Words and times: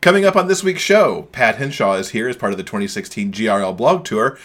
Coming 0.00 0.24
up 0.24 0.34
on 0.34 0.48
this 0.48 0.64
week's 0.64 0.80
show, 0.80 1.28
Pat 1.30 1.56
Henshaw 1.56 1.92
is 1.96 2.08
here 2.08 2.26
as 2.26 2.34
part 2.34 2.52
of 2.52 2.56
the 2.56 2.64
2016 2.64 3.32
GRL 3.32 3.76
blog 3.76 4.02
tour, 4.02 4.38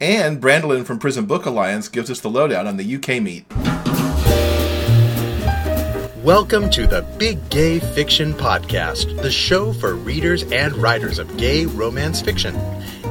and 0.00 0.40
Brandilyn 0.40 0.86
from 0.86 0.98
Prism 0.98 1.26
Book 1.26 1.44
Alliance 1.44 1.86
gives 1.88 2.10
us 2.10 2.20
the 2.20 2.30
lowdown 2.30 2.66
on 2.66 2.78
the 2.78 2.94
UK 2.96 3.22
meet. 3.22 3.44
Welcome 6.24 6.70
to 6.70 6.86
the 6.86 7.02
Big 7.18 7.46
Gay 7.50 7.78
Fiction 7.78 8.32
Podcast, 8.32 9.20
the 9.20 9.30
show 9.30 9.74
for 9.74 9.96
readers 9.96 10.44
and 10.44 10.74
writers 10.76 11.18
of 11.18 11.36
gay 11.36 11.66
romance 11.66 12.22
fiction. 12.22 12.54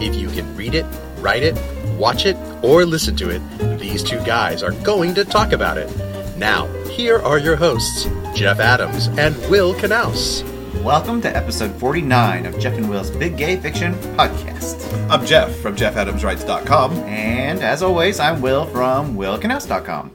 If 0.02 0.16
you 0.16 0.30
can 0.30 0.58
read 0.58 0.74
it, 0.74 0.88
write 1.20 1.44
it, 1.44 1.56
watch 2.00 2.26
it, 2.26 2.36
or 2.64 2.84
listen 2.84 3.16
to 3.18 3.30
it, 3.30 3.78
these 3.80 4.02
two 4.02 4.20
guys 4.26 4.64
are 4.64 4.72
going 4.72 5.14
to 5.14 5.24
talk 5.24 5.52
about 5.52 5.78
it. 5.78 5.88
Now, 6.36 6.66
here 6.86 7.20
are 7.20 7.38
your 7.38 7.58
hosts, 7.58 8.08
Jeff 8.34 8.60
Adams 8.60 9.06
and 9.20 9.38
Will 9.52 9.76
Knaus. 9.76 10.51
Welcome 10.84 11.22
to 11.22 11.36
episode 11.36 11.72
49 11.80 12.46
of 12.46 12.58
Jeff 12.60 12.74
and 12.76 12.90
Will's 12.90 13.12
Big 13.12 13.38
Gay 13.38 13.56
Fiction 13.58 13.94
Podcast. 14.16 15.10
I'm 15.10 15.26
Jeff 15.26 15.54
from 15.58 15.76
JeffAdamsWrites.com. 15.76 16.94
And 17.04 17.60
as 17.62 17.84
always, 17.84 18.20
I'm 18.20 18.42
Will 18.42 18.66
from 18.66 19.16
WillKnaus.com. 19.16 20.12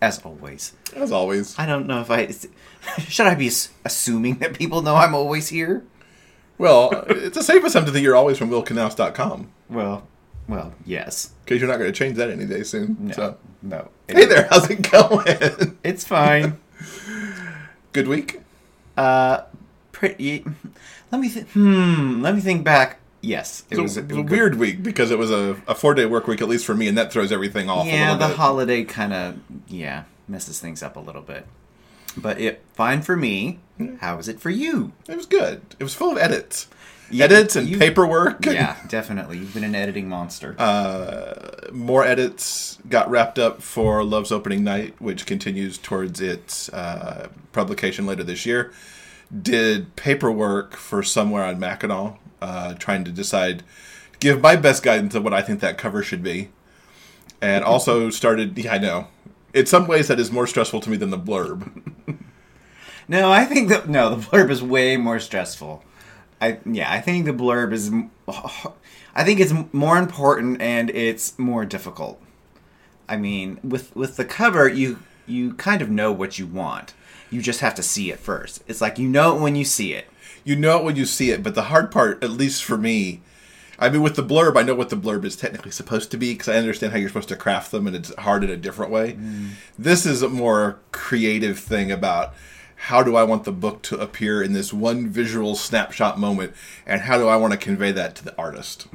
As 0.00 0.22
always. 0.24 0.74
As 0.94 1.10
always. 1.10 1.58
I 1.58 1.66
don't 1.66 1.86
know 1.86 2.00
if 2.00 2.10
I. 2.10 2.28
Should 3.00 3.26
I 3.26 3.34
be 3.34 3.50
assuming 3.84 4.36
that 4.36 4.54
people 4.54 4.82
know 4.82 4.94
I'm 4.96 5.14
always 5.14 5.48
here? 5.48 5.84
Well, 6.58 6.90
it's 7.08 7.36
a 7.36 7.42
safe 7.42 7.64
assumption 7.64 7.94
that 7.94 8.00
you're 8.00 8.16
always 8.16 8.38
from 8.38 8.50
WillKnaus.com, 8.50 9.50
Well, 9.68 10.06
well, 10.48 10.72
yes. 10.84 11.32
because 11.44 11.60
you're 11.60 11.68
not 11.70 11.78
going 11.78 11.92
to 11.92 11.98
change 11.98 12.16
that 12.16 12.30
any 12.30 12.44
day 12.46 12.62
soon. 12.62 12.96
No. 13.00 13.12
So. 13.12 13.36
No. 13.62 13.88
Hey 14.08 14.26
there, 14.26 14.46
how's 14.50 14.70
it 14.70 14.90
going? 14.90 15.76
It's 15.82 16.04
fine. 16.04 16.58
Good 17.92 18.06
week? 18.08 18.40
Uh, 18.96 19.42
pretty. 19.92 20.44
Let 21.12 21.20
me 21.20 21.28
think. 21.28 21.50
Hmm. 21.50 22.22
Let 22.22 22.34
me 22.34 22.40
think 22.40 22.64
back. 22.64 22.98
Yes. 23.20 23.64
It 23.70 23.78
was, 23.78 23.96
a, 23.96 24.00
it 24.00 24.08
was 24.08 24.18
a 24.18 24.22
weird 24.22 24.54
week 24.56 24.82
because 24.82 25.10
it 25.10 25.18
was 25.18 25.30
a, 25.30 25.56
a 25.66 25.74
four 25.74 25.94
day 25.94 26.06
work 26.06 26.26
week, 26.28 26.40
at 26.40 26.48
least 26.48 26.64
for 26.64 26.74
me, 26.74 26.86
and 26.86 26.96
that 26.96 27.12
throws 27.12 27.32
everything 27.32 27.68
off 27.68 27.86
a 27.86 27.90
Yeah, 27.90 28.16
the 28.16 28.28
bit. 28.28 28.36
holiday 28.36 28.84
kind 28.84 29.12
of 29.12 29.38
yeah 29.66 30.04
messes 30.28 30.60
things 30.60 30.82
up 30.82 30.96
a 30.96 31.00
little 31.00 31.22
bit. 31.22 31.46
But 32.16 32.40
it 32.40 32.62
fine 32.74 33.02
for 33.02 33.16
me. 33.16 33.58
How 34.00 34.16
was 34.16 34.28
it 34.28 34.40
for 34.40 34.50
you? 34.50 34.92
It 35.08 35.16
was 35.16 35.26
good. 35.26 35.60
It 35.78 35.82
was 35.82 35.94
full 35.94 36.12
of 36.12 36.18
edits. 36.18 36.68
You- 37.10 37.22
edits 37.24 37.56
and 37.56 37.68
you- 37.68 37.78
paperwork. 37.78 38.44
Yeah, 38.46 38.76
definitely. 38.88 39.38
You've 39.38 39.54
been 39.54 39.64
an 39.64 39.74
editing 39.74 40.08
monster. 40.08 40.54
uh, 40.58 41.68
more 41.72 42.04
edits 42.04 42.78
got 42.88 43.10
wrapped 43.10 43.38
up 43.38 43.62
for 43.62 44.02
Love's 44.04 44.32
Opening 44.32 44.64
Night, 44.64 44.94
which 44.98 45.26
continues 45.26 45.78
towards 45.78 46.20
its 46.20 46.68
uh, 46.70 47.28
publication 47.52 48.06
later 48.06 48.22
this 48.24 48.44
year. 48.46 48.72
Did 49.42 49.96
paperwork 49.96 50.76
for 50.76 51.02
Somewhere 51.02 51.44
on 51.44 51.58
Mackinac, 51.58 52.18
uh, 52.40 52.74
trying 52.74 53.02
to 53.04 53.10
decide, 53.10 53.62
give 54.20 54.40
my 54.40 54.54
best 54.56 54.82
guidance 54.82 55.14
of 55.14 55.24
what 55.24 55.34
I 55.34 55.42
think 55.42 55.60
that 55.60 55.78
cover 55.78 56.02
should 56.02 56.22
be. 56.22 56.50
And 57.40 57.64
also 57.72 58.10
started, 58.10 58.56
yeah, 58.58 58.74
I 58.74 58.78
know. 58.78 59.08
In 59.54 59.66
some 59.66 59.86
ways, 59.86 60.08
that 60.08 60.20
is 60.20 60.30
more 60.30 60.46
stressful 60.46 60.80
to 60.80 60.90
me 60.90 60.96
than 60.96 61.10
the 61.10 61.18
blurb. 61.18 61.82
no, 63.08 63.32
I 63.32 63.44
think 63.44 63.68
that 63.68 63.88
no, 63.88 64.14
the 64.14 64.22
blurb 64.22 64.50
is 64.50 64.62
way 64.62 64.96
more 64.96 65.18
stressful. 65.18 65.82
I 66.40 66.58
yeah, 66.66 66.90
I 66.90 67.00
think 67.00 67.24
the 67.24 67.32
blurb 67.32 67.72
is. 67.72 67.90
I 69.14 69.24
think 69.24 69.40
it's 69.40 69.54
more 69.72 69.96
important 69.96 70.60
and 70.60 70.90
it's 70.90 71.38
more 71.38 71.64
difficult. 71.64 72.20
I 73.08 73.16
mean, 73.16 73.58
with 73.62 73.94
with 73.96 74.16
the 74.16 74.24
cover, 74.24 74.68
you 74.68 74.98
you 75.26 75.54
kind 75.54 75.82
of 75.82 75.90
know 75.90 76.12
what 76.12 76.38
you 76.38 76.46
want. 76.46 76.94
You 77.30 77.42
just 77.42 77.60
have 77.60 77.74
to 77.76 77.82
see 77.82 78.10
it 78.10 78.20
first. 78.20 78.62
It's 78.68 78.80
like 78.80 78.98
you 78.98 79.08
know 79.08 79.36
it 79.36 79.40
when 79.40 79.56
you 79.56 79.64
see 79.64 79.92
it. 79.94 80.06
you 80.44 80.54
know 80.54 80.78
it 80.78 80.84
when 80.84 80.96
you 80.96 81.04
see 81.04 81.30
it, 81.30 81.42
but 81.42 81.54
the 81.56 81.64
hard 81.64 81.90
part, 81.90 82.22
at 82.22 82.30
least 82.30 82.62
for 82.64 82.78
me, 82.78 83.20
I 83.78 83.90
mean, 83.90 84.00
with 84.00 84.16
the 84.16 84.22
blurb, 84.22 84.56
I 84.56 84.62
know 84.62 84.74
what 84.74 84.90
the 84.90 84.96
blurb 84.96 85.24
is 85.24 85.36
technically 85.36 85.72
supposed 85.72 86.10
to 86.12 86.16
be 86.16 86.32
because 86.32 86.48
I 86.48 86.56
understand 86.56 86.92
how 86.92 86.98
you're 86.98 87.08
supposed 87.08 87.28
to 87.28 87.36
craft 87.36 87.72
them, 87.72 87.86
and 87.86 87.96
it's 87.96 88.14
hard 88.14 88.44
in 88.44 88.50
a 88.50 88.56
different 88.56 88.92
way. 88.92 89.14
Mm. 89.14 89.50
This 89.78 90.06
is 90.06 90.22
a 90.22 90.28
more 90.28 90.78
creative 90.92 91.58
thing 91.58 91.90
about 91.90 92.32
how 92.86 93.02
do 93.02 93.16
I 93.16 93.24
want 93.24 93.42
the 93.42 93.50
book 93.52 93.82
to 93.82 93.98
appear 93.98 94.40
in 94.40 94.52
this 94.52 94.72
one 94.72 95.08
visual 95.08 95.56
snapshot 95.56 96.20
moment, 96.20 96.54
and 96.86 97.00
how 97.00 97.18
do 97.18 97.26
I 97.26 97.34
want 97.34 97.52
to 97.52 97.58
convey 97.58 97.90
that 97.90 98.14
to 98.14 98.24
the 98.24 98.36
artist. 98.38 98.86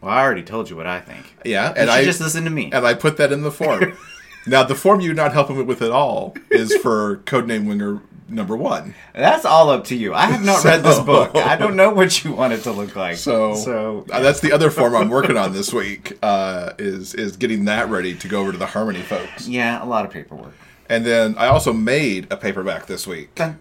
Well, 0.00 0.10
I 0.10 0.22
already 0.22 0.42
told 0.42 0.70
you 0.70 0.76
what 0.76 0.86
I 0.86 0.98
think. 1.00 1.34
Yeah, 1.44 1.68
You 1.68 1.74
and 1.76 1.90
I 1.90 2.04
just 2.04 2.22
listen 2.22 2.44
to 2.44 2.50
me. 2.50 2.70
and 2.72 2.86
I 2.86 2.94
put 2.94 3.18
that 3.18 3.30
in 3.30 3.42
the 3.42 3.52
form. 3.52 3.98
now, 4.46 4.62
the 4.62 4.74
form 4.74 5.02
you're 5.02 5.12
not 5.12 5.34
helping 5.34 5.58
me 5.58 5.62
with 5.62 5.82
at 5.82 5.90
all 5.90 6.34
is 6.50 6.74
for 6.78 7.18
Codename 7.26 7.68
Winger 7.68 8.00
number 8.30 8.56
one. 8.56 8.94
That's 9.14 9.44
all 9.44 9.68
up 9.68 9.84
to 9.88 9.94
you. 9.94 10.14
I 10.14 10.24
have 10.24 10.42
not 10.42 10.64
read 10.64 10.82
this 10.82 10.98
book. 10.98 11.36
I 11.36 11.56
don't 11.56 11.76
know 11.76 11.90
what 11.90 12.24
you 12.24 12.32
want 12.32 12.54
it 12.54 12.62
to 12.62 12.72
look 12.72 12.96
like. 12.96 13.18
So, 13.18 13.54
so 13.56 14.06
uh, 14.10 14.20
that's 14.20 14.40
the 14.40 14.52
other 14.52 14.70
form 14.70 14.96
I'm 14.96 15.10
working 15.10 15.36
on 15.36 15.52
this 15.52 15.70
week. 15.70 16.16
Uh, 16.22 16.72
is 16.78 17.12
is 17.12 17.36
getting 17.36 17.66
that 17.66 17.90
ready 17.90 18.14
to 18.16 18.26
go 18.26 18.40
over 18.40 18.52
to 18.52 18.58
the 18.58 18.66
Harmony 18.66 19.02
folks, 19.02 19.46
yeah, 19.46 19.84
a 19.84 19.86
lot 19.86 20.06
of 20.06 20.10
paperwork. 20.10 20.54
And 20.92 21.06
then 21.06 21.34
I 21.38 21.46
also 21.46 21.72
made 21.72 22.30
a 22.30 22.36
paperback 22.36 22.84
this 22.86 23.06
week. 23.06 23.34
Dun. 23.34 23.58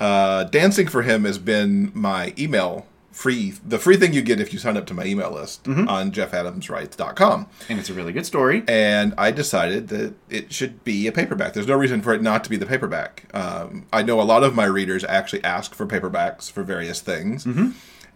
Uh, 0.00 0.44
Dancing 0.50 0.88
for 0.88 1.02
him 1.02 1.24
has 1.24 1.38
been 1.38 1.92
my 1.94 2.34
email 2.36 2.86
free, 3.12 3.54
the 3.64 3.78
free 3.78 3.96
thing 3.96 4.12
you 4.12 4.22
get 4.22 4.40
if 4.40 4.52
you 4.52 4.58
sign 4.58 4.76
up 4.76 4.86
to 4.86 4.94
my 4.94 5.04
email 5.04 5.30
list 5.30 5.66
on 5.66 6.10
JeffAdamsWrites.com. 6.12 7.46
And 7.68 7.78
it's 7.78 7.88
a 7.90 7.94
really 7.94 8.12
good 8.12 8.26
story. 8.26 8.64
And 8.66 9.14
I 9.16 9.30
decided 9.30 9.86
that 9.88 10.14
it 10.28 10.52
should 10.52 10.82
be 10.82 11.06
a 11.06 11.12
paperback. 11.12 11.52
There's 11.52 11.68
no 11.68 11.76
reason 11.76 12.02
for 12.02 12.12
it 12.12 12.20
not 12.22 12.42
to 12.44 12.50
be 12.50 12.56
the 12.56 12.66
paperback. 12.66 13.24
Um, 13.32 13.86
I 13.92 14.02
know 14.02 14.20
a 14.20 14.22
lot 14.24 14.42
of 14.42 14.54
my 14.54 14.64
readers 14.66 15.04
actually 15.04 15.44
ask 15.44 15.74
for 15.74 15.86
paperbacks 15.86 16.50
for 16.50 16.62
various 16.64 17.00
things. 17.00 17.46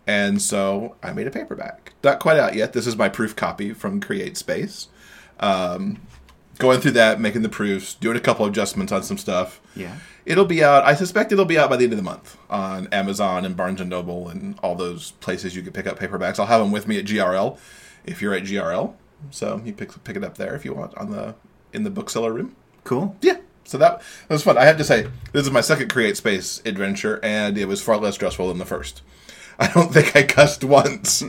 And 0.07 0.43
so 0.43 0.97
I 1.03 1.13
made 1.13 1.29
a 1.29 1.31
paperback. 1.31 1.93
Not 2.03 2.19
quite 2.19 2.39
out 2.39 2.55
yet. 2.57 2.73
This 2.73 2.87
is 2.89 2.97
my 2.97 3.09
proof 3.09 3.37
copy 3.37 3.73
from 3.73 4.01
Create 4.01 4.37
Space. 4.37 4.89
Um, 5.39 6.01
going 6.61 6.81
through 6.81 6.93
that, 6.93 7.21
making 7.21 7.43
the 7.43 7.49
proofs, 7.49 7.95
doing 7.95 8.17
a 8.17 8.21
couple 8.21 8.47
adjustments 8.47 8.93
on 8.93 9.03
some 9.03 9.19
stuff. 9.19 9.61
Yeah. 9.75 9.97
It'll 10.25 10.45
be 10.45 10.63
out. 10.63 10.85
I 10.85 10.95
suspect 10.95 11.33
it'll 11.33 11.45
be 11.45 11.59
out 11.59 11.71
by 11.71 11.77
the 11.77 11.85
end 11.85 11.93
of 11.93 11.97
the 11.97 12.05
month 12.05 12.37
on 12.49 12.87
Amazon 12.89 13.45
and 13.45 13.57
Barnes 13.57 13.81
and 13.81 13.91
Noble 13.91 14.29
and 14.29 14.59
all 14.63 14.75
those 14.75 15.13
places 15.13 15.57
you 15.57 15.63
can 15.63 15.73
pick 15.73 15.87
up 15.87 15.99
paperbacks. 15.99 16.39
I'll 16.39 16.47
have 16.47 16.61
them 16.61 16.71
with 16.71 16.87
me 16.87 16.99
at 16.99 17.07
GRL 17.07 17.59
if 18.05 18.23
you're 18.23 18.35
at 18.35 18.45
GRL. 18.45 18.95
So 19.31 19.61
you 19.65 19.73
pick 19.73 20.05
pick 20.05 20.17
it 20.17 20.25
up 20.25 20.37
there 20.37 20.55
if 20.55 20.65
you 20.65 20.73
want 20.73 20.97
on 20.97 21.11
the 21.11 21.35
in 21.73 21.83
the 21.83 21.91
bookseller 21.91 22.33
room. 22.33 22.55
Cool. 22.85 23.17
Yeah. 23.21 23.39
So 23.65 23.79
that, 23.79 24.01
that 24.27 24.35
was 24.35 24.43
fun. 24.43 24.59
I 24.59 24.65
have 24.65 24.79
to 24.79 24.85
say, 24.85 25.07
this 25.33 25.45
is 25.45 25.51
my 25.53 25.61
second 25.61 25.91
Create 25.91 26.17
Space 26.17 26.61
adventure, 26.65 27.21
and 27.23 27.57
it 27.57 27.67
was 27.67 27.81
far 27.81 27.99
less 27.99 28.15
stressful 28.17 28.49
than 28.49 28.59
the 28.59 28.65
first. 28.65 29.03
I 29.61 29.71
don't 29.75 29.93
think 29.93 30.17
I 30.17 30.23
cussed 30.23 30.65
once 30.65 31.23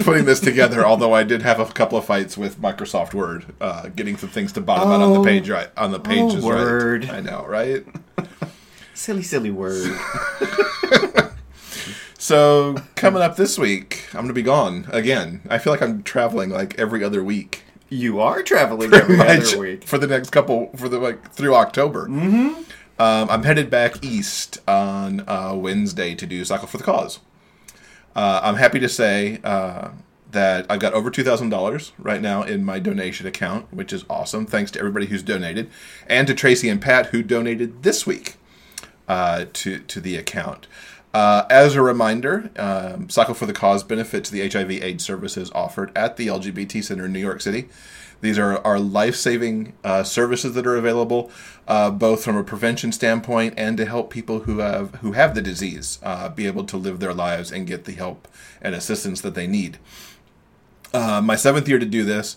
putting 0.00 0.26
this 0.26 0.38
together, 0.40 0.84
although 0.84 1.14
I 1.14 1.22
did 1.24 1.40
have 1.42 1.58
a 1.60 1.64
couple 1.66 1.96
of 1.96 2.04
fights 2.04 2.36
with 2.36 2.60
Microsoft 2.60 3.14
Word, 3.14 3.46
uh, 3.60 3.88
getting 3.88 4.16
some 4.18 4.28
things 4.28 4.52
to 4.52 4.60
bottom 4.60 4.90
out 4.92 5.00
on 5.00 5.14
the 5.14 5.20
Oh. 5.20 5.24
page 5.24 5.48
right 5.48 5.70
on 5.76 5.90
the 5.90 5.98
pages. 6.00 6.36
right. 6.44 6.44
Word. 6.44 7.08
I 7.10 7.20
know, 7.20 7.46
right? 7.48 7.84
Silly, 8.94 9.22
silly 9.22 9.50
word. 9.50 9.90
So 12.20 12.74
coming 12.96 13.22
up 13.22 13.36
this 13.36 13.56
week, 13.58 14.04
I'm 14.12 14.22
gonna 14.22 14.32
be 14.32 14.42
gone 14.42 14.86
again. 14.92 15.40
I 15.48 15.58
feel 15.58 15.72
like 15.72 15.80
I'm 15.80 16.02
traveling 16.02 16.50
like 16.50 16.78
every 16.78 17.02
other 17.04 17.22
week. 17.22 17.62
you 17.88 18.20
are 18.20 18.42
traveling 18.42 18.90
pretty 18.90 19.14
every 19.14 19.20
other 19.38 19.58
week. 19.58 19.84
for 19.84 19.98
the 19.98 20.06
next 20.08 20.30
couple 20.30 20.70
for 20.76 20.88
the 20.88 20.98
like 20.98 21.30
through 21.32 21.54
October. 21.54 22.08
Mm-hmm. 22.08 22.60
Um, 23.00 23.30
I'm 23.30 23.44
headed 23.44 23.70
back 23.70 24.04
east 24.04 24.58
on 24.68 25.22
uh, 25.28 25.54
Wednesday 25.54 26.16
to 26.16 26.26
do 26.26 26.44
Cycle 26.44 26.66
for 26.66 26.76
the 26.76 26.84
Cause. 26.84 27.20
Uh, 28.18 28.40
I'm 28.42 28.56
happy 28.56 28.80
to 28.80 28.88
say 28.88 29.38
uh, 29.44 29.90
that 30.32 30.66
I've 30.68 30.80
got 30.80 30.92
over 30.92 31.08
two 31.08 31.22
thousand 31.22 31.50
dollars 31.50 31.92
right 31.98 32.20
now 32.20 32.42
in 32.42 32.64
my 32.64 32.80
donation 32.80 33.28
account, 33.28 33.72
which 33.72 33.92
is 33.92 34.04
awesome. 34.10 34.44
Thanks 34.44 34.72
to 34.72 34.80
everybody 34.80 35.06
who's 35.06 35.22
donated, 35.22 35.70
and 36.08 36.26
to 36.26 36.34
Tracy 36.34 36.68
and 36.68 36.82
Pat 36.82 37.06
who 37.06 37.22
donated 37.22 37.84
this 37.84 38.08
week 38.08 38.34
uh, 39.06 39.44
to 39.52 39.78
to 39.78 40.00
the 40.00 40.16
account. 40.16 40.66
Uh, 41.14 41.44
as 41.48 41.76
a 41.76 41.80
reminder, 41.80 42.50
um, 42.56 43.08
Cycle 43.08 43.34
for 43.34 43.46
the 43.46 43.52
Cause 43.52 43.84
benefits 43.84 44.28
the 44.30 44.48
HIV/AIDS 44.48 45.04
services 45.04 45.52
offered 45.54 45.96
at 45.96 46.16
the 46.16 46.26
LGBT 46.26 46.82
Center 46.82 47.04
in 47.04 47.12
New 47.12 47.20
York 47.20 47.40
City. 47.40 47.68
These 48.20 48.38
are 48.38 48.58
are 48.66 48.80
life 48.80 49.14
saving 49.14 49.74
uh, 49.84 50.02
services 50.02 50.54
that 50.54 50.66
are 50.66 50.76
available, 50.76 51.30
uh, 51.66 51.90
both 51.90 52.24
from 52.24 52.36
a 52.36 52.44
prevention 52.44 52.92
standpoint 52.92 53.54
and 53.56 53.76
to 53.76 53.86
help 53.86 54.10
people 54.10 54.40
who 54.40 54.58
have 54.58 54.96
who 54.96 55.12
have 55.12 55.34
the 55.34 55.42
disease 55.42 55.98
uh, 56.02 56.28
be 56.28 56.46
able 56.46 56.64
to 56.64 56.76
live 56.76 57.00
their 57.00 57.14
lives 57.14 57.52
and 57.52 57.66
get 57.66 57.84
the 57.84 57.92
help 57.92 58.28
and 58.60 58.74
assistance 58.74 59.20
that 59.20 59.34
they 59.34 59.46
need. 59.46 59.78
Uh, 60.92 61.20
my 61.20 61.36
seventh 61.36 61.68
year 61.68 61.78
to 61.78 61.86
do 61.86 62.04
this. 62.04 62.36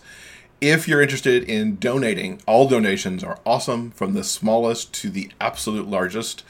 If 0.60 0.86
you're 0.86 1.02
interested 1.02 1.42
in 1.42 1.76
donating, 1.78 2.40
all 2.46 2.68
donations 2.68 3.24
are 3.24 3.40
awesome, 3.44 3.90
from 3.90 4.14
the 4.14 4.22
smallest 4.22 4.92
to 4.94 5.10
the 5.10 5.32
absolute 5.40 5.88
largest. 5.88 6.44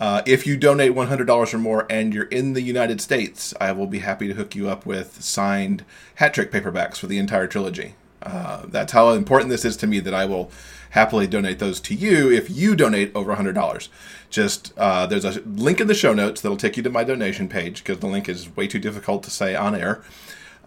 Uh, 0.00 0.20
if 0.26 0.48
you 0.48 0.56
donate 0.56 0.96
$100 0.96 1.54
or 1.54 1.58
more 1.58 1.86
and 1.88 2.12
you're 2.12 2.24
in 2.24 2.54
the 2.54 2.60
United 2.60 3.00
States, 3.00 3.54
I 3.60 3.70
will 3.70 3.86
be 3.86 4.00
happy 4.00 4.26
to 4.26 4.34
hook 4.34 4.56
you 4.56 4.68
up 4.68 4.84
with 4.84 5.22
signed 5.22 5.84
hat 6.16 6.34
trick 6.34 6.50
paperbacks 6.50 6.96
for 6.96 7.06
the 7.06 7.18
entire 7.18 7.46
trilogy. 7.46 7.94
Uh, 8.22 8.62
that's 8.66 8.92
how 8.92 9.10
important 9.10 9.50
this 9.50 9.64
is 9.64 9.76
to 9.78 9.86
me 9.86 10.00
that 10.00 10.14
I 10.14 10.24
will 10.24 10.50
happily 10.90 11.26
donate 11.26 11.58
those 11.58 11.80
to 11.80 11.94
you 11.94 12.30
if 12.30 12.50
you 12.50 12.76
donate 12.76 13.14
over 13.14 13.34
$100. 13.34 13.88
just 14.30 14.72
uh, 14.76 15.06
there's 15.06 15.24
a 15.24 15.40
link 15.40 15.80
in 15.80 15.86
the 15.86 15.94
show 15.94 16.12
notes 16.12 16.40
that'll 16.40 16.56
take 16.56 16.76
you 16.76 16.82
to 16.82 16.90
my 16.90 17.02
donation 17.02 17.48
page 17.48 17.82
because 17.82 17.98
the 17.98 18.06
link 18.06 18.28
is 18.28 18.54
way 18.56 18.66
too 18.66 18.78
difficult 18.78 19.22
to 19.22 19.30
say 19.30 19.54
on 19.54 19.74
air. 19.74 20.02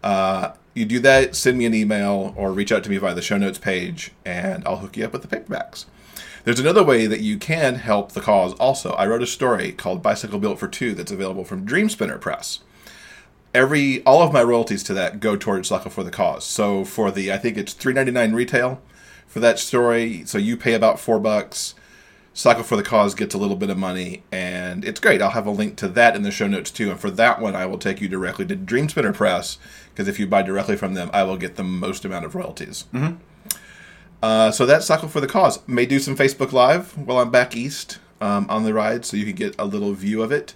Uh, 0.04 0.54
you 0.74 0.86
do 0.86 1.00
that, 1.00 1.36
send 1.36 1.58
me 1.58 1.66
an 1.66 1.74
email 1.74 2.34
or 2.36 2.52
reach 2.52 2.72
out 2.72 2.84
to 2.84 2.90
me 2.90 2.98
via 2.98 3.16
the 3.16 3.22
show 3.22 3.38
notes 3.38 3.58
page, 3.58 4.12
and 4.26 4.68
I'll 4.68 4.78
hook 4.78 4.98
you 4.98 5.06
up 5.06 5.14
with 5.14 5.28
the 5.28 5.36
paperbacks. 5.36 5.86
There's 6.44 6.60
another 6.60 6.84
way 6.84 7.08
that 7.08 7.22
you 7.22 7.38
can 7.38 7.76
help 7.76 8.12
the 8.12 8.22
cause 8.22 8.54
also. 8.54 8.92
I 8.92 9.08
wrote 9.08 9.24
a 9.24 9.28
story 9.28 9.72
called 9.72 10.04
Bicycle 10.04 10.38
Built 10.38 10.60
for 10.60 10.68
Two 10.68 10.94
that's 10.94 11.12
available 11.12 11.44
from 11.44 11.66
Dream 11.66 11.90
Spinner 11.90 12.20
Press. 12.20 12.60
Every 13.56 14.04
all 14.04 14.22
of 14.22 14.34
my 14.34 14.44
royalties 14.44 14.84
to 14.84 14.94
that 14.96 15.22
go 15.22 15.38
towards 15.38 15.70
Cycle 15.70 15.90
for 15.90 16.04
the 16.04 16.12
Cause. 16.12 16.44
So 16.44 16.84
for 16.84 17.10
the 17.10 17.32
I 17.32 17.38
think 17.38 17.58
it's 17.58 17.72
three 17.72 17.94
ninety 17.94 18.12
nine 18.12 18.34
retail 18.34 18.82
for 19.26 19.40
that 19.40 19.60
story. 19.60 20.26
So 20.26 20.38
you 20.38 20.58
pay 20.58 20.74
about 20.74 21.00
four 21.00 21.20
bucks. 21.20 21.74
Cycle 22.34 22.64
for 22.64 22.76
the 22.76 22.84
Cause 22.84 23.16
gets 23.16 23.34
a 23.34 23.38
little 23.38 23.56
bit 23.56 23.70
of 23.70 23.78
money, 23.78 24.24
and 24.30 24.84
it's 24.84 25.00
great. 25.00 25.22
I'll 25.22 25.30
have 25.30 25.48
a 25.48 25.52
link 25.52 25.78
to 25.78 25.88
that 25.88 26.18
in 26.18 26.24
the 26.24 26.32
show 26.32 26.48
notes 26.48 26.70
too. 26.70 26.92
And 26.92 27.00
for 27.00 27.10
that 27.12 27.40
one, 27.40 27.56
I 27.56 27.66
will 27.66 27.78
take 27.78 28.02
you 28.02 28.10
directly 28.10 28.46
to 28.48 28.58
Dream 28.58 28.90
Spinner 28.90 29.14
Press 29.14 29.58
because 29.92 30.10
if 30.10 30.20
you 30.20 30.28
buy 30.28 30.42
directly 30.42 30.76
from 30.76 30.96
them, 30.96 31.10
I 31.14 31.24
will 31.24 31.38
get 31.38 31.56
the 31.56 31.64
most 31.64 32.04
amount 32.04 32.26
of 32.26 32.36
royalties. 32.36 32.88
Mm-hmm. 32.94 33.16
Uh, 34.22 34.52
so 34.52 34.66
that's 34.66 34.86
Cycle 34.86 35.08
for 35.08 35.22
the 35.22 35.28
Cause. 35.28 35.66
May 35.66 35.86
do 35.86 36.00
some 36.00 36.18
Facebook 36.18 36.52
Live 36.52 36.98
while 36.98 37.20
I'm 37.20 37.32
back 37.32 37.56
east 37.56 38.00
um, 38.20 38.48
on 38.50 38.66
the 38.66 38.74
ride, 38.74 39.06
so 39.06 39.16
you 39.16 39.24
can 39.24 39.36
get 39.36 39.56
a 39.58 39.64
little 39.64 39.94
view 39.94 40.22
of 40.22 40.34
it. 40.34 40.56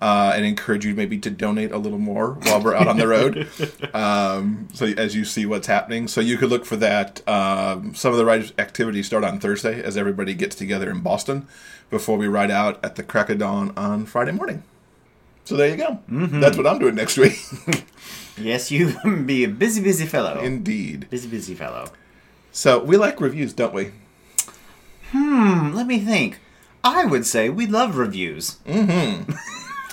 Uh, 0.00 0.32
and 0.34 0.46
encourage 0.46 0.86
you 0.86 0.94
maybe 0.94 1.18
to 1.18 1.28
donate 1.28 1.72
a 1.72 1.76
little 1.76 1.98
more 1.98 2.32
while 2.44 2.62
we're 2.62 2.74
out 2.74 2.88
on 2.88 2.96
the 2.96 3.06
road. 3.06 3.48
Um, 3.94 4.68
so 4.72 4.86
as 4.86 5.14
you 5.14 5.24
see 5.24 5.44
what's 5.44 5.66
happening, 5.66 6.08
so 6.08 6.20
you 6.20 6.38
could 6.38 6.48
look 6.48 6.64
for 6.64 6.76
that. 6.76 7.26
Um, 7.28 7.94
some 7.94 8.12
of 8.12 8.18
the 8.18 8.24
ride 8.24 8.50
activities 8.58 9.06
start 9.06 9.24
on 9.24 9.40
Thursday 9.40 9.82
as 9.82 9.96
everybody 9.96 10.32
gets 10.32 10.56
together 10.56 10.90
in 10.90 11.00
Boston 11.00 11.46
before 11.90 12.16
we 12.16 12.28
ride 12.28 12.50
out 12.50 12.82
at 12.84 12.96
the 12.96 13.02
crack 13.02 13.28
of 13.28 13.38
dawn 13.38 13.72
on 13.76 14.06
Friday 14.06 14.32
morning. 14.32 14.62
So 15.44 15.56
there 15.56 15.68
you 15.68 15.76
go. 15.76 15.98
Mm-hmm. 16.10 16.40
That's 16.40 16.56
what 16.56 16.66
I'm 16.66 16.78
doing 16.78 16.94
next 16.94 17.18
week. 17.18 17.38
Yes, 18.40 18.70
you 18.70 18.96
be 19.26 19.44
a 19.44 19.48
busy, 19.48 19.82
busy 19.82 20.06
fellow. 20.06 20.40
Indeed. 20.40 21.08
busy, 21.10 21.28
busy 21.28 21.54
fellow. 21.54 21.90
So 22.52 22.82
we 22.82 22.96
like 22.96 23.20
reviews, 23.20 23.52
don't 23.52 23.74
we? 23.74 23.92
Hmm, 25.12 25.72
let 25.74 25.86
me 25.86 25.98
think. 25.98 26.38
I 26.82 27.04
would 27.04 27.26
say 27.26 27.50
we 27.50 27.66
love 27.66 27.96
reviews. 27.96 28.58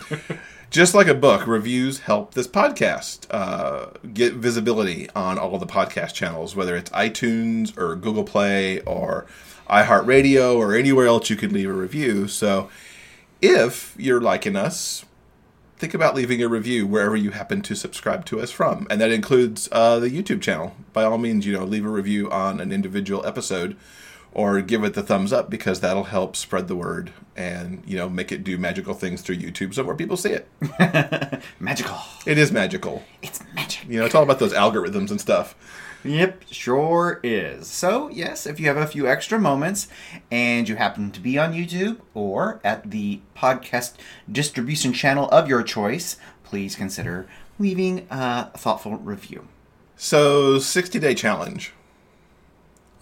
Just 0.69 0.94
like 0.94 1.07
a 1.07 1.13
book, 1.13 1.48
reviews 1.48 2.00
help 2.00 2.33
this 2.33 2.48
podcast 2.48 3.25
uh, 3.31 3.92
get 4.13 4.33
visibility 4.33 5.09
on 5.15 5.39
all 5.39 5.57
the 5.57 5.65
podcast 5.65 6.13
channels, 6.13 6.56
whether 6.56 6.75
it's 6.75 6.89
iTunes 6.92 7.77
or 7.77 7.95
Google 7.95 8.25
Play 8.25 8.81
or 8.81 9.25
iHeartRadio 9.69 10.57
or 10.57 10.75
anywhere 10.75 11.07
else 11.07 11.30
you 11.30 11.38
can 11.38 11.54
leave 11.54 11.69
a 11.69 11.74
review. 11.74 12.27
So 12.27 12.69
if 13.42 13.95
you're 13.98 14.19
liking 14.19 14.57
us, 14.57 15.06
think 15.77 15.94
about 15.94 16.15
leaving 16.15 16.42
a 16.42 16.50
review 16.50 16.86
wherever 16.86 17.15
you 17.15 17.31
happen 17.31 17.62
to 17.62 17.75
subscribe 17.75 18.25
to 18.25 18.42
us 18.42 18.51
from. 18.51 18.88
And 18.89 19.00
that 19.00 19.12
includes 19.12 19.69
uh, 19.71 20.00
the 20.00 20.09
YouTube 20.09 20.42
channel. 20.42 20.75
By 20.92 21.04
all 21.04 21.18
means, 21.18 21.45
you 21.45 21.54
know, 21.54 21.63
leave 21.63 21.86
a 21.86 21.89
review 21.89 22.30
on 22.30 22.59
an 22.59 22.71
individual 22.71 23.25
episode 23.25 23.77
or 24.34 24.62
give 24.62 24.84
it 24.84 24.94
the 24.94 25.04
thumbs 25.04 25.34
up 25.34 25.50
because 25.50 25.80
that'll 25.80 26.06
help 26.06 26.36
spread 26.36 26.68
the 26.68 26.76
word 26.76 27.12
and, 27.36 27.84
you 27.86 27.98
know, 27.98 28.10
make 28.10 28.32
it 28.32 28.44
do 28.44 28.58
magical 28.58 28.94
things 28.94 29.22
through 29.22 29.38
YouTube 29.38 29.74
so 29.74 29.84
more 29.84 29.96
people 29.96 30.18
see 30.18 30.32
it. 30.32 30.48
Magical. 31.60 31.98
It 32.26 32.38
is 32.38 32.52
magical. 32.52 33.04
It's 33.22 33.42
magic. 33.54 33.88
You 33.88 34.00
know, 34.00 34.06
it's 34.06 34.16
all 34.16 34.24
about 34.24 34.40
those 34.40 34.54
algorithms 34.54 35.12
and 35.12 35.22
stuff. 35.22 35.56
Yep, 36.04 36.44
sure 36.52 37.20
is. 37.24 37.68
So, 37.68 38.10
yes, 38.10 38.46
if 38.46 38.60
you 38.60 38.68
have 38.68 38.78
a 38.78 38.88
few 38.88 39.08
extra 39.08 39.40
moments 39.40 39.88
and 40.32 40.70
you 40.70 40.76
happen 40.76 41.12
to 41.12 41.20
be 41.20 41.38
on 41.38 41.54
YouTube 41.54 42.00
or 42.14 42.62
at 42.64 42.92
the 42.92 43.22
podcast 43.36 43.96
distribution 44.32 44.94
channel 44.94 45.28
of 45.30 45.50
your 45.50 45.64
choice, 45.64 46.18
please 46.44 46.76
consider 46.76 47.28
leaving 47.60 48.08
a 48.10 48.46
thoughtful 48.58 48.98
review. 48.98 49.48
So, 49.96 50.60
60 50.60 51.00
day 51.00 51.16
challenge. 51.16 51.74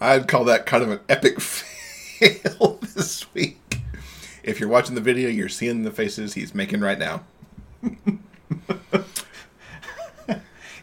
I'd 0.00 0.28
call 0.28 0.44
that 0.44 0.66
kind 0.66 0.82
of 0.82 0.90
an 0.90 1.00
epic 1.08 1.40
fail 1.40 2.78
this 2.94 3.32
week. 3.34 3.80
If 4.42 4.60
you're 4.60 4.68
watching 4.68 4.94
the 4.94 5.00
video, 5.00 5.28
you're 5.28 5.48
seeing 5.48 5.82
the 5.82 5.90
faces 5.90 6.34
he's 6.34 6.54
making 6.54 6.80
right 6.80 6.98
now. 6.98 7.22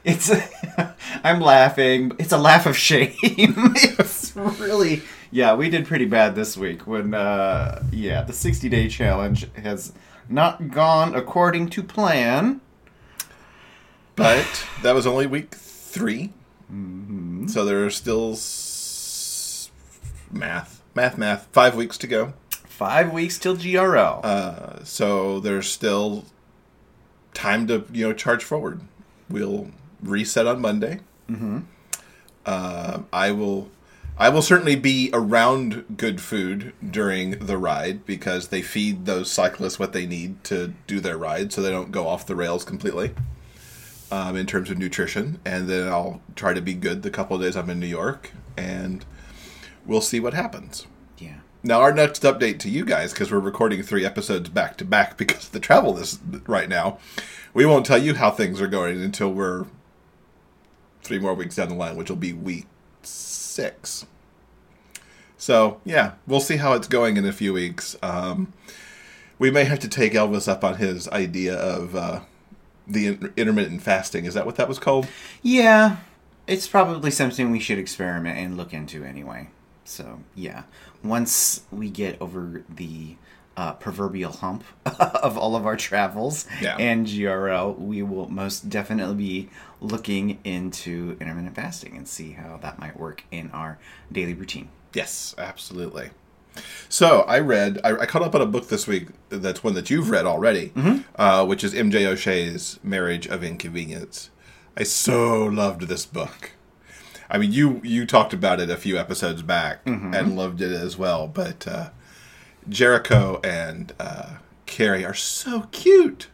It's 0.03 0.29
I'm 1.23 1.39
laughing. 1.39 2.11
It's 2.19 2.33
a 2.33 2.37
laugh 2.37 2.65
of 2.65 2.77
shame. 2.77 3.13
it's 3.17 4.35
really 4.35 5.01
yeah, 5.31 5.55
we 5.55 5.69
did 5.69 5.87
pretty 5.87 6.05
bad 6.05 6.35
this 6.35 6.57
week 6.57 6.85
when 6.85 7.13
uh 7.13 7.83
yeah, 7.91 8.21
the 8.23 8.33
60-day 8.33 8.89
challenge 8.89 9.47
has 9.55 9.93
not 10.27 10.71
gone 10.71 11.15
according 11.15 11.69
to 11.69 11.83
plan. 11.83 12.59
But 14.15 14.65
that 14.83 14.93
was 14.93 15.07
only 15.07 15.25
week 15.25 15.55
3 15.55 16.31
So 17.47 17.65
there 17.65 17.85
are 17.85 17.89
still 17.89 18.35
math, 20.33 20.81
math, 20.95 21.17
math. 21.17 21.47
Five 21.51 21.75
weeks 21.75 21.97
to 21.99 22.07
go. 22.07 22.33
5 22.73 23.13
weeks 23.13 23.37
till 23.37 23.55
GRL. 23.55 24.25
Uh, 24.25 24.83
so 24.83 25.39
there's 25.39 25.69
still 25.69 26.25
time 27.33 27.67
to 27.67 27.85
you 27.91 28.07
know 28.07 28.13
charge 28.13 28.43
forward. 28.43 28.81
We'll 29.29 29.69
reset 30.01 30.47
on 30.47 30.59
Monday. 30.59 30.99
Mm-hmm. 31.29 31.59
Uh, 32.45 33.01
I 33.11 33.31
will. 33.31 33.69
I 34.15 34.29
will 34.29 34.43
certainly 34.43 34.75
be 34.75 35.09
around 35.11 35.97
good 35.97 36.21
food 36.21 36.73
during 36.87 37.31
the 37.31 37.57
ride 37.57 38.05
because 38.05 38.49
they 38.49 38.61
feed 38.61 39.05
those 39.05 39.31
cyclists 39.31 39.79
what 39.79 39.93
they 39.93 40.05
need 40.05 40.43
to 40.45 40.73
do 40.85 40.99
their 40.99 41.17
ride, 41.17 41.51
so 41.51 41.61
they 41.61 41.71
don't 41.71 41.91
go 41.91 42.07
off 42.07 42.27
the 42.27 42.35
rails 42.35 42.63
completely. 42.63 43.11
Um, 44.11 44.35
in 44.35 44.45
terms 44.45 44.69
of 44.69 44.77
nutrition, 44.77 45.39
and 45.43 45.67
then 45.67 45.87
I'll 45.87 46.21
try 46.35 46.53
to 46.53 46.61
be 46.61 46.75
good 46.75 47.01
the 47.01 47.09
couple 47.09 47.35
of 47.35 47.41
days 47.41 47.57
I'm 47.57 47.71
in 47.71 47.79
New 47.79 47.87
York, 47.87 48.29
and 48.55 49.03
we'll 49.85 50.01
see 50.01 50.19
what 50.19 50.33
happens. 50.33 50.87
yeah. 51.17 51.37
Now, 51.65 51.79
our 51.79 51.93
next 51.93 52.23
update 52.23 52.59
to 52.59 52.69
you 52.69 52.83
guys, 52.83 53.13
because 53.13 53.31
we're 53.31 53.39
recording 53.39 53.81
three 53.83 54.05
episodes 54.05 54.49
back 54.49 54.75
to 54.77 54.85
back 54.85 55.17
because 55.17 55.45
of 55.47 55.51
the 55.51 55.59
travel 55.59 55.93
this 55.93 56.19
right 56.45 56.67
now, 56.67 56.99
we 57.53 57.65
won't 57.65 57.85
tell 57.85 57.97
you 57.97 58.15
how 58.15 58.31
things 58.31 58.59
are 58.59 58.67
going 58.67 59.01
until 59.01 59.31
we're 59.31 59.65
three 61.01 61.19
more 61.19 61.33
weeks 61.33 61.55
down 61.55 61.69
the 61.69 61.75
line, 61.75 61.95
which 61.95 62.09
will 62.09 62.17
be 62.17 62.33
week 62.33 62.65
six. 63.01 64.05
So, 65.37 65.79
yeah, 65.85 66.13
we'll 66.25 66.39
see 66.39 66.57
how 66.57 66.73
it's 66.73 66.87
going 66.87 67.17
in 67.17 67.25
a 67.25 67.33
few 67.33 67.51
weeks. 67.53 67.97
Um, 68.01 68.53
we 69.39 69.51
may 69.51 69.65
have 69.65 69.79
to 69.79 69.89
take 69.89 70.13
Elvis 70.13 70.47
up 70.47 70.63
on 70.63 70.77
his 70.77 71.07
idea 71.09 71.55
of 71.55 71.95
uh, 71.95 72.21
the 72.87 73.07
in- 73.07 73.33
intermittent 73.35 73.81
fasting. 73.81 74.23
Is 74.25 74.33
that 74.35 74.45
what 74.45 74.55
that 74.55 74.69
was 74.69 74.79
called? 74.79 75.07
Yeah. 75.41 75.97
It's 76.47 76.67
probably 76.67 77.11
something 77.11 77.51
we 77.51 77.59
should 77.59 77.77
experiment 77.77 78.37
and 78.37 78.55
look 78.57 78.73
into 78.73 79.03
anyway. 79.03 79.49
So, 79.85 80.19
yeah. 80.35 80.63
Once 81.03 81.63
we 81.71 81.89
get 81.89 82.21
over 82.21 82.63
the 82.69 83.15
uh, 83.55 83.73
proverbial 83.73 84.31
hump 84.31 84.63
of 84.99 85.37
all 85.37 85.55
of 85.55 85.65
our 85.65 85.75
travels 85.77 86.47
Yeah. 86.61 86.75
and 86.77 87.05
GRL, 87.05 87.77
we 87.77 88.01
will 88.01 88.29
most 88.29 88.69
definitely 88.69 89.15
be 89.15 89.49
looking 89.81 90.39
into 90.43 91.17
intermittent 91.19 91.55
fasting 91.55 91.95
and 91.97 92.07
see 92.07 92.31
how 92.31 92.57
that 92.63 92.79
might 92.79 92.97
work 92.99 93.23
in 93.31 93.51
our 93.51 93.77
daily 94.11 94.33
routine. 94.33 94.69
Yes, 94.93 95.35
absolutely. 95.37 96.09
So 96.87 97.21
I 97.21 97.39
read, 97.39 97.79
I, 97.83 97.97
I 97.97 98.05
caught 98.05 98.21
up 98.21 98.35
on 98.35 98.41
a 98.41 98.45
book 98.45 98.69
this 98.69 98.87
week 98.87 99.07
that's 99.29 99.63
one 99.63 99.73
that 99.73 99.89
you've 99.89 100.09
read 100.11 100.25
already, 100.25 100.71
uh, 101.15 101.45
which 101.45 101.63
is 101.63 101.73
M.J. 101.73 102.05
O'Shea's 102.05 102.79
Marriage 102.83 103.27
of 103.27 103.43
Inconvenience. 103.43 104.29
I 104.77 104.83
so 104.83 105.43
loved 105.45 105.83
this 105.87 106.05
book. 106.05 106.51
I 107.33 107.39
mean, 107.39 107.51
you 107.51 107.81
you 107.83 108.05
talked 108.05 108.31
about 108.31 108.59
it 108.59 108.69
a 108.69 108.77
few 108.77 108.97
episodes 108.97 109.41
back 109.41 109.79
and 110.13 110.37
loved 110.37 110.61
it 110.61 110.71
as 110.71 110.97
well. 110.97 111.27
But 111.27 111.67
uh, 111.67 111.89
Jericho 112.69 113.41
and 113.43 113.91
uh, 113.99 114.37
Carrie 114.67 115.03
are 115.03 115.15
so 115.15 115.67
cute 115.71 116.27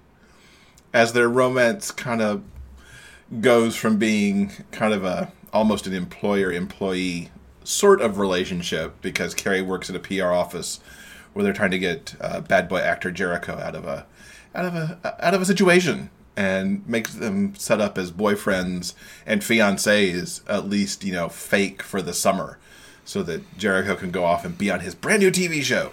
as 0.94 1.14
their 1.14 1.30
romance 1.30 1.90
kind 1.90 2.22
of 2.22 2.44
goes 3.40 3.78
from 3.78 3.98
being 3.98 4.52
kind 4.72 4.94
of 4.94 5.06
a 5.06 5.32
almost 5.54 5.88
an 5.88 5.94
employer 5.94 6.52
employee 6.52 7.30
sort 7.64 8.02
of 8.02 8.18
relationship 8.18 9.02
because 9.02 9.34
Carrie 9.34 9.62
works 9.62 9.90
at 9.90 9.96
a 9.96 10.00
PR 10.00 10.34
office 10.34 10.80
where 11.34 11.44
they're 11.44 11.54
trying 11.54 11.72
to 11.72 11.80
get 11.80 12.16
uh, 12.20 12.42
bad 12.42 12.68
boy 12.68 12.80
actor 12.80 13.10
Jericho 13.10 13.58
out 13.58 13.76
of 13.76 13.86
a 13.86 14.06
out 14.54 14.66
of 14.66 14.76
a 14.76 15.16
out 15.26 15.34
of 15.34 15.42
a 15.42 15.46
situation 15.46 16.10
and 16.40 16.88
makes 16.88 17.14
them 17.14 17.54
set 17.56 17.82
up 17.82 17.98
as 17.98 18.14
boyfriends 18.14 18.94
and 19.26 19.42
fiancés 19.42 20.40
at 20.48 20.70
least 20.70 21.04
you 21.04 21.12
know 21.12 21.28
fake 21.28 21.84
for 21.84 22.02
the 22.02 22.14
summer 22.14 22.58
so 23.04 23.22
that 23.24 23.58
Jericho 23.58 23.96
can 23.96 24.10
go 24.10 24.24
off 24.24 24.46
and 24.46 24.58
be 24.58 24.72
on 24.72 24.80
his 24.80 24.96
brand 24.96 25.22
new 25.22 25.32
TV 25.32 25.62
show. 25.62 25.92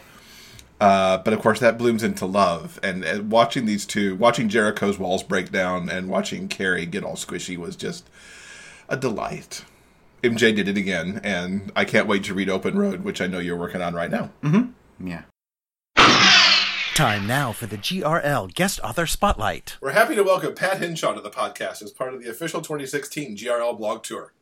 Uh, 0.78 1.16
but 1.16 1.32
of 1.32 1.40
course, 1.40 1.60
that 1.60 1.78
blooms 1.78 2.02
into 2.02 2.26
love. 2.26 2.78
And, 2.82 3.02
and 3.02 3.30
watching 3.30 3.64
these 3.64 3.86
two, 3.86 4.14
watching 4.16 4.50
Jericho's 4.50 4.98
walls 4.98 5.22
break 5.22 5.50
down 5.50 5.88
and 5.88 6.10
watching 6.10 6.46
Carrie 6.46 6.84
get 6.84 7.02
all 7.02 7.14
squishy 7.14 7.56
was 7.56 7.74
just 7.74 8.06
a 8.86 8.98
delight. 8.98 9.64
MJ 10.22 10.54
did 10.54 10.68
it 10.68 10.76
again, 10.76 11.20
and 11.24 11.72
I 11.74 11.86
can't 11.86 12.06
wait 12.06 12.22
to 12.24 12.34
read 12.34 12.50
Open 12.50 12.78
Road, 12.78 13.02
which 13.02 13.22
I 13.22 13.26
know 13.26 13.38
you're 13.38 13.56
working 13.56 13.80
on 13.80 13.94
right 13.94 14.10
now. 14.10 14.30
Yeah. 15.00 15.22
Time 16.96 17.26
now 17.26 17.52
for 17.52 17.66
the 17.66 17.76
GRL 17.76 18.54
Guest 18.54 18.80
Author 18.82 19.06
Spotlight. 19.06 19.76
We're 19.82 19.90
happy 19.90 20.14
to 20.14 20.22
welcome 20.22 20.54
Pat 20.54 20.78
Henshaw 20.78 21.12
to 21.12 21.20
the 21.20 21.28
podcast 21.28 21.82
as 21.82 21.90
part 21.90 22.14
of 22.14 22.22
the 22.22 22.30
official 22.30 22.62
2016 22.62 23.36
GRL 23.36 23.76
blog 23.76 24.02
tour. 24.02 24.32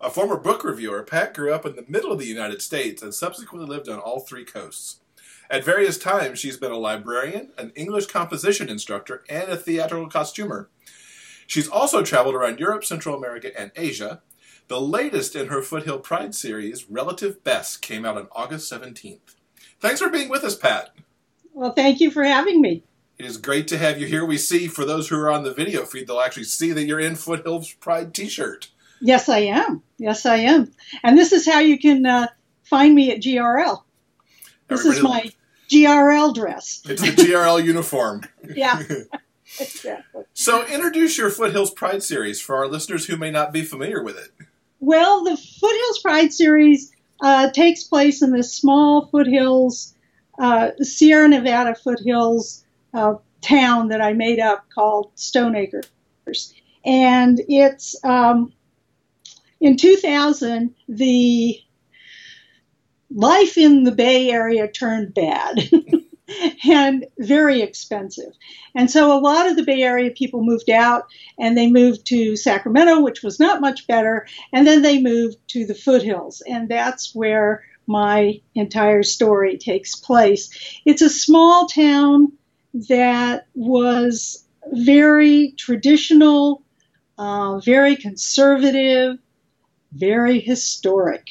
A 0.00 0.10
former 0.10 0.36
book 0.36 0.64
reviewer, 0.64 1.04
Pat 1.04 1.32
grew 1.32 1.54
up 1.54 1.64
in 1.64 1.76
the 1.76 1.84
middle 1.86 2.10
of 2.10 2.18
the 2.18 2.26
United 2.26 2.60
States 2.60 3.02
and 3.02 3.14
subsequently 3.14 3.68
lived 3.68 3.88
on 3.88 4.00
all 4.00 4.18
three 4.18 4.44
coasts. 4.44 4.98
At 5.48 5.62
various 5.62 5.96
times, 5.96 6.40
she's 6.40 6.56
been 6.56 6.72
a 6.72 6.76
librarian, 6.76 7.50
an 7.56 7.70
English 7.76 8.06
composition 8.06 8.68
instructor, 8.68 9.22
and 9.28 9.48
a 9.48 9.56
theatrical 9.56 10.08
costumer. 10.08 10.70
She's 11.46 11.68
also 11.68 12.02
traveled 12.02 12.34
around 12.34 12.58
Europe, 12.58 12.82
Central 12.82 13.16
America, 13.16 13.56
and 13.56 13.70
Asia. 13.76 14.22
The 14.66 14.80
latest 14.80 15.36
in 15.36 15.46
her 15.46 15.62
Foothill 15.62 16.00
Pride 16.00 16.34
series, 16.34 16.90
Relative 16.90 17.44
Best, 17.44 17.80
came 17.80 18.04
out 18.04 18.16
on 18.16 18.26
August 18.32 18.72
17th. 18.72 19.36
Thanks 19.78 20.00
for 20.00 20.10
being 20.10 20.28
with 20.28 20.42
us, 20.42 20.56
Pat. 20.56 20.92
Well, 21.54 21.72
thank 21.72 22.00
you 22.00 22.10
for 22.10 22.24
having 22.24 22.60
me. 22.60 22.82
It 23.18 23.26
is 23.26 23.36
great 23.36 23.68
to 23.68 23.78
have 23.78 24.00
you 24.00 24.06
here. 24.06 24.24
We 24.24 24.38
see, 24.38 24.66
for 24.66 24.84
those 24.84 25.08
who 25.08 25.16
are 25.16 25.30
on 25.30 25.44
the 25.44 25.54
video 25.54 25.84
feed, 25.84 26.06
they'll 26.06 26.20
actually 26.20 26.44
see 26.44 26.72
that 26.72 26.84
you're 26.84 27.00
in 27.00 27.14
Foothills 27.14 27.72
Pride 27.74 28.14
t 28.14 28.28
shirt. 28.28 28.70
Yes, 29.00 29.28
I 29.28 29.38
am. 29.38 29.82
Yes, 29.98 30.26
I 30.26 30.36
am. 30.36 30.72
And 31.02 31.18
this 31.18 31.32
is 31.32 31.46
how 31.46 31.58
you 31.58 31.78
can 31.78 32.06
uh, 32.06 32.28
find 32.64 32.94
me 32.94 33.10
at 33.12 33.20
GRL. 33.20 33.82
This 34.68 34.84
is 34.84 35.02
my 35.02 35.30
GRL 35.68 36.34
dress. 36.34 36.82
It's 36.88 37.02
the 37.02 37.08
GRL 37.08 37.62
uniform. 37.64 38.22
Yeah. 38.54 38.82
exactly. 39.60 40.24
So, 40.34 40.66
introduce 40.66 41.16
your 41.16 41.30
Foothills 41.30 41.70
Pride 41.70 42.02
series 42.02 42.40
for 42.40 42.56
our 42.56 42.66
listeners 42.66 43.06
who 43.06 43.16
may 43.16 43.30
not 43.30 43.52
be 43.52 43.62
familiar 43.62 44.02
with 44.02 44.18
it. 44.18 44.30
Well, 44.80 45.22
the 45.24 45.36
Foothills 45.36 46.00
Pride 46.00 46.32
series 46.32 46.92
uh, 47.22 47.50
takes 47.50 47.84
place 47.84 48.20
in 48.20 48.32
this 48.32 48.52
small 48.52 49.06
foothills, 49.06 49.94
uh, 50.38 50.70
Sierra 50.80 51.28
Nevada 51.28 51.74
foothills 51.74 52.64
uh, 52.94 53.14
town 53.40 53.88
that 53.88 54.00
I 54.00 54.12
made 54.12 54.38
up 54.38 54.66
called 54.74 55.10
Stone 55.14 55.56
Acres. 55.56 56.54
And 56.84 57.40
it's 57.48 57.96
um, 58.04 58.52
in 59.60 59.76
2000, 59.76 60.74
the 60.88 61.60
life 63.14 63.58
in 63.58 63.84
the 63.84 63.92
Bay 63.92 64.30
Area 64.30 64.68
turned 64.68 65.14
bad 65.14 65.70
and 66.68 67.06
very 67.18 67.60
expensive. 67.60 68.32
And 68.74 68.90
so 68.90 69.16
a 69.16 69.20
lot 69.20 69.48
of 69.48 69.56
the 69.56 69.64
Bay 69.64 69.82
Area 69.82 70.10
people 70.10 70.42
moved 70.44 70.70
out 70.70 71.04
and 71.38 71.56
they 71.56 71.70
moved 71.70 72.06
to 72.06 72.36
Sacramento, 72.36 73.00
which 73.00 73.22
was 73.22 73.38
not 73.38 73.60
much 73.60 73.86
better. 73.86 74.26
And 74.52 74.66
then 74.66 74.82
they 74.82 75.00
moved 75.00 75.36
to 75.48 75.66
the 75.66 75.74
foothills. 75.74 76.42
And 76.48 76.68
that's 76.68 77.14
where 77.14 77.64
my 77.86 78.40
entire 78.54 79.02
story 79.02 79.58
takes 79.58 79.94
place. 79.94 80.80
It's 80.84 81.02
a 81.02 81.10
small 81.10 81.66
town 81.66 82.32
that 82.88 83.46
was 83.54 84.44
very 84.72 85.54
traditional, 85.58 86.62
uh, 87.18 87.58
very 87.60 87.96
conservative, 87.96 89.18
very 89.92 90.40
historic. 90.40 91.28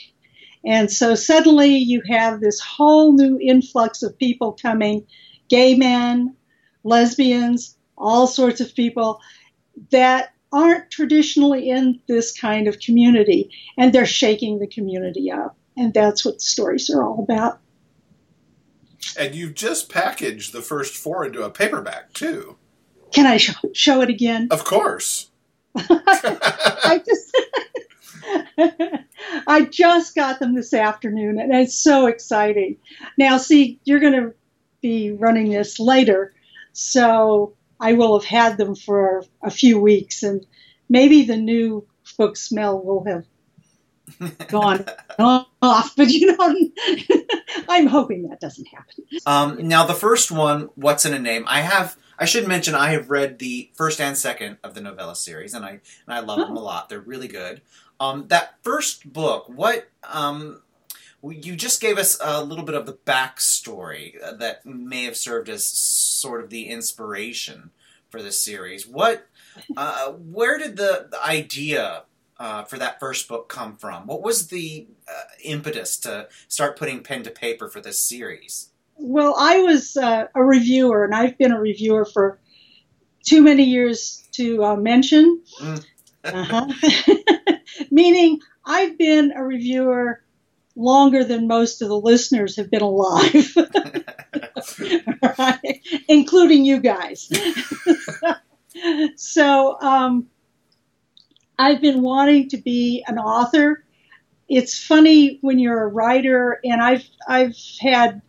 And 0.65 0.91
so 0.91 1.15
suddenly 1.15 1.77
you 1.77 2.01
have 2.07 2.39
this 2.39 2.59
whole 2.59 3.13
new 3.13 3.39
influx 3.39 4.03
of 4.03 4.17
people 4.17 4.57
coming 4.61 5.07
gay 5.49 5.75
men, 5.75 6.35
lesbians, 6.83 7.75
all 7.97 8.27
sorts 8.27 8.61
of 8.61 8.75
people 8.75 9.19
that 9.91 10.33
aren't 10.51 10.91
traditionally 10.91 11.69
in 11.69 11.99
this 12.07 12.37
kind 12.37 12.67
of 12.67 12.79
community, 12.79 13.49
and 13.77 13.93
they're 13.93 14.05
shaking 14.05 14.59
the 14.59 14.67
community 14.67 15.31
up. 15.31 15.55
And 15.77 15.93
that's 15.93 16.25
what 16.25 16.35
the 16.35 16.41
stories 16.41 16.89
are 16.89 17.03
all 17.03 17.23
about. 17.23 17.59
And 19.17 19.33
you've 19.33 19.55
just 19.55 19.89
packaged 19.89 20.53
the 20.53 20.61
first 20.61 20.95
four 20.95 21.25
into 21.25 21.43
a 21.43 21.49
paperback, 21.49 22.13
too. 22.13 22.57
Can 23.11 23.25
I 23.25 23.37
show, 23.37 23.53
show 23.73 24.01
it 24.01 24.09
again? 24.09 24.47
Of 24.51 24.63
course. 24.63 25.29
I 25.75 27.01
just. 27.05 27.37
I 29.47 29.61
just 29.61 30.15
got 30.15 30.39
them 30.39 30.55
this 30.55 30.73
afternoon, 30.73 31.39
and 31.39 31.53
it's 31.53 31.75
so 31.75 32.07
exciting. 32.07 32.77
Now, 33.17 33.37
see, 33.37 33.79
you're 33.83 33.99
going 33.99 34.13
to 34.13 34.33
be 34.81 35.11
running 35.11 35.49
this 35.49 35.79
later, 35.79 36.33
so 36.73 37.55
I 37.79 37.93
will 37.93 38.19
have 38.19 38.27
had 38.27 38.57
them 38.57 38.75
for 38.75 39.23
a 39.41 39.49
few 39.49 39.79
weeks, 39.79 40.23
and 40.23 40.45
maybe 40.89 41.23
the 41.23 41.37
new 41.37 41.87
book 42.17 42.37
smell 42.37 42.81
will 42.81 43.03
have 43.05 43.25
gone 44.47 44.85
off. 45.19 45.93
But 45.95 46.09
you 46.09 46.27
know, 46.27 46.37
I'm 47.69 47.87
hoping 47.87 48.29
that 48.29 48.39
doesn't 48.39 48.67
happen. 48.67 49.05
Um, 49.25 49.67
now, 49.67 49.85
the 49.85 49.93
first 49.93 50.31
one, 50.31 50.69
"What's 50.75 51.05
in 51.05 51.13
a 51.13 51.19
Name," 51.19 51.45
I 51.47 51.61
have. 51.61 51.97
I 52.19 52.25
should 52.25 52.47
mention 52.47 52.75
I 52.75 52.91
have 52.91 53.09
read 53.09 53.39
the 53.39 53.71
first 53.73 53.99
and 53.99 54.15
second 54.15 54.57
of 54.63 54.75
the 54.75 54.81
novella 54.81 55.15
series, 55.15 55.53
and 55.53 55.65
I 55.65 55.69
and 55.71 55.81
I 56.07 56.19
love 56.19 56.39
oh. 56.39 56.45
them 56.45 56.57
a 56.57 56.61
lot. 56.61 56.89
They're 56.89 56.99
really 56.99 57.27
good. 57.27 57.61
Um, 57.99 58.27
that 58.29 58.55
first 58.63 59.11
book, 59.11 59.47
what 59.47 59.87
um, 60.03 60.61
you 61.23 61.55
just 61.55 61.81
gave 61.81 61.97
us 61.97 62.17
a 62.21 62.43
little 62.43 62.65
bit 62.65 62.75
of 62.75 62.85
the 62.85 62.93
backstory 62.93 64.15
uh, 64.23 64.33
that 64.33 64.65
may 64.65 65.03
have 65.03 65.15
served 65.15 65.49
as 65.49 65.65
sort 65.65 66.43
of 66.43 66.49
the 66.49 66.67
inspiration 66.67 67.71
for 68.09 68.21
this 68.21 68.41
series. 68.41 68.87
What, 68.87 69.27
uh, 69.77 70.11
where 70.11 70.57
did 70.57 70.77
the, 70.77 71.07
the 71.11 71.23
idea 71.23 72.03
uh, 72.41 72.63
for 72.63 72.79
that 72.79 72.99
first 72.99 73.27
book 73.27 73.47
come 73.47 73.77
from? 73.77 74.07
What 74.07 74.23
was 74.23 74.47
the 74.47 74.87
uh, 75.07 75.23
impetus 75.43 75.97
to 75.99 76.27
start 76.47 76.75
putting 76.77 77.03
pen 77.03 77.21
to 77.23 77.29
paper 77.29 77.69
for 77.69 77.81
this 77.81 77.99
series? 77.99 78.71
Well, 78.95 79.35
I 79.37 79.59
was 79.59 79.95
uh, 79.95 80.25
a 80.33 80.43
reviewer, 80.43 81.05
and 81.05 81.13
I've 81.13 81.37
been 81.37 81.51
a 81.51 81.59
reviewer 81.59 82.03
for 82.03 82.39
too 83.23 83.43
many 83.43 83.65
years 83.65 84.27
to 84.31 84.63
uh, 84.63 84.75
mention. 84.75 85.43
Mm. 85.61 85.85
uh-huh. 86.23 87.53
meaning 87.91 88.39
I've 88.65 88.97
been 88.97 89.33
a 89.35 89.43
reviewer 89.43 90.23
longer 90.75 91.23
than 91.23 91.47
most 91.47 91.83
of 91.83 91.89
the 91.89 91.99
listeners 91.99 92.55
have 92.55 92.71
been 92.71 92.81
alive, 92.81 93.55
right? 95.37 95.81
including 96.07 96.65
you 96.65 96.79
guys. 96.79 97.29
so 99.15 99.79
um, 99.79 100.27
I've 101.61 101.79
been 101.79 102.01
wanting 102.01 102.49
to 102.49 102.57
be 102.57 103.03
an 103.07 103.19
author. 103.19 103.83
It's 104.49 104.83
funny 104.83 105.37
when 105.41 105.59
you're 105.59 105.83
a 105.83 105.87
writer, 105.87 106.59
and 106.63 106.81
I've 106.81 107.07
I've 107.27 107.55
had 107.79 108.23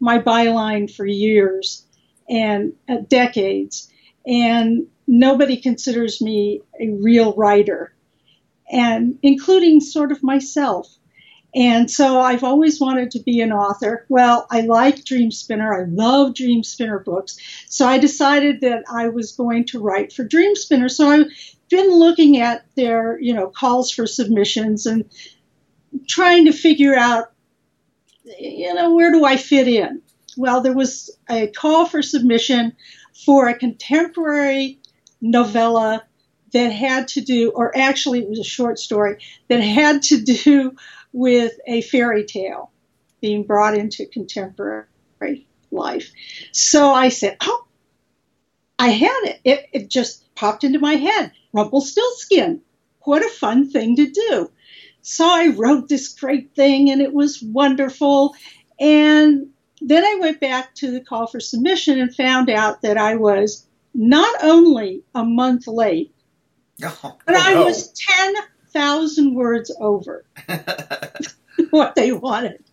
my 0.00 0.18
byline 0.18 0.92
for 0.92 1.06
years 1.06 1.86
and 2.28 2.72
uh, 2.88 2.96
decades, 3.08 3.88
and 4.26 4.88
nobody 5.06 5.58
considers 5.58 6.20
me 6.20 6.62
a 6.80 6.90
real 6.90 7.34
writer 7.34 7.94
and 8.68 9.18
including 9.22 9.80
sort 9.80 10.10
of 10.10 10.20
myself. 10.22 10.88
And 11.54 11.88
so 11.90 12.20
I've 12.20 12.44
always 12.44 12.80
wanted 12.80 13.12
to 13.12 13.20
be 13.20 13.40
an 13.40 13.52
author. 13.52 14.06
Well, 14.08 14.46
I 14.50 14.60
like 14.62 15.04
Dream 15.04 15.30
Spinner. 15.30 15.72
I 15.74 15.84
love 15.88 16.34
Dream 16.34 16.62
Spinner 16.62 17.00
books. 17.00 17.36
So 17.68 17.86
I 17.86 17.98
decided 17.98 18.60
that 18.60 18.84
I 18.92 19.08
was 19.08 19.32
going 19.32 19.66
to 19.66 19.80
write 19.80 20.12
for 20.12 20.24
Dream 20.24 20.54
Spinner. 20.54 20.88
So 20.88 21.08
I've 21.10 21.26
been 21.70 21.90
looking 21.98 22.40
at 22.40 22.66
their, 22.74 23.18
you 23.20 23.32
know, 23.32 23.48
calls 23.48 23.90
for 23.90 24.06
submissions 24.06 24.86
and 24.86 25.04
trying 26.08 26.44
to 26.44 26.52
figure 26.52 26.94
out, 26.94 27.32
you 28.38 28.74
know, 28.74 28.94
where 28.94 29.10
do 29.10 29.24
I 29.24 29.36
fit 29.36 29.68
in? 29.68 30.02
Well, 30.36 30.60
there 30.60 30.74
was 30.74 31.16
a 31.28 31.46
call 31.48 31.86
for 31.86 32.02
submission 32.02 32.76
for 33.24 33.48
a 33.48 33.58
contemporary 33.58 34.78
novella 35.20 36.04
that 36.52 36.70
had 36.70 37.08
to 37.08 37.20
do, 37.20 37.50
or 37.50 37.76
actually 37.76 38.20
it 38.20 38.28
was 38.28 38.40
a 38.40 38.44
short 38.44 38.78
story, 38.78 39.18
that 39.48 39.60
had 39.60 40.02
to 40.02 40.20
do 40.20 40.76
with 41.12 41.52
a 41.66 41.82
fairy 41.82 42.24
tale 42.24 42.70
being 43.20 43.44
brought 43.44 43.76
into 43.76 44.06
contemporary 44.06 45.46
life. 45.70 46.10
So 46.52 46.92
I 46.92 47.10
said, 47.10 47.36
oh, 47.40 47.66
I 48.78 48.88
had 48.88 49.20
it. 49.24 49.40
It, 49.44 49.68
it 49.72 49.90
just 49.90 50.24
popped 50.40 50.64
into 50.64 50.78
my 50.78 50.94
head. 50.94 51.32
Rumpelstiltskin. 51.52 52.62
What 53.02 53.22
a 53.22 53.28
fun 53.28 53.70
thing 53.70 53.96
to 53.96 54.10
do. 54.10 54.50
So 55.02 55.26
I 55.26 55.48
wrote 55.48 55.88
this 55.88 56.08
great 56.14 56.54
thing 56.54 56.90
and 56.90 57.02
it 57.02 57.12
was 57.12 57.42
wonderful. 57.42 58.34
And 58.78 59.48
then 59.82 60.02
I 60.02 60.18
went 60.18 60.40
back 60.40 60.74
to 60.76 60.90
the 60.90 61.00
call 61.00 61.26
for 61.26 61.40
submission 61.40 62.00
and 62.00 62.14
found 62.14 62.48
out 62.48 62.82
that 62.82 62.96
I 62.96 63.16
was 63.16 63.66
not 63.94 64.42
only 64.42 65.02
a 65.14 65.24
month 65.24 65.66
late, 65.66 66.14
Oh, 66.82 67.18
but 67.26 67.36
I 67.36 67.54
no. 67.54 67.64
was 67.64 67.92
10,000 67.92 69.34
words 69.34 69.70
over 69.78 70.24
what 71.70 71.94
they 71.94 72.12
wanted. 72.12 72.64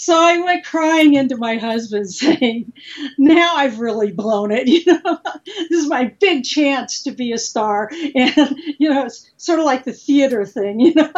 So 0.00 0.14
I 0.16 0.38
went 0.38 0.64
crying 0.64 1.14
into 1.14 1.36
my 1.36 1.56
husband 1.56 2.08
saying, 2.12 2.72
now 3.18 3.56
I've 3.56 3.80
really 3.80 4.12
blown 4.12 4.52
it. 4.52 4.68
You 4.78 4.84
know, 4.86 5.18
this 5.44 5.82
is 5.82 5.88
my 5.88 6.14
big 6.20 6.44
chance 6.44 7.02
to 7.02 7.10
be 7.10 7.32
a 7.32 7.38
star. 7.38 7.90
And, 8.14 8.56
you 8.78 8.90
know, 8.90 9.06
it's 9.06 9.28
sort 9.38 9.58
of 9.58 9.64
like 9.64 9.84
the 9.84 9.92
theater 9.92 10.44
thing, 10.46 10.78
you 10.78 10.94
know. 10.94 11.12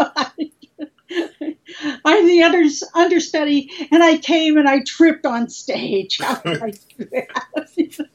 I'm 2.04 2.26
the 2.26 2.42
under, 2.42 2.62
understudy, 2.94 3.70
and 3.90 4.02
I 4.02 4.16
came 4.16 4.56
and 4.56 4.68
I 4.68 4.80
tripped 4.80 5.26
on 5.26 5.50
stage. 5.50 6.18
How 6.18 6.40
I 6.44 6.70
do 6.70 7.04
that? 7.12 8.08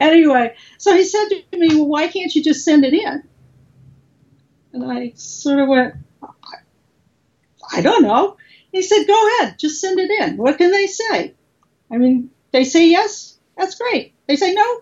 anyway, 0.00 0.56
so 0.78 0.94
he 0.94 1.04
said 1.04 1.28
to 1.28 1.58
me, 1.58 1.68
Well, 1.76 1.86
why 1.86 2.08
can't 2.08 2.34
you 2.34 2.42
just 2.42 2.64
send 2.64 2.84
it 2.84 2.94
in? 2.94 3.22
And 4.72 4.90
I 4.90 5.12
sort 5.14 5.60
of 5.60 5.68
went, 5.68 5.94
I 7.72 7.80
don't 7.80 8.02
know. 8.02 8.36
He 8.76 8.82
said, 8.82 9.06
Go 9.06 9.28
ahead, 9.40 9.58
just 9.58 9.80
send 9.80 9.98
it 9.98 10.10
in. 10.10 10.36
What 10.36 10.58
can 10.58 10.70
they 10.70 10.86
say? 10.86 11.34
I 11.90 11.96
mean, 11.96 12.30
they 12.52 12.64
say 12.64 12.90
yes, 12.90 13.38
that's 13.56 13.76
great. 13.76 14.12
They 14.26 14.36
say 14.36 14.52
no, 14.52 14.80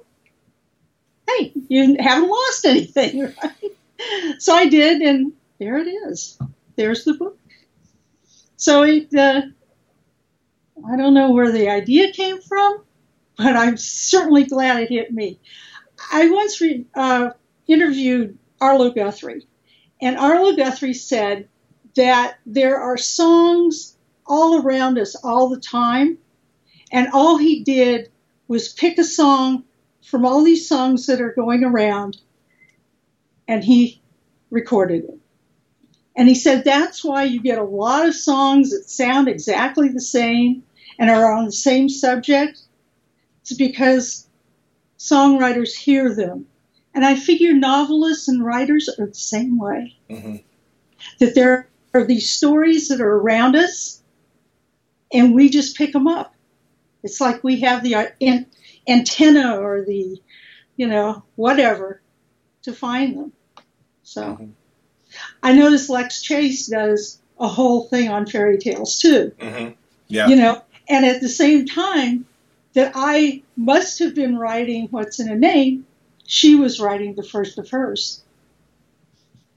hey, 1.28 1.52
you 1.68 1.96
haven't 2.00 2.28
lost 2.28 2.64
anything, 2.64 3.22
right? 3.42 3.72
So 4.40 4.52
I 4.52 4.66
did, 4.66 5.00
and 5.00 5.32
there 5.60 5.78
it 5.78 5.86
is. 5.86 6.36
There's 6.74 7.04
the 7.04 7.14
book. 7.14 7.38
So 8.56 8.82
it, 8.82 9.14
uh, 9.14 9.42
I 10.90 10.96
don't 10.96 11.14
know 11.14 11.30
where 11.30 11.52
the 11.52 11.68
idea 11.68 12.12
came 12.12 12.40
from, 12.40 12.82
but 13.36 13.54
I'm 13.54 13.76
certainly 13.76 14.42
glad 14.42 14.82
it 14.82 14.88
hit 14.88 15.12
me. 15.12 15.38
I 16.12 16.30
once 16.30 16.60
re- 16.60 16.86
uh, 16.96 17.30
interviewed 17.68 18.38
Arlo 18.60 18.90
Guthrie, 18.90 19.46
and 20.02 20.16
Arlo 20.16 20.56
Guthrie 20.56 20.94
said 20.94 21.48
that 21.96 22.38
there 22.46 22.78
are 22.78 22.96
songs 22.96 23.96
all 24.26 24.62
around 24.62 24.98
us 24.98 25.14
all 25.16 25.48
the 25.48 25.60
time, 25.60 26.18
and 26.90 27.08
all 27.12 27.36
he 27.36 27.62
did 27.62 28.10
was 28.48 28.72
pick 28.72 28.98
a 28.98 29.04
song 29.04 29.64
from 30.02 30.24
all 30.24 30.42
these 30.42 30.68
songs 30.68 31.06
that 31.06 31.20
are 31.20 31.32
going 31.32 31.64
around, 31.64 32.16
and 33.48 33.64
he 33.64 34.00
recorded 34.50 35.04
it. 35.04 35.18
And 36.16 36.28
he 36.28 36.34
said 36.34 36.64
that's 36.64 37.04
why 37.04 37.24
you 37.24 37.40
get 37.40 37.58
a 37.58 37.64
lot 37.64 38.06
of 38.06 38.14
songs 38.14 38.70
that 38.70 38.88
sound 38.88 39.28
exactly 39.28 39.88
the 39.88 40.00
same 40.00 40.62
and 40.98 41.10
are 41.10 41.32
on 41.32 41.46
the 41.46 41.52
same 41.52 41.88
subject. 41.88 42.60
It's 43.42 43.54
because 43.54 44.28
songwriters 44.98 45.74
hear 45.74 46.14
them. 46.14 46.46
And 46.94 47.04
I 47.04 47.16
figure 47.16 47.52
novelists 47.52 48.28
and 48.28 48.44
writers 48.44 48.88
are 48.88 49.06
the 49.06 49.14
same 49.14 49.58
way. 49.58 49.96
Mm-hmm. 50.08 50.36
That 51.18 51.34
there 51.34 51.68
are 51.94 52.04
these 52.04 52.28
stories 52.28 52.88
that 52.88 53.00
are 53.00 53.16
around 53.16 53.56
us, 53.56 54.02
and 55.12 55.34
we 55.34 55.48
just 55.48 55.76
pick 55.76 55.92
them 55.92 56.08
up. 56.08 56.34
It's 57.02 57.20
like 57.20 57.44
we 57.44 57.60
have 57.60 57.82
the 57.82 57.94
an- 58.20 58.46
antenna 58.88 59.58
or 59.60 59.84
the, 59.84 60.20
you 60.76 60.86
know, 60.86 61.22
whatever 61.36 62.02
to 62.62 62.72
find 62.72 63.16
them. 63.16 63.32
So. 64.02 64.22
Mm-hmm. 64.22 64.50
I 65.42 65.52
notice 65.52 65.88
Lex 65.88 66.22
Chase 66.22 66.66
does 66.66 67.20
a 67.38 67.48
whole 67.48 67.84
thing 67.84 68.08
on 68.08 68.26
fairy 68.26 68.58
tales 68.58 68.98
too. 68.98 69.32
Mm-hmm. 69.38 69.72
Yeah. 70.08 70.28
You 70.28 70.36
know, 70.36 70.62
and 70.88 71.04
at 71.04 71.20
the 71.20 71.28
same 71.28 71.66
time 71.66 72.26
that 72.74 72.92
I 72.94 73.42
must 73.56 74.00
have 74.00 74.14
been 74.14 74.36
writing 74.36 74.88
What's 74.90 75.20
in 75.20 75.30
a 75.30 75.36
Name, 75.36 75.86
she 76.26 76.54
was 76.54 76.80
writing 76.80 77.14
the 77.14 77.22
first 77.22 77.58
of 77.58 77.70
hers. 77.70 78.22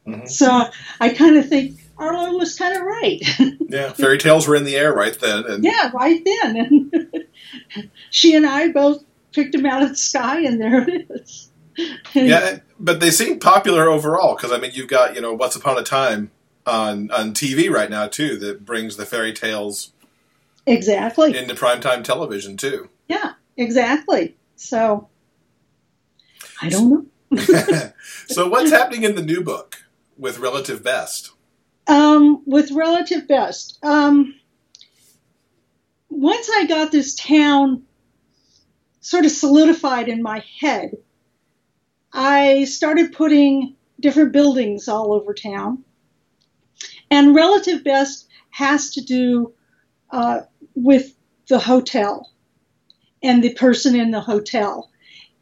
Mhm. 0.05 0.27
So 0.29 0.65
I 0.99 1.09
kind 1.09 1.37
of 1.37 1.49
think 1.49 1.79
Arlo 1.97 2.37
was 2.37 2.57
kind 2.57 2.75
of 2.75 2.83
right. 2.83 3.21
Yeah. 3.69 3.91
Fairy 3.91 4.17
tales 4.17 4.47
were 4.47 4.55
in 4.55 4.63
the 4.63 4.77
air 4.77 4.93
right 4.93 5.17
then. 5.19 5.43
And 5.45 5.61
yeah, 5.63 5.91
right 5.93 6.23
then. 6.23 6.55
And 6.57 7.89
she 8.11 8.33
and 8.33 8.45
I 8.45 8.69
both 8.71 9.03
picked 9.33 9.51
them 9.51 9.65
out 9.65 9.83
of 9.83 9.89
the 9.89 9.95
sky, 9.97 10.39
and 10.41 10.61
there 10.61 10.87
it 10.89 11.05
is. 11.09 11.51
yeah, 12.13 12.59
but 12.79 13.01
they 13.01 13.11
seem 13.11 13.39
popular 13.39 13.89
overall 13.89 14.35
because 14.35 14.53
I 14.53 14.57
mean, 14.57 14.71
you've 14.73 14.87
got 14.87 15.15
you 15.15 15.21
know 15.21 15.33
Once 15.33 15.55
Upon 15.57 15.77
a 15.77 15.83
Time 15.83 16.31
on 16.65 17.11
on 17.11 17.33
TV 17.33 17.69
right 17.69 17.89
now 17.89 18.07
too 18.07 18.37
that 18.37 18.65
brings 18.65 18.95
the 18.95 19.05
fairy 19.05 19.33
tales 19.33 19.91
Exactly. 20.65 21.37
into 21.37 21.55
primetime 21.55 22.03
television 22.03 22.55
too. 22.57 22.89
Yeah, 23.07 23.33
exactly. 23.57 24.35
So 24.55 25.09
I 26.61 26.69
don't 26.69 27.09
know. 27.31 27.91
so 28.27 28.47
what's 28.47 28.71
happening 28.71 29.03
in 29.03 29.15
the 29.15 29.21
new 29.21 29.41
book 29.41 29.83
with 30.17 30.39
Relative 30.39 30.83
Best? 30.83 31.31
Um, 31.87 32.43
with 32.45 32.71
relative 32.71 33.27
best. 33.27 33.79
Um, 33.83 34.35
once 36.09 36.49
I 36.53 36.65
got 36.65 36.91
this 36.91 37.15
town 37.15 37.83
sort 38.99 39.25
of 39.25 39.31
solidified 39.31 40.09
in 40.09 40.21
my 40.21 40.43
head, 40.59 40.97
I 42.11 42.65
started 42.65 43.13
putting 43.13 43.75
different 43.99 44.33
buildings 44.33 44.87
all 44.87 45.13
over 45.13 45.33
town. 45.33 45.83
And 47.09 47.35
relative 47.35 47.83
best 47.83 48.27
has 48.49 48.91
to 48.91 49.01
do 49.01 49.53
uh, 50.11 50.41
with 50.75 51.13
the 51.47 51.59
hotel 51.59 52.31
and 53.23 53.43
the 53.43 53.53
person 53.53 53.95
in 53.95 54.11
the 54.11 54.21
hotel 54.21 54.89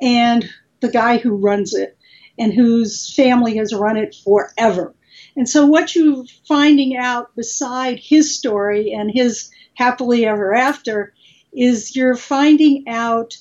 and 0.02 0.48
the 0.82 0.90
guy 0.90 1.18
who 1.18 1.36
runs 1.36 1.74
it 1.74 1.98
and 2.38 2.54
whose 2.54 3.14
family 3.14 3.58
has 3.58 3.74
run 3.74 3.98
it 3.98 4.16
forever. 4.24 4.95
And 5.36 5.50
so, 5.50 5.66
what 5.66 5.96
you're 5.96 6.24
finding 6.48 6.96
out 6.96 7.36
beside 7.36 8.00
his 8.00 8.36
story 8.36 8.94
and 8.94 9.12
his 9.12 9.52
happily 9.74 10.26
ever 10.26 10.56
after 10.56 11.14
is 11.54 11.96
you're 11.96 12.16
finding 12.16 12.88
out 12.88 13.36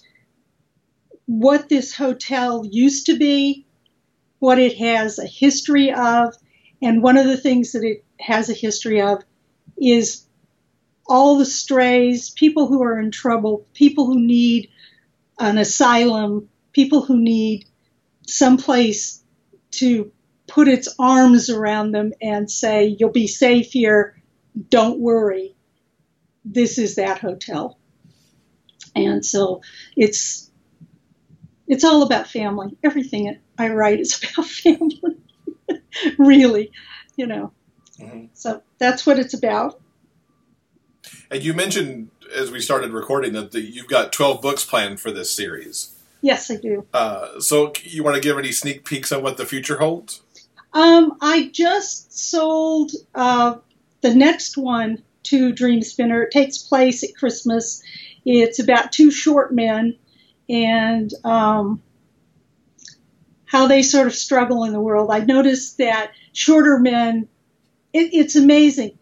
what 1.27 1.69
this 1.69 1.95
hotel 1.95 2.65
used 2.67 3.07
to 3.07 3.17
be, 3.17 3.67
what 4.41 4.59
it 4.59 4.77
has 4.77 5.19
a 5.19 5.27
history 5.27 5.93
of, 5.93 6.35
and 6.83 7.03
one 7.03 7.17
of 7.17 7.27
the 7.27 7.37
things 7.37 7.73
that 7.73 7.83
it 7.85 8.05
has 8.21 8.51
a 8.51 8.55
history 8.55 9.01
of 9.01 9.23
is 9.81 10.27
all 11.07 11.39
the 11.39 11.47
strays, 11.47 12.31
people 12.31 12.67
who 12.67 12.83
are 12.83 12.99
in 12.99 13.11
trouble, 13.11 13.67
people 13.75 14.07
who 14.07 14.21
need 14.21 14.71
an 15.39 15.59
asylum, 15.59 16.49
people 16.73 17.03
who 17.03 17.17
need 17.17 17.67
someplace 18.27 19.23
to 19.71 20.13
put 20.55 20.69
its 20.69 20.95
arms 21.01 21.51
around 21.51 21.91
them 21.91 22.13
and 22.23 22.49
say, 22.49 22.87
You'll 22.87 23.11
be 23.11 23.27
safe 23.27 23.73
here, 23.73 24.17
don't 24.71 25.01
worry. 25.01 25.57
This 26.45 26.79
is 26.79 26.95
that 26.95 27.19
hotel. 27.19 27.77
And 28.95 29.27
so 29.27 29.63
it's 29.97 30.49
it's 31.67 31.83
all 31.83 32.03
about 32.03 32.29
family. 32.29 32.77
Everything 32.85 33.37
I 33.59 33.69
write 33.71 33.99
is 33.99 34.23
about 34.33 34.47
family. 34.47 35.17
really, 36.19 36.71
you 37.17 37.27
know. 37.27 37.53
Mhm. 37.99 38.29
So 38.35 38.63
that's 38.79 39.05
what 39.05 39.19
it's 39.19 39.35
about. 39.35 39.81
And 41.31 41.43
you 41.43 41.53
mentioned 41.53 42.11
as 42.35 42.53
we 42.53 42.61
started 42.61 42.93
recording 42.93 43.33
that 43.33 43.51
the, 43.51 43.61
you've 43.61 43.89
got 43.89 44.13
twelve 44.13 44.41
books 44.41 44.65
planned 44.65 45.01
for 45.01 45.11
this 45.11 45.33
series. 45.33 45.91
Yes, 46.23 46.49
I 46.51 46.57
do. 46.57 46.87
Uh, 46.95 47.41
so 47.41 47.73
you 47.83 48.05
want 48.05 48.15
to 48.15 48.21
give 48.21 48.39
any 48.39 48.53
sneak 48.53 48.85
peeks 48.85 49.11
on 49.11 49.23
what 49.23 49.37
the 49.37 49.45
future 49.45 49.79
holds? 49.79 50.23
Um, 50.75 51.17
I 51.21 51.51
just 51.53 52.19
sold 52.19 52.91
uh, 53.15 53.57
the 54.01 54.15
next 54.15 54.59
one 54.59 55.03
to 55.25 55.53
Dream 55.53 55.83
Spinner. 55.83 56.25
It 56.25 56.33
takes 56.33 56.59
place 56.59 57.05
at 57.05 57.17
Christmas. 57.17 57.83
It's 58.25 58.59
about 58.59 58.91
two 58.91 59.11
short 59.13 59.55
men 59.55 59.97
and 60.49 61.13
um, 61.25 61.81
how 63.47 63.69
they 63.69 63.83
sort 63.83 64.09
of 64.09 64.15
struggle 64.15 64.65
in 64.65 64.73
the 64.73 64.81
world. 64.81 65.11
I 65.13 65.21
noticed 65.21 65.79
that 65.79 66.11
shorter 66.33 66.79
men, 66.81 67.29
it, 67.93 68.13
it's 68.13 68.35
amazing. 68.35 68.99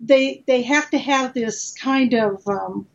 They 0.00 0.42
they 0.46 0.62
have 0.62 0.90
to 0.90 0.98
have 0.98 1.32
this 1.32 1.74
kind 1.80 2.12
of 2.12 2.46
um, 2.48 2.86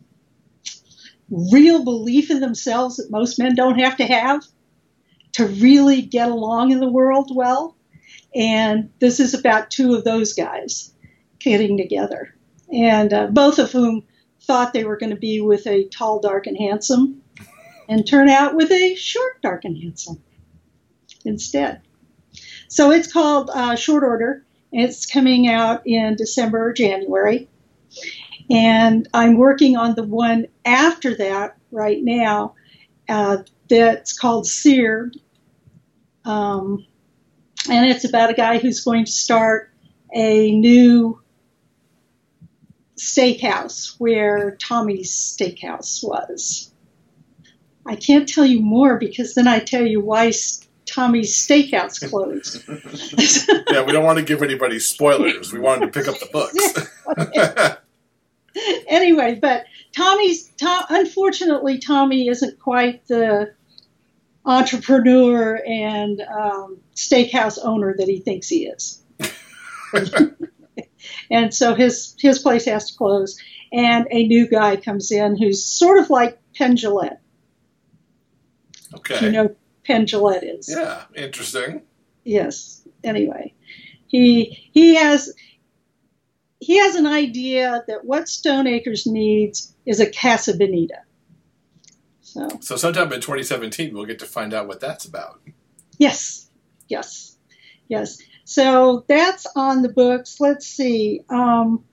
real 1.32 1.86
belief 1.86 2.30
in 2.30 2.42
themselves 2.42 2.98
that 2.98 3.10
most 3.10 3.40
men 3.40 3.56
don't 3.56 3.80
have 3.80 3.98
to 3.98 4.06
have 4.06 4.44
to 5.32 5.48
really 5.48 6.02
get 6.02 6.30
along 6.30 6.72
in 6.72 6.82
the 6.82 6.92
world 6.92 7.32
well. 7.34 7.78
And 8.36 8.92
this 9.00 9.20
is 9.20 9.34
about 9.34 9.72
two 9.72 9.96
of 9.96 10.04
those 10.04 10.34
guys 10.34 10.94
getting 11.40 11.78
together, 11.78 12.36
and 12.72 13.12
uh, 13.12 13.28
both 13.28 13.60
of 13.60 13.72
whom 13.72 14.04
thought 14.42 14.74
they 14.74 14.84
were 14.84 14.98
going 14.98 15.12
to 15.12 15.16
be 15.16 15.42
with 15.42 15.66
a 15.68 15.88
tall, 15.90 16.20
dark, 16.20 16.46
and 16.48 16.58
handsome, 16.58 17.22
and 17.88 18.06
turn 18.06 18.30
out 18.30 18.56
with 18.56 18.72
a 18.72 18.96
short, 18.96 19.42
dark, 19.42 19.66
and 19.66 19.78
handsome 19.78 20.22
instead. 21.26 21.82
So 22.68 22.92
it's 22.92 23.12
called 23.12 23.50
uh, 23.54 23.76
Short 23.76 24.04
Order. 24.04 24.46
It's 24.72 25.06
coming 25.06 25.48
out 25.48 25.82
in 25.88 26.16
December 26.16 26.70
or 26.70 26.74
January. 26.74 27.50
And 28.50 29.08
I'm 29.14 29.38
working 29.38 29.78
on 29.78 29.96
the 29.96 30.04
one 30.04 30.48
after 30.66 31.16
that 31.18 31.58
right 31.72 32.00
now 32.02 32.56
uh, 33.08 33.38
that's 33.70 34.18
called 34.18 34.48
Seared. 34.48 35.18
Um, 36.26 36.86
and 37.68 37.90
it's 37.90 38.06
about 38.06 38.30
a 38.30 38.34
guy 38.34 38.58
who's 38.58 38.82
going 38.82 39.06
to 39.06 39.12
start 39.12 39.72
a 40.14 40.52
new 40.52 41.22
steakhouse 42.98 43.96
where 43.98 44.56
Tommy's 44.58 45.12
Steakhouse 45.12 46.04
was. 46.04 46.72
I 47.86 47.96
can't 47.96 48.28
tell 48.28 48.46
you 48.46 48.62
more 48.62 48.98
because 48.98 49.34
then 49.34 49.48
I 49.48 49.60
tell 49.60 49.86
you 49.86 50.00
why 50.02 50.32
Tommy's 50.86 51.36
Steakhouse 51.36 52.08
closed. 52.08 52.64
Yeah, 53.72 53.84
we 53.84 53.92
don't 53.92 54.04
want 54.04 54.18
to 54.18 54.26
give 54.26 54.42
anybody 54.42 54.80
spoilers. 54.80 55.54
We 55.54 55.60
wanted 55.60 55.94
to 55.94 56.00
pick 56.00 56.08
up 56.08 56.18
the 56.20 56.26
books. 56.34 57.78
anyway, 58.88 59.38
but 59.40 59.66
Tommy's 59.96 60.48
Tom, 60.60 60.86
unfortunately 60.90 61.78
Tommy 61.78 62.28
isn't 62.28 62.60
quite 62.60 63.06
the 63.08 63.54
entrepreneur 64.50 65.62
and 65.66 66.22
um, 66.22 66.80
steakhouse 66.96 67.60
owner 67.62 67.96
that 67.96 68.08
he 68.08 68.20
thinks 68.20 68.48
he 68.48 68.66
is. 68.66 69.04
and 71.32 71.54
so 71.54 71.76
his 71.76 72.16
his 72.18 72.40
place 72.40 72.66
has 72.66 72.92
to 72.92 72.98
close, 72.98 73.40
and 73.72 74.08
a 74.10 74.28
new 74.28 74.48
guy 74.48 74.76
comes 74.76 75.12
in 75.12 75.38
who's 75.38 75.64
sort 75.64 76.00
of 76.00 76.10
like 76.10 76.40
Penn 76.56 76.76
Jillette. 76.76 77.20
okay. 78.96 79.24
You 79.24 79.32
know, 79.32 79.56
Jillette 79.88 80.58
is. 80.60 80.70
yeah, 80.70 81.04
interesting. 81.16 81.84
Yes. 82.24 82.82
Anyway, 83.04 83.54
he 84.08 84.70
he 84.74 84.96
has 84.96 85.32
he 86.60 86.80
has 86.80 86.96
an 86.96 87.06
idea 87.06 87.84
that 87.88 88.04
what 88.04 88.28
Stone 88.28 88.66
Acres 88.66 89.06
needs 89.06 89.74
is 89.86 90.00
a 90.00 90.12
Casa 90.12 90.58
Bonita. 90.58 91.02
So 92.34 92.48
So 92.62 92.76
sometime 92.76 93.12
in 93.12 93.22
2017, 93.22 93.94
we'll 93.94 94.06
get 94.06 94.20
to 94.20 94.26
find 94.26 94.54
out 94.54 94.68
what 94.68 94.80
that's 94.80 95.06
about. 95.06 95.42
yes, 95.98 96.50
yes, 96.88 97.38
yes. 97.88 98.20
So 98.46 99.06
that's 99.08 99.46
on 99.56 99.82
the 99.82 99.90
books. 99.90 100.40
Let's 100.40 100.68
see. 100.68 101.22
Um, 101.30 101.84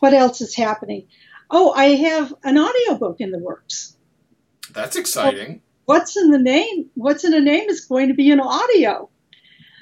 what 0.00 0.12
else 0.12 0.40
is 0.40 0.54
happening? 0.54 1.06
Oh, 1.50 1.72
I 1.72 1.94
have 1.96 2.34
an 2.42 2.58
audiobook 2.58 3.20
in 3.20 3.30
the 3.30 3.38
works. 3.38 3.96
That's 4.72 4.96
exciting. 4.96 5.62
What's 5.84 6.16
in 6.16 6.30
the 6.30 6.38
name? 6.38 6.90
What's 6.94 7.24
in 7.24 7.30
the 7.30 7.40
name 7.40 7.68
is 7.68 7.84
going 7.84 8.08
to 8.08 8.14
be 8.14 8.30
an 8.30 8.40
audio. 8.40 9.08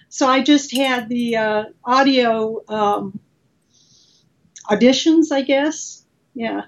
So 0.08 0.26
I 0.26 0.42
just 0.42 0.76
had 0.76 1.08
the 1.08 1.36
uh, 1.36 1.64
audio 1.84 2.62
um, 2.68 3.18
auditions, 4.68 5.32
I 5.32 5.42
guess. 5.42 6.04
Yeah. 6.34 6.62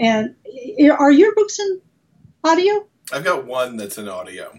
And 0.00 0.34
are 0.98 1.12
your 1.12 1.34
books 1.34 1.58
in 1.58 1.80
audio? 2.44 2.86
I've 3.12 3.24
got 3.24 3.44
one 3.46 3.76
that's 3.76 3.98
in 3.98 4.08
audio. 4.08 4.58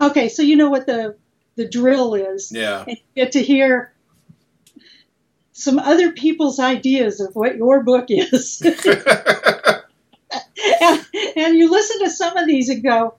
Okay, 0.00 0.28
so 0.28 0.42
you 0.42 0.56
know 0.56 0.70
what 0.70 0.86
the 0.86 1.16
the 1.56 1.66
drill 1.68 2.14
is, 2.14 2.52
Yeah. 2.52 2.84
and 2.86 2.96
you 2.98 3.02
get 3.24 3.32
to 3.32 3.42
hear 3.42 3.92
some 5.52 5.78
other 5.78 6.12
people's 6.12 6.60
ideas 6.60 7.18
of 7.20 7.34
what 7.34 7.56
your 7.56 7.82
book 7.82 8.06
is. 8.10 8.60
and, 10.82 11.06
and 11.36 11.56
you 11.56 11.70
listen 11.70 12.00
to 12.00 12.10
some 12.10 12.36
of 12.36 12.46
these 12.46 12.68
and 12.68 12.82
go, 12.82 13.14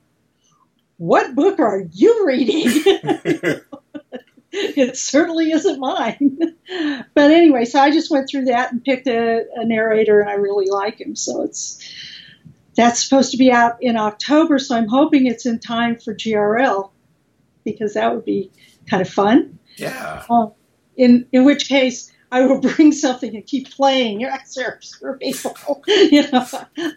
"What 0.97 1.33
book 1.33 1.59
are 1.59 1.83
you 1.91 2.25
reading?" 2.27 2.83
it 4.51 4.97
certainly 4.97 5.51
isn't 5.51 5.79
mine. 5.79 6.37
but 7.15 7.31
anyway, 7.31 7.65
so 7.65 7.79
I 7.79 7.89
just 7.91 8.11
went 8.11 8.29
through 8.29 8.45
that 8.45 8.71
and 8.71 8.83
picked 8.83 9.07
a, 9.07 9.45
a 9.55 9.65
narrator, 9.65 10.19
and 10.19 10.29
I 10.29 10.33
really 10.33 10.67
like 10.69 11.01
him. 11.01 11.15
So 11.15 11.41
it's 11.41 11.79
that's 12.77 13.03
supposed 13.03 13.31
to 13.31 13.37
be 13.37 13.51
out 13.51 13.77
in 13.81 13.97
October. 13.97 14.59
So 14.59 14.77
I'm 14.77 14.87
hoping 14.87 15.25
it's 15.25 15.45
in 15.45 15.59
time 15.59 15.97
for 15.97 16.13
GRL 16.13 16.91
because 17.65 17.95
that 17.95 18.13
would 18.13 18.23
be 18.23 18.51
kind 18.89 19.01
of 19.01 19.09
fun. 19.09 19.59
yeah. 19.75 20.23
In 20.95 21.27
in 21.33 21.43
which 21.43 21.67
case. 21.67 22.13
I 22.29 22.45
will 22.45 22.59
bring 22.75 22.91
something 22.91 23.33
and 23.37 23.45
keep 23.45 23.71
playing 23.71 24.19
your 24.19 24.31
excerpts 24.31 24.95
for 24.95 25.17
people. 25.17 25.55
You 25.87 26.29
know, 26.29 26.45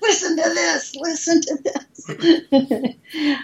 listen 0.02 0.36
to 0.36 0.42
this, 0.42 0.96
listen 0.96 1.40
to 1.42 1.58
this. 1.62 2.94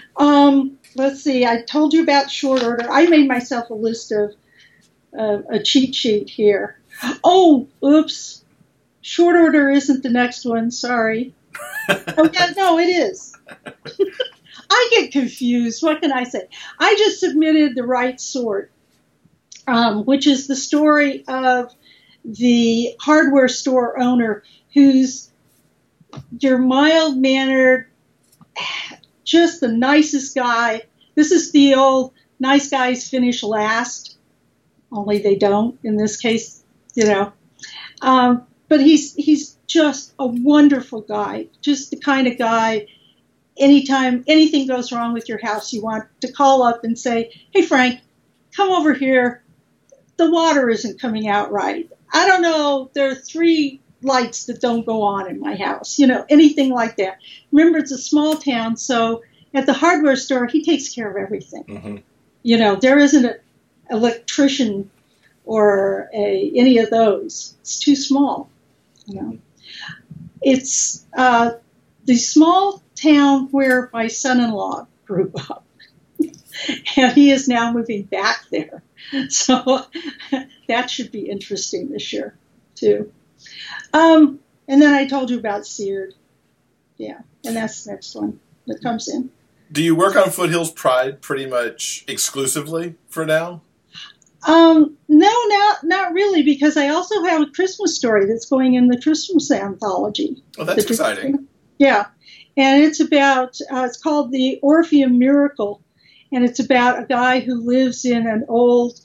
um, 0.17 0.77
let's 0.95 1.23
see. 1.23 1.45
I 1.45 1.61
told 1.61 1.93
you 1.93 2.03
about 2.03 2.29
short 2.29 2.61
order. 2.61 2.85
I 2.91 3.07
made 3.07 3.29
myself 3.29 3.69
a 3.69 3.73
list 3.73 4.11
of 4.11 4.33
uh, 5.17 5.43
a 5.49 5.63
cheat 5.63 5.95
sheet 5.95 6.29
here. 6.29 6.77
Oh, 7.23 7.69
oops. 7.83 8.43
Short 9.01 9.37
order 9.37 9.69
isn't 9.69 10.03
the 10.03 10.09
next 10.09 10.43
one. 10.43 10.71
Sorry. 10.71 11.33
Oh, 11.89 12.29
yeah, 12.33 12.53
no, 12.55 12.79
it 12.79 12.89
is. 12.89 13.33
I 14.69 14.87
get 14.91 15.11
confused. 15.11 15.81
What 15.83 16.01
can 16.01 16.11
I 16.11 16.23
say? 16.23 16.47
I 16.79 16.95
just 16.95 17.19
submitted 17.19 17.75
the 17.75 17.83
right 17.83 18.19
sort, 18.19 18.71
um, 19.67 20.05
which 20.05 20.27
is 20.27 20.47
the 20.47 20.55
story 20.55 21.23
of 21.27 21.73
the 22.25 22.95
hardware 22.99 23.47
store 23.47 23.99
owner 23.99 24.43
who's 24.73 25.31
your 26.39 26.57
mild 26.57 27.17
mannered, 27.17 27.87
just 29.23 29.61
the 29.61 29.67
nicest 29.67 30.35
guy. 30.35 30.83
This 31.15 31.31
is 31.31 31.51
the 31.51 31.75
old 31.75 32.13
nice 32.39 32.69
guys 32.69 33.09
finish 33.09 33.43
last, 33.43 34.17
only 34.91 35.19
they 35.19 35.35
don't 35.35 35.79
in 35.83 35.97
this 35.97 36.17
case, 36.17 36.63
you 36.93 37.05
know. 37.05 37.33
Um, 38.01 38.45
but 38.67 38.81
he's 38.81 39.15
he's 39.15 39.56
just 39.67 40.13
a 40.17 40.25
wonderful 40.25 41.01
guy, 41.01 41.47
just 41.61 41.91
the 41.91 41.97
kind 41.97 42.27
of 42.27 42.37
guy. 42.37 42.87
Anytime 43.57 44.23
anything 44.27 44.67
goes 44.67 44.91
wrong 44.91 45.13
with 45.13 45.27
your 45.27 45.39
house, 45.43 45.73
you 45.73 45.81
want 45.81 46.05
to 46.21 46.31
call 46.31 46.63
up 46.63 46.83
and 46.83 46.97
say, 46.97 47.31
"Hey 47.51 47.63
Frank, 47.63 48.01
come 48.55 48.69
over 48.71 48.93
here. 48.93 49.43
The 50.17 50.31
water 50.31 50.69
isn't 50.69 50.99
coming 50.99 51.27
out 51.27 51.51
right. 51.51 51.89
I 52.13 52.27
don't 52.27 52.41
know. 52.41 52.89
There 52.93 53.09
are 53.09 53.15
three 53.15 53.81
lights 54.01 54.45
that 54.45 54.61
don't 54.61 54.85
go 54.85 55.01
on 55.01 55.29
in 55.29 55.39
my 55.39 55.55
house. 55.55 55.99
You 55.99 56.07
know, 56.07 56.25
anything 56.29 56.71
like 56.71 56.97
that. 56.97 57.17
Remember, 57.51 57.79
it's 57.79 57.91
a 57.91 57.97
small 57.97 58.35
town, 58.35 58.77
so 58.77 59.23
at 59.53 59.65
the 59.65 59.73
hardware 59.73 60.15
store, 60.15 60.45
he 60.47 60.63
takes 60.63 60.89
care 60.93 61.09
of 61.09 61.17
everything. 61.17 61.63
hmm 61.63 61.95
You 62.43 62.57
know, 62.57 62.75
there 62.75 62.99
isn't 62.99 63.25
an 63.25 63.39
electrician 63.89 64.89
or 65.45 66.09
a, 66.13 66.51
any 66.55 66.77
of 66.77 66.89
those. 66.89 67.55
It's 67.61 67.79
too 67.79 67.95
small. 67.95 68.49
You 69.05 69.21
know, 69.21 69.37
it's 70.41 71.05
uh, 71.15 71.51
the 72.05 72.15
small 72.15 72.83
town 72.95 73.49
where 73.51 73.89
my 73.93 74.07
son-in-law 74.07 74.87
grew 75.05 75.31
up, 75.49 75.65
and 76.97 77.13
he 77.13 77.31
is 77.31 77.47
now 77.47 77.71
moving 77.71 78.03
back 78.03 78.45
there. 78.51 78.83
So 79.29 79.85
that 80.67 80.89
should 80.89 81.13
be 81.13 81.29
interesting 81.29 81.91
this 81.91 82.11
year 82.11 82.35
too. 82.75 83.13
Um, 83.93 84.39
and 84.67 84.81
then 84.81 84.93
I 84.93 85.05
told 85.05 85.29
you 85.29 85.39
about 85.39 85.65
Seared. 85.65 86.13
Yeah, 86.97 87.19
and 87.45 87.55
that's 87.55 87.85
the 87.85 87.91
next 87.91 88.13
one 88.15 88.41
that 88.65 88.81
comes 88.83 89.07
in. 89.07 89.29
Do 89.71 89.81
you 89.81 89.95
work 89.95 90.17
on 90.17 90.29
Foothills 90.29 90.71
Pride 90.71 91.21
pretty 91.21 91.45
much 91.45 92.03
exclusively 92.07 92.95
for 93.07 93.25
now? 93.25 93.61
Um, 94.47 94.97
no, 95.09 95.29
not 95.47 95.83
not 95.83 96.13
really, 96.13 96.41
because 96.41 96.77
I 96.77 96.87
also 96.87 97.21
have 97.25 97.41
a 97.41 97.51
Christmas 97.51 97.95
story 97.95 98.25
that's 98.25 98.45
going 98.45 98.75
in 98.75 98.87
the 98.87 98.99
Christmas 98.99 99.51
anthology. 99.51 100.41
Oh, 100.57 100.63
that's 100.63 100.85
The- 100.85 100.91
exciting. 100.93 101.47
Yeah, 101.77 102.05
and 102.55 102.83
it's 102.83 102.99
about 103.01 103.59
uh, 103.71 103.83
it's 103.85 104.01
called 104.01 104.31
the 104.31 104.57
Orpheum 104.63 105.19
Miracle, 105.19 105.83
and 106.31 106.43
it's 106.45 106.59
about 106.59 107.03
a 107.03 107.05
guy 107.05 107.41
who 107.41 107.55
lives 107.55 108.05
in 108.05 108.25
an 108.25 108.45
old 108.47 108.99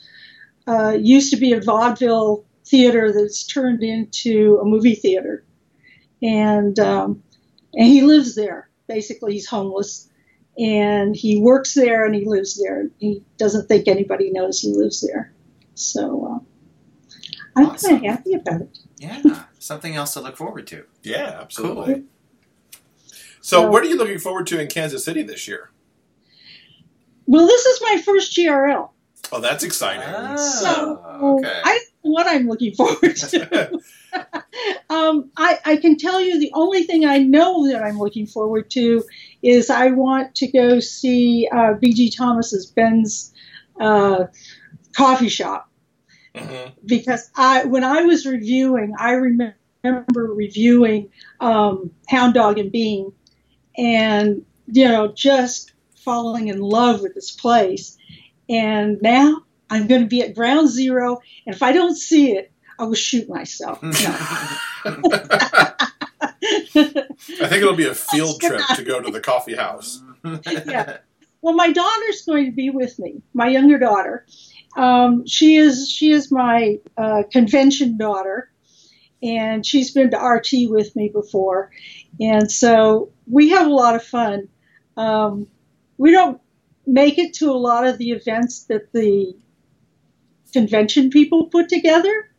uh, 0.67 0.97
used 0.99 1.33
to 1.33 1.37
be 1.37 1.53
a 1.53 1.61
vaudeville 1.61 2.45
theater 2.65 3.13
that's 3.13 3.45
turned 3.45 3.83
into 3.83 4.59
a 4.63 4.65
movie 4.65 4.95
theater, 4.95 5.45
and 6.23 6.79
um, 6.79 7.23
and 7.75 7.87
he 7.89 8.03
lives 8.03 8.37
there. 8.37 8.71
Basically, 8.87 9.33
he's 9.35 9.47
homeless, 9.47 10.09
and 10.59 11.15
he 11.17 11.39
works 11.41 11.75
there 11.75 12.05
and 12.05 12.15
he 12.15 12.25
lives 12.25 12.61
there. 12.63 12.89
He 12.99 13.23
doesn't 13.39 13.69
think 13.69 13.89
anybody 13.89 14.31
knows 14.31 14.61
he 14.61 14.73
lives 14.73 15.01
there, 15.07 15.33
so 15.75 16.27
uh, 16.43 17.19
I'm 17.57 17.67
Awesome. 17.67 17.91
kind 18.01 18.07
of 18.07 18.11
happy 18.13 18.35
about 18.35 18.61
it. 18.63 18.79
Yeah, 18.99 19.45
something 19.59 19.95
else 19.97 20.15
to 20.15 20.21
look 20.21 20.37
forward 20.37 20.67
to. 20.69 20.85
Yeah, 21.03 21.39
absolutely. 21.41 22.05
So, 23.41 23.63
So- 23.63 23.71
what 23.71 23.83
are 23.83 23.87
you 23.89 23.97
looking 23.97 24.19
forward 24.19 24.47
to 24.49 24.61
in 24.61 24.69
Kansas 24.69 25.05
City 25.05 25.23
this 25.23 25.49
year? 25.49 25.71
Well, 27.27 27.47
this 27.47 27.67
is 27.67 27.81
my 27.83 28.01
first 28.05 28.37
GRL. 28.37 28.91
Oh, 29.31 29.41
that's 29.41 29.65
exciting. 29.65 30.03
Ah, 30.07 30.37
So 30.37 30.97
okay. 31.39 31.61
I 31.65 31.79
what 32.03 32.27
I'm 32.27 32.49
looking 32.49 32.75
forward 32.75 33.17
to. 33.17 33.81
um, 34.91 35.31
I, 35.37 35.59
I 35.65 35.77
can 35.77 35.97
tell 35.97 36.21
you 36.21 36.39
the 36.39 36.51
only 36.55 36.83
thing 36.83 37.05
I 37.07 37.19
know 37.19 37.67
that 37.69 37.83
I'm 37.83 37.99
looking 37.99 38.27
forward 38.27 38.71
to 38.73 39.03
is 39.43 39.71
I 39.71 39.89
want 39.89 40.35
to 40.37 40.47
go 40.51 40.81
see 40.81 41.49
uh, 41.53 41.75
B.G. 41.75 42.13
Thomas's 42.17 42.67
Ben's 42.67 43.33
uh, 43.81 44.27
coffee 44.97 45.29
shop 45.29 45.69
hmm 46.37 46.69
because 46.85 47.31
I 47.37 47.65
when 47.67 47.85
I 47.85 48.03
was 48.03 48.27
reviewing, 48.27 48.95
I 48.99 49.13
remember 49.13 49.57
reviewing 50.15 51.11
um, 51.41 51.91
Hound 52.09 52.35
Dog 52.35 52.59
and 52.59 52.73
Bean, 52.73 53.13
and 53.77 54.45
you 54.67 54.89
know 54.89 55.13
just 55.13 55.73
falling 55.97 56.49
in 56.49 56.61
love 56.61 57.03
with 57.03 57.15
this 57.15 57.31
place. 57.31 57.97
And 58.49 59.01
now 59.03 59.43
I'm 59.71 59.87
going 59.87 60.03
to 60.03 60.09
be 60.09 60.23
at 60.23 60.35
ground 60.35 60.69
zero, 60.69 61.21
and 61.47 61.55
if 61.55 61.63
I 61.63 61.73
don't 61.73 61.95
see 61.95 62.33
it, 62.33 62.51
I 62.79 62.85
will 62.85 62.95
shoot 62.95 63.29
myself. 63.29 63.83
No. 64.85 64.95
I 67.43 67.49
think 67.49 67.63
it'll 67.63 67.75
be 67.75 67.87
a 67.87 67.95
field 68.13 68.41
trip 68.41 68.63
to 68.77 68.83
go 68.83 69.01
to 69.01 69.11
the 69.11 69.21
coffee 69.21 69.55
house. 69.55 70.03
Yeah. 70.67 70.99
Well, 71.45 71.55
my 71.55 71.73
daughter's 71.73 72.25
going 72.25 72.45
to 72.45 72.53
be 72.53 72.71
with 72.71 73.01
me. 73.01 73.21
My 73.35 73.49
younger 73.49 73.77
daughter. 73.77 74.25
Um, 74.77 75.27
she 75.27 75.57
is 75.57 75.91
she 75.91 76.13
is 76.13 76.31
my 76.31 76.79
uh, 76.97 77.25
convention 77.33 77.99
daughter, 77.99 78.49
and 79.25 79.67
she's 79.67 79.91
been 79.91 80.13
to 80.13 80.17
RT 80.17 80.71
with 80.71 80.95
me 80.95 81.09
before, 81.09 81.73
and 82.21 82.49
so 82.49 83.11
we 83.29 83.49
have 83.49 83.67
a 83.67 83.75
lot 83.75 83.97
of 83.97 84.05
fun. 84.05 84.47
Um, 84.97 85.49
we 85.99 86.13
don't 86.13 86.41
make 86.87 87.19
it 87.19 87.35
to 87.35 87.51
a 87.51 87.59
lot 87.59 87.89
of 87.89 87.99
the 87.99 88.13
events 88.13 88.65
that 88.65 88.93
the 88.93 89.35
convention 90.53 91.11
people 91.11 91.47
put 91.47 91.69
together 91.69 92.31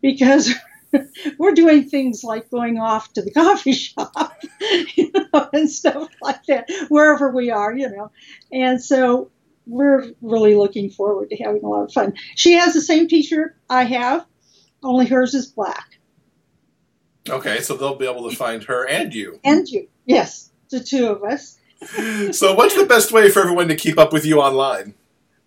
because 0.00 0.52
we're 1.38 1.54
doing 1.54 1.88
things 1.88 2.24
like 2.24 2.50
going 2.50 2.78
off 2.78 3.12
to 3.12 3.22
the 3.22 3.30
coffee 3.34 3.72
shop 3.72 4.38
you 4.96 5.10
know, 5.14 5.48
and 5.52 5.70
stuff 5.70 6.08
like 6.22 6.44
that, 6.46 6.68
wherever 6.88 7.30
we 7.30 7.50
are, 7.50 7.74
you 7.74 7.90
know. 7.90 8.10
And 8.52 8.82
so 8.82 9.30
we're 9.66 10.12
really 10.22 10.54
looking 10.54 10.90
forward 10.90 11.30
to 11.30 11.36
having 11.36 11.62
a 11.62 11.68
lot 11.68 11.84
of 11.84 11.92
fun. 11.92 12.14
She 12.34 12.54
has 12.54 12.74
the 12.74 12.80
same 12.80 13.08
t 13.08 13.22
shirt 13.22 13.56
I 13.68 13.84
have, 13.84 14.26
only 14.82 15.06
hers 15.06 15.34
is 15.34 15.46
black. 15.46 15.98
Okay, 17.28 17.60
so 17.60 17.76
they'll 17.76 17.96
be 17.96 18.06
able 18.06 18.28
to 18.30 18.36
find 18.36 18.62
her 18.64 18.88
and 18.88 19.14
you. 19.14 19.38
And 19.44 19.68
you, 19.68 19.88
yes, 20.06 20.50
the 20.70 20.80
two 20.80 21.08
of 21.08 21.22
us. 21.22 21.58
So, 22.32 22.54
what's 22.54 22.74
the 22.74 22.86
best 22.86 23.12
way 23.12 23.30
for 23.30 23.40
everyone 23.40 23.68
to 23.68 23.76
keep 23.76 23.98
up 23.98 24.12
with 24.12 24.24
you 24.24 24.40
online? 24.40 24.94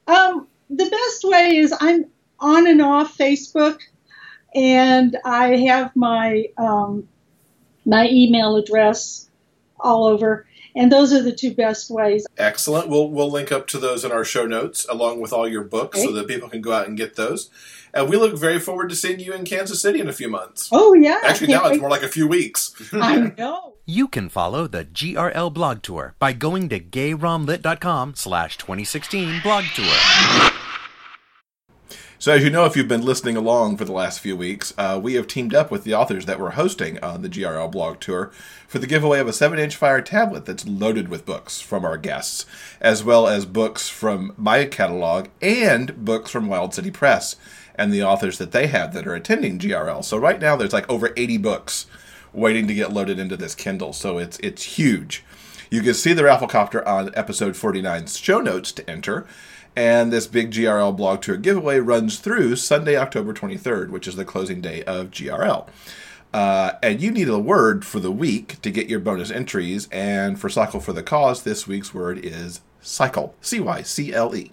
Um, 0.08 0.48
the 0.70 0.90
best 0.90 1.24
way 1.26 1.58
is 1.58 1.74
I'm 1.80 2.06
on 2.40 2.68
and 2.68 2.82
off 2.82 3.18
Facebook, 3.18 3.80
and 4.54 5.18
I 5.26 5.58
have 5.58 5.96
my 5.96 6.46
um, 6.58 7.08
my 7.86 8.08
email 8.10 8.56
address 8.56 9.30
all 9.80 10.06
over, 10.06 10.46
and 10.76 10.92
those 10.92 11.14
are 11.14 11.22
the 11.22 11.32
two 11.32 11.54
best 11.54 11.90
ways. 11.90 12.28
Excellent. 12.38 12.90
We'll 12.90 13.10
we'll 13.10 13.32
link 13.32 13.52
up 13.52 13.68
to 13.68 13.80
those 13.80 14.04
in 14.04 14.12
our 14.12 14.26
show 14.26 14.46
notes 14.46 14.86
along 14.90 15.22
with 15.22 15.34
all 15.34 15.48
your 15.48 15.64
books 15.64 16.02
so 16.02 16.12
that 16.12 16.28
people 16.28 16.50
can 16.50 16.62
go 16.62 16.74
out 16.74 16.88
and 16.88 16.98
get 16.98 17.16
those. 17.16 17.50
And 17.94 18.10
we 18.10 18.16
look 18.16 18.38
very 18.38 18.60
forward 18.60 18.90
to 18.90 18.96
seeing 18.96 19.20
you 19.20 19.34
in 19.34 19.44
Kansas 19.44 19.82
City 19.82 20.00
in 20.00 20.08
a 20.08 20.14
few 20.14 20.30
months. 20.30 20.70
Oh 20.72 20.94
yeah, 20.94 21.20
Actually, 21.24 21.48
can't 21.48 21.64
now 21.64 21.70
it's 21.70 21.82
more 21.82 21.90
like 21.90 22.04
a 22.04 22.08
few 22.08 22.28
weeks. 22.28 22.74
I 22.94 23.34
know. 23.38 23.74
You 23.86 24.08
can 24.08 24.30
follow 24.30 24.68
the 24.68 24.86
GRL 24.86 25.54
blog 25.54 25.82
tour 25.82 26.16
by 26.20 26.34
going 26.34 26.70
to 26.70 26.80
gayromlit.com 26.80 28.16
slash 28.16 28.58
2016 28.58 29.42
blog 29.42 29.66
tour. 29.76 30.61
So, 32.22 32.34
as 32.34 32.44
you 32.44 32.52
know, 32.52 32.66
if 32.66 32.76
you've 32.76 32.88
been 32.88 33.02
listening 33.04 33.36
along 33.36 33.78
for 33.78 33.86
the 33.86 33.92
last 33.92 34.20
few 34.20 34.38
weeks, 34.38 34.76
uh, 34.78 35.00
we 35.02 35.16
have 35.16 35.26
teamed 35.26 35.56
up 35.56 35.72
with 35.72 35.84
the 35.84 35.96
authors 35.96 36.28
that 36.28 36.40
we're 36.40 36.52
hosting 36.52 37.04
on 37.04 37.24
the 37.24 37.30
GRL 37.30 37.72
blog 37.72 38.00
tour 38.00 38.30
for 38.68 38.78
the 38.78 38.86
giveaway 38.86 39.20
of 39.20 39.28
a 39.28 39.34
7 39.34 39.58
inch 39.58 39.76
Fire 39.76 40.04
tablet 40.04 40.46
that's 40.46 40.68
loaded 40.68 41.08
with 41.08 41.26
books 41.26 41.62
from 41.62 41.84
our 41.84 41.98
guests, 41.98 42.46
as 42.80 43.04
well 43.04 43.28
as 43.28 43.48
books 43.48 43.90
from 43.90 44.36
my 44.38 44.66
catalog 44.66 45.30
and 45.42 46.06
books 46.06 46.30
from 46.30 46.48
Wilde 46.48 46.76
City 46.76 46.92
Press 46.92 47.38
and 47.74 47.92
the 47.92 48.04
authors 48.04 48.38
that 48.38 48.52
they 48.52 48.68
have 48.68 48.94
that 48.94 49.08
are 49.08 49.16
attending 49.16 49.58
GRL. 49.58 50.06
So, 50.06 50.16
right 50.20 50.40
now, 50.40 50.56
there's 50.56 50.74
like 50.74 50.88
over 50.88 51.14
80 51.18 51.38
books 51.38 51.88
waiting 52.34 52.68
to 52.68 52.76
get 52.76 52.94
loaded 52.94 53.18
into 53.18 53.36
this 53.36 53.56
Kindle. 53.56 53.94
So, 53.94 54.20
it's, 54.20 54.38
it's 54.44 54.62
huge. 54.78 55.24
You 55.72 55.82
can 55.82 55.96
see 55.96 56.14
the 56.14 56.22
Rafflecopter 56.22 56.86
on 56.86 57.10
episode 57.16 57.56
49's 57.56 58.18
show 58.18 58.42
notes 58.42 58.72
to 58.74 58.88
enter. 58.88 59.26
And 59.76 60.12
this 60.12 60.28
big 60.28 60.52
GRL 60.52 60.96
blog 60.96 61.22
tour 61.22 61.38
giveaway 61.38 61.80
runs 61.80 62.20
through 62.20 62.58
Sunday, 62.58 62.98
October 62.98 63.34
23rd, 63.34 63.90
which 63.90 64.08
is 64.08 64.16
the 64.16 64.26
closing 64.26 64.60
day 64.60 64.84
of 64.84 65.12
GRL. 65.12 65.68
Uh, 66.34 66.74
and 66.82 67.02
you 67.02 67.12
need 67.12 67.30
a 67.30 67.40
word 67.40 67.86
for 67.86 68.00
the 68.00 68.12
week 68.12 68.62
to 68.62 68.72
get 68.72 68.88
your 68.88 69.00
bonus 69.00 69.32
entries. 69.32 69.88
And 69.92 70.40
for 70.40 70.50
Cycle 70.50 70.80
for 70.80 70.94
the 70.94 71.04
Cause, 71.04 71.44
this 71.44 71.68
week's 71.68 71.94
word 71.94 72.20
is 72.24 72.62
cycle. 72.82 73.36
C 73.42 73.60
Y 73.60 73.82
C 73.82 74.14
L 74.14 74.36
E. 74.36 74.52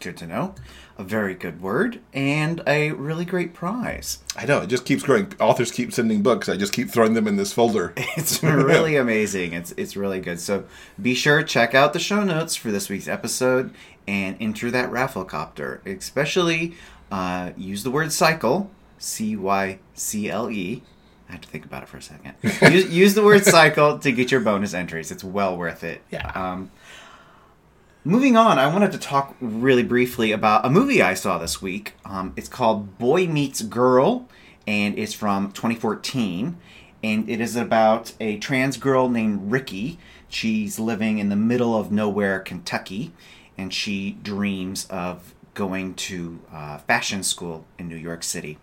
Good 0.00 0.16
to 0.18 0.26
know. 0.26 0.54
A 0.98 1.04
very 1.04 1.34
good 1.34 1.62
word 1.62 2.00
and 2.12 2.60
a 2.66 2.90
really 2.90 3.24
great 3.24 3.54
prize. 3.54 4.18
I 4.36 4.46
know, 4.46 4.58
it 4.62 4.66
just 4.66 4.84
keeps 4.84 5.04
growing. 5.04 5.32
Authors 5.38 5.70
keep 5.70 5.92
sending 5.92 6.22
books. 6.22 6.48
I 6.48 6.56
just 6.56 6.72
keep 6.72 6.90
throwing 6.90 7.14
them 7.14 7.28
in 7.28 7.36
this 7.36 7.52
folder. 7.52 7.94
It's 8.16 8.42
really 8.42 8.96
amazing. 9.04 9.52
It's 9.52 9.72
it's 9.76 9.96
really 9.96 10.18
good. 10.18 10.40
So 10.40 10.64
be 11.00 11.14
sure 11.14 11.38
to 11.38 11.44
check 11.44 11.72
out 11.72 11.92
the 11.92 12.00
show 12.00 12.24
notes 12.24 12.56
for 12.56 12.72
this 12.72 12.88
week's 12.88 13.06
episode 13.06 13.72
and 14.08 14.36
enter 14.40 14.72
that 14.72 14.90
raffle 14.90 15.24
copter. 15.24 15.80
Especially 15.86 16.74
uh, 17.12 17.52
use 17.56 17.84
the 17.84 17.92
word 17.92 18.12
cycle, 18.12 18.68
C 18.98 19.36
Y 19.36 19.78
C 19.94 20.28
L 20.28 20.50
E. 20.50 20.82
I 21.28 21.32
had 21.32 21.42
to 21.42 21.48
think 21.48 21.64
about 21.64 21.82
it 21.82 21.88
for 21.88 21.98
a 21.98 22.02
second. 22.02 22.34
use, 22.72 22.90
use 22.90 23.14
the 23.14 23.22
word 23.22 23.44
cycle 23.44 23.98
to 23.98 24.10
get 24.10 24.30
your 24.32 24.40
bonus 24.40 24.74
entries. 24.74 25.10
It's 25.10 25.22
well 25.22 25.56
worth 25.56 25.84
it. 25.84 26.00
Yeah. 26.10 26.30
Um, 26.34 26.70
moving 28.08 28.38
on, 28.38 28.58
I 28.58 28.72
wanted 28.72 28.90
to 28.92 28.98
talk 28.98 29.36
really 29.38 29.82
briefly 29.82 30.32
about 30.32 30.64
a 30.64 30.70
movie 30.70 31.02
I 31.02 31.12
saw 31.12 31.36
this 31.36 31.60
week. 31.60 31.92
Um, 32.06 32.32
it's 32.36 32.48
called 32.48 32.96
Boy 32.96 33.26
Meets 33.26 33.60
Girl, 33.60 34.26
and 34.66 34.98
it's 34.98 35.12
from 35.12 35.52
2014. 35.52 36.56
And 37.04 37.28
it 37.28 37.38
is 37.38 37.54
about 37.54 38.14
a 38.18 38.38
trans 38.38 38.78
girl 38.78 39.10
named 39.10 39.52
Ricky. 39.52 39.98
She's 40.26 40.78
living 40.78 41.18
in 41.18 41.28
the 41.28 41.36
middle 41.36 41.78
of 41.78 41.92
nowhere, 41.92 42.40
Kentucky, 42.40 43.12
and 43.58 43.74
she 43.74 44.12
dreams 44.22 44.86
of 44.88 45.34
going 45.52 45.92
to 45.94 46.40
uh, 46.50 46.78
fashion 46.78 47.22
school 47.22 47.66
in 47.78 47.88
New 47.88 47.96
York 47.96 48.22
City. 48.22 48.56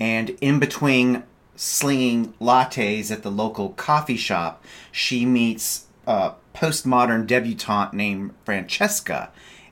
And 0.00 0.30
in 0.40 0.58
between 0.58 1.22
slinging 1.54 2.34
lattes 2.40 3.12
at 3.12 3.22
the 3.22 3.30
local 3.30 3.70
coffee 3.70 4.16
shop, 4.16 4.64
she 4.90 5.24
meets 5.24 5.86
a 6.04 6.32
postmodern 6.54 7.26
debutante 7.26 7.94
named 7.94 8.32
Francesca. 8.44 9.30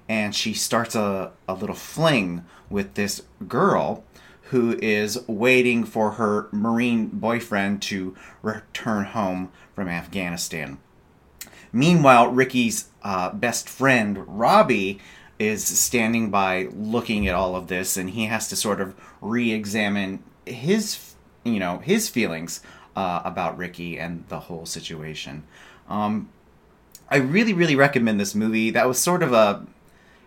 And 0.09 0.35
she 0.35 0.53
starts 0.53 0.95
a, 0.95 1.33
a 1.49 1.55
little 1.55 1.77
fling 1.77 2.45
with 2.69 2.95
this 2.95 3.23
girl 3.49 4.05
who 4.53 4.79
is 4.83 5.27
waiting 5.27 5.85
for 5.85 6.13
her 6.13 6.49
Marine 6.53 7.07
boyfriend 7.07 7.81
to 7.81 8.15
return 8.43 9.07
home 9.07 9.51
from 9.75 9.89
Afghanistan. 9.89 10.79
Meanwhile, 11.73 12.29
Ricky's 12.29 12.91
uh, 13.03 13.31
best 13.31 13.67
friend, 13.67 14.25
Robbie, 14.27 15.01
is 15.39 15.65
standing 15.65 16.31
by 16.31 16.69
looking 16.75 17.27
at 17.27 17.35
all 17.35 17.57
of 17.57 17.69
this, 17.69 17.97
and 17.97 18.11
he 18.11 18.27
has 18.27 18.49
to 18.49 18.57
sort 18.57 18.81
of 18.81 18.95
re 19.23 19.53
examine 19.53 20.23
his, 20.45 21.15
you 21.45 21.59
know, 21.59 21.79
his 21.79 22.11
feelings 22.11 22.61
uh, 22.95 23.23
about 23.25 23.57
Ricky 23.57 23.99
and 23.99 24.25
the 24.29 24.41
whole 24.41 24.67
situation. 24.67 25.45
Um, 25.89 26.29
I 27.09 27.17
really, 27.17 27.53
really 27.53 27.77
recommend 27.77 28.19
this 28.19 28.35
movie. 28.35 28.71
That 28.71 28.89
was 28.89 28.99
sort 28.99 29.23
of 29.23 29.33
a 29.33 29.67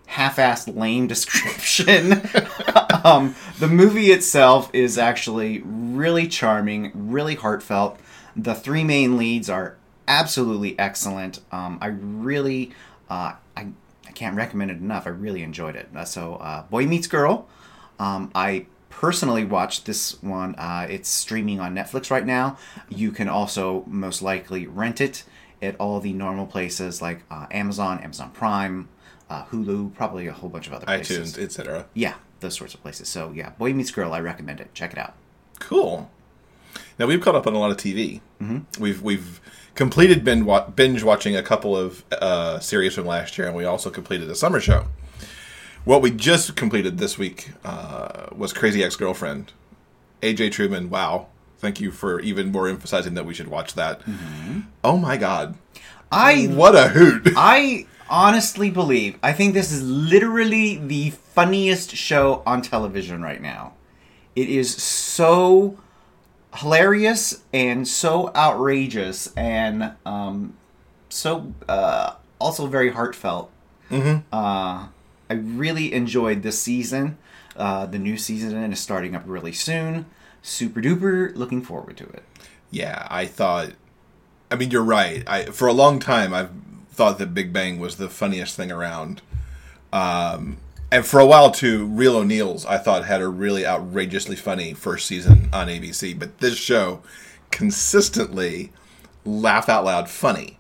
half-assed 0.07 0.75
lame 0.75 1.07
description. 1.15 2.13
um, 3.03 3.35
the 3.59 3.67
movie 3.67 4.11
itself 4.11 4.69
is 4.73 4.97
actually 4.97 5.61
really 5.61 6.27
charming, 6.27 6.91
really 6.93 7.35
heartfelt. 7.35 7.99
The 8.35 8.53
three 8.53 8.83
main 8.83 9.17
leads 9.17 9.49
are 9.49 9.77
absolutely 10.07 10.77
excellent. 10.77 11.39
Um, 11.51 11.77
I 11.81 11.87
really, 11.87 12.71
uh, 13.09 13.33
I, 13.55 13.67
I 14.07 14.11
can't 14.13 14.35
recommend 14.35 14.71
it 14.71 14.77
enough. 14.77 15.07
I 15.07 15.11
really 15.11 15.41
enjoyed 15.41 15.75
it. 15.75 15.89
Uh, 15.95 16.05
so, 16.05 16.35
uh, 16.35 16.63
Boy 16.63 16.85
Meets 16.85 17.07
Girl. 17.07 17.47
Um, 17.97 18.31
I 18.35 18.65
personally 18.89 19.45
watched 19.45 19.85
this 19.85 20.21
one. 20.21 20.55
Uh, 20.55 20.87
it's 20.89 21.09
streaming 21.09 21.59
on 21.59 21.75
Netflix 21.75 22.11
right 22.11 22.25
now. 22.25 22.57
You 22.89 23.11
can 23.11 23.29
also 23.29 23.83
most 23.87 24.21
likely 24.21 24.67
rent 24.67 25.01
it 25.01 25.23
at 25.61 25.75
all 25.79 25.99
the 25.99 26.13
normal 26.13 26.45
places 26.45 27.01
like 27.01 27.23
uh, 27.31 27.47
Amazon, 27.51 27.99
Amazon 27.99 28.31
Prime, 28.31 28.89
uh, 29.29 29.45
Hulu, 29.45 29.93
probably 29.95 30.27
a 30.27 30.33
whole 30.33 30.49
bunch 30.49 30.67
of 30.67 30.73
other 30.73 30.85
places. 30.85 31.33
iTunes, 31.33 31.43
etc. 31.43 31.85
Yeah, 31.93 32.15
those 32.39 32.55
sorts 32.55 32.73
of 32.73 32.81
places. 32.81 33.09
So 33.09 33.31
yeah, 33.33 33.51
Boy 33.51 33.73
Meets 33.73 33.91
Girl, 33.91 34.13
I 34.13 34.19
recommend 34.19 34.59
it. 34.59 34.73
Check 34.73 34.93
it 34.93 34.99
out. 34.99 35.13
Cool. 35.59 36.09
Now 36.99 37.07
we've 37.07 37.21
caught 37.21 37.35
up 37.35 37.47
on 37.47 37.53
a 37.53 37.59
lot 37.59 37.71
of 37.71 37.77
TV. 37.77 38.21
Mm-hmm. 38.41 38.81
We've 38.81 39.01
we've 39.01 39.41
completed 39.75 40.23
binge, 40.23 41.03
watching 41.03 41.35
a 41.35 41.43
couple 41.43 41.75
of 41.75 42.03
uh, 42.11 42.59
series 42.59 42.95
from 42.95 43.05
last 43.05 43.37
year, 43.37 43.47
and 43.47 43.55
we 43.55 43.65
also 43.65 43.89
completed 43.89 44.29
a 44.29 44.35
summer 44.35 44.59
show. 44.59 44.87
What 45.83 46.01
we 46.01 46.09
just 46.09 46.55
completed 46.55 46.97
this 46.97 47.17
week 47.17 47.51
uh, 47.63 48.27
was 48.35 48.53
Crazy 48.53 48.83
Ex 48.83 48.95
Girlfriend. 48.95 49.53
AJ 50.21 50.53
Truman. 50.53 50.89
Wow. 50.89 51.27
Thank 51.65 51.81
you 51.81 51.89
for 51.89 52.19
even 52.19 52.51
more 52.51 52.67
emphasizing 52.67 53.15
that 53.15 53.25
we 53.25 53.33
should 53.33 53.47
watch 53.47 53.73
that. 53.73 53.99
Oh 54.83 54.97
my 54.97 55.17
God. 55.17 55.55
I 56.11 56.45
What 56.45 56.75
a 56.75 56.89
hoot. 56.89 57.33
I 57.35 57.87
honestly 58.07 58.69
believe 58.69 59.17
I 59.23 59.33
think 59.33 59.55
this 59.55 59.71
is 59.71 59.81
literally 59.81 60.75
the 60.75 61.09
funniest 61.09 61.95
show 61.95 62.43
on 62.45 62.61
television 62.61 63.23
right 63.23 63.41
now. 63.41 63.73
It 64.35 64.47
is 64.47 64.75
so 64.75 65.79
hilarious 66.53 67.41
and 67.51 67.87
so 67.87 68.31
outrageous 68.35 69.33
and 69.35 69.93
um, 70.05 70.55
so 71.09 71.51
uh, 71.67 72.13
also 72.37 72.67
very 72.67 72.91
heartfelt. 72.91 73.49
Mm-hmm. 73.89 74.19
Uh, 74.31 74.89
I 75.31 75.33
really 75.33 75.93
enjoyed 75.93 76.43
this 76.43 76.61
season. 76.61 77.17
Uh, 77.55 77.85
the 77.85 77.99
new 77.99 78.17
season 78.17 78.71
is 78.71 78.79
starting 78.79 79.15
up 79.15 79.23
really 79.25 79.53
soon. 79.53 80.05
Super 80.41 80.81
duper 80.81 81.35
looking 81.35 81.61
forward 81.61 81.97
to 81.97 82.03
it. 82.05 82.23
Yeah, 82.69 83.07
I 83.09 83.25
thought. 83.25 83.71
I 84.51 84.55
mean, 84.55 84.71
you're 84.71 84.83
right. 84.83 85.23
I 85.27 85.45
for 85.45 85.67
a 85.67 85.73
long 85.73 85.99
time 85.99 86.33
I've 86.33 86.51
thought 86.91 87.17
that 87.19 87.33
Big 87.33 87.51
Bang 87.51 87.79
was 87.79 87.97
the 87.97 88.09
funniest 88.09 88.55
thing 88.55 88.71
around. 88.71 89.21
Um, 89.91 90.57
and 90.91 91.05
for 91.05 91.19
a 91.19 91.25
while 91.25 91.51
too, 91.51 91.85
Real 91.85 92.17
O'Neals 92.17 92.65
I 92.65 92.77
thought 92.77 93.05
had 93.05 93.21
a 93.21 93.27
really 93.27 93.65
outrageously 93.65 94.35
funny 94.35 94.73
first 94.73 95.07
season 95.07 95.49
on 95.51 95.67
ABC. 95.67 96.17
But 96.17 96.39
this 96.39 96.57
show 96.57 97.01
consistently 97.51 98.71
laugh 99.23 99.69
out 99.69 99.85
loud 99.85 100.09
funny. 100.09 100.59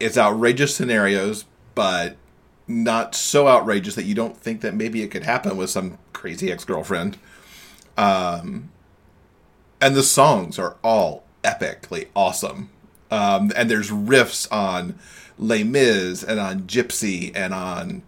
It's 0.00 0.16
outrageous 0.16 0.74
scenarios, 0.74 1.44
but 1.74 2.16
not 2.68 3.14
so 3.14 3.48
outrageous 3.48 3.94
that 3.94 4.04
you 4.04 4.14
don't 4.14 4.36
think 4.36 4.60
that 4.60 4.74
maybe 4.74 5.02
it 5.02 5.08
could 5.10 5.24
happen 5.24 5.56
with 5.56 5.70
some 5.70 5.98
crazy 6.12 6.52
ex 6.52 6.64
girlfriend. 6.64 7.18
Um, 7.96 8.70
and 9.80 9.96
the 9.96 10.02
songs 10.02 10.58
are 10.58 10.76
all 10.84 11.24
epically 11.42 12.08
awesome. 12.14 12.70
Um, 13.10 13.52
and 13.56 13.70
there's 13.70 13.90
riffs 13.90 14.50
on 14.52 14.98
Les 15.38 15.64
Mis 15.64 16.22
and 16.22 16.38
on 16.38 16.62
Gypsy 16.62 17.32
and 17.34 17.54
on 17.54 18.02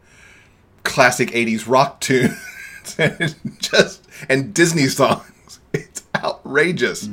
classic 0.84 1.30
80s 1.30 1.66
rock 1.66 2.00
tunes 2.00 2.36
and 2.98 3.34
just 3.58 4.06
and 4.28 4.52
Disney 4.54 4.86
songs. 4.86 5.24
It's 5.72 6.02
outrageous. 6.16 7.08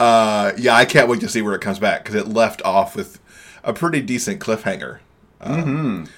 Uh, 0.00 0.50
yeah, 0.58 0.74
I 0.74 0.84
can't 0.84 1.08
wait 1.08 1.20
to 1.20 1.28
see 1.28 1.42
where 1.42 1.54
it 1.54 1.60
comes 1.60 1.78
back 1.78 2.02
because 2.02 2.16
it 2.16 2.26
left 2.26 2.60
off 2.64 2.96
with 2.96 3.20
a 3.62 3.72
pretty 3.72 4.00
decent 4.00 4.40
cliffhanger. 4.40 4.98
Um, 5.40 6.08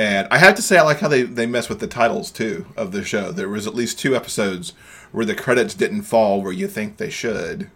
And 0.00 0.26
I 0.30 0.38
have 0.38 0.54
to 0.54 0.62
say, 0.62 0.78
I 0.78 0.82
like 0.82 1.00
how 1.00 1.08
they, 1.08 1.24
they 1.24 1.44
mess 1.44 1.68
with 1.68 1.78
the 1.78 1.86
titles 1.86 2.30
too 2.30 2.64
of 2.74 2.90
the 2.90 3.04
show. 3.04 3.32
There 3.32 3.50
was 3.50 3.66
at 3.66 3.74
least 3.74 3.98
two 3.98 4.16
episodes 4.16 4.70
where 5.12 5.26
the 5.26 5.34
credits 5.34 5.74
didn't 5.74 6.04
fall 6.04 6.40
where 6.40 6.54
you 6.54 6.68
think 6.68 6.96
they 6.96 7.10
should, 7.10 7.70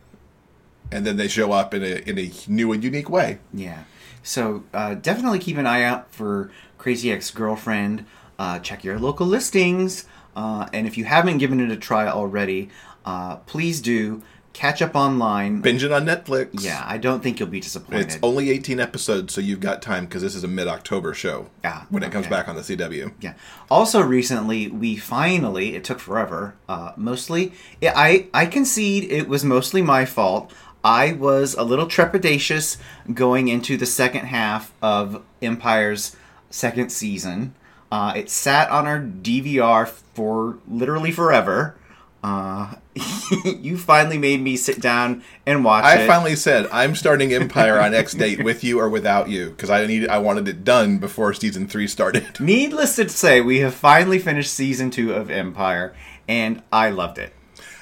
and 0.91 1.07
then 1.07 1.19
they 1.19 1.29
show 1.29 1.53
up 1.53 1.75
in 1.75 1.83
a 1.83 1.97
in 2.09 2.19
a 2.19 2.33
new 2.49 2.73
and 2.73 2.83
unique 2.83 3.11
way. 3.11 3.41
Yeah. 3.53 3.85
So 4.23 4.65
uh, 4.73 4.95
definitely 4.95 5.39
keep 5.39 5.59
an 5.59 5.67
eye 5.67 5.83
out 5.83 6.15
for 6.15 6.51
Crazy 6.79 7.13
Ex 7.13 7.31
Girlfriend. 7.31 8.07
Uh, 8.39 8.59
check 8.59 8.85
your 8.85 8.99
local 8.99 9.27
listings. 9.27 10.07
Uh, 10.35 10.67
and 10.73 10.87
if 10.87 10.97
you 10.97 11.05
haven't 11.05 11.37
given 11.37 11.61
it 11.61 11.71
a 11.71 11.77
try 11.77 12.09
already, 12.09 12.71
uh, 13.05 13.37
please 13.37 13.83
do. 13.83 14.23
Catch 14.55 14.81
up 14.81 14.95
online. 14.95 15.61
Binge 15.61 15.83
it 15.83 15.93
on 15.93 16.07
Netflix. 16.07 16.65
Yeah, 16.65 16.83
I 16.87 16.97
don't 16.97 17.23
think 17.23 17.39
you'll 17.41 17.49
be 17.49 17.61
disappointed. 17.61 18.03
It's 18.07 18.19
only 18.23 18.51
18 18.51 18.79
episodes, 18.81 19.35
so 19.35 19.41
you've 19.41 19.61
got 19.61 19.83
time 19.83 20.05
because 20.07 20.23
this 20.23 20.35
is 20.37 20.45
a 20.45 20.49
mid 20.49 20.69
October 20.69 21.13
show. 21.13 21.51
Yeah, 21.65 21.83
When 21.91 22.05
it 22.05 22.13
comes 22.13 22.29
back 22.29 22.49
on 22.49 22.55
the 22.55 22.63
CW. 22.63 23.13
Yeah. 23.21 23.35
Also, 23.69 24.01
recently 24.01 24.69
we 24.69 24.97
finally 24.97 25.75
it 25.75 25.83
took 25.85 25.99
forever. 25.99 26.55
Uh, 26.69 26.93
mostly, 26.97 27.53
I 27.83 28.29
I 28.33 28.47
concede 28.47 29.11
it 29.11 29.29
was 29.29 29.45
mostly 29.45 29.83
my 29.83 30.05
fault. 30.05 30.53
I 30.85 31.13
was 31.13 31.55
a 31.55 31.65
little 31.65 31.87
trepidatious 31.87 32.77
going 33.13 33.49
into 33.49 33.77
the 33.77 33.87
second 33.87 34.27
half 34.27 34.73
of 34.81 35.23
Empire's 35.43 36.15
second 36.51 36.91
season. 36.93 37.55
Uh, 37.91 38.13
it 38.17 38.31
sat 38.31 38.71
on 38.71 38.87
our 38.87 39.01
DVR 39.01 39.89
for 39.89 40.59
literally 40.69 41.11
forever. 41.11 41.77
Uh, 42.25 42.75
you 43.61 43.77
finally 43.77 44.17
made 44.17 44.41
me 44.41 44.57
sit 44.57 44.81
down 44.81 45.23
and 45.45 45.63
watch 45.63 45.85
I 45.85 46.05
it. 46.05 46.07
finally 46.07 46.35
said 46.35 46.67
I'm 46.73 46.95
starting 46.95 47.35
Empire 47.35 47.79
on 47.79 47.93
X 47.93 48.15
date 48.15 48.43
with 48.43 48.65
you 48.65 48.81
or 48.81 48.89
without 48.89 49.29
you 49.29 49.51
because 49.51 49.69
I 49.69 49.87
needed 49.87 50.09
I 50.09 50.17
wanted 50.17 50.49
it 50.49 50.65
done 50.65 50.97
before 50.97 51.35
season 51.35 51.69
three 51.69 51.87
started. 51.87 52.27
Needless 52.41 52.97
to 52.97 53.11
say, 53.11 53.43
we 53.43 53.59
have 53.59 53.75
finally 53.75 54.19
finished 54.19 54.55
season 54.55 54.91
two 54.91 55.13
of 55.13 55.31
Empire, 55.31 55.95
and 56.27 56.63
I 56.73 56.89
loved 56.89 57.19
it. 57.19 57.35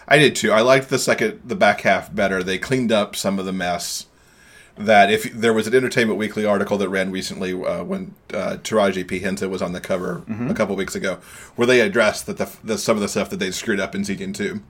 I 0.08 0.18
did 0.18 0.34
too. 0.34 0.50
I 0.50 0.62
liked 0.62 0.88
the 0.88 0.98
second, 0.98 1.42
the 1.44 1.54
back 1.54 1.82
half 1.82 2.12
better. 2.12 2.42
They 2.42 2.58
cleaned 2.58 2.90
up 2.90 3.14
some 3.14 3.38
of 3.38 3.44
the 3.44 3.52
mess. 3.52 4.06
That 4.78 5.10
if 5.10 5.30
there 5.32 5.52
was 5.52 5.66
an 5.66 5.74
Entertainment 5.74 6.18
Weekly 6.18 6.46
article 6.46 6.78
that 6.78 6.88
ran 6.88 7.10
recently 7.10 7.52
uh, 7.52 7.84
when 7.84 8.14
uh, 8.32 8.56
Taraji 8.62 9.06
P 9.06 9.18
Henson 9.18 9.50
was 9.50 9.60
on 9.60 9.72
the 9.72 9.80
cover 9.80 10.22
a 10.48 10.54
couple 10.54 10.74
weeks 10.76 10.94
ago, 10.94 11.18
where 11.56 11.66
they 11.66 11.80
addressed 11.80 12.24
that 12.26 12.38
the, 12.38 12.50
the 12.64 12.78
some 12.78 12.96
of 12.96 13.02
the 13.02 13.08
stuff 13.08 13.28
that 13.30 13.38
they 13.38 13.50
screwed 13.50 13.80
up 13.80 13.94
in 13.94 14.02
season 14.04 14.32
two, 14.32 14.62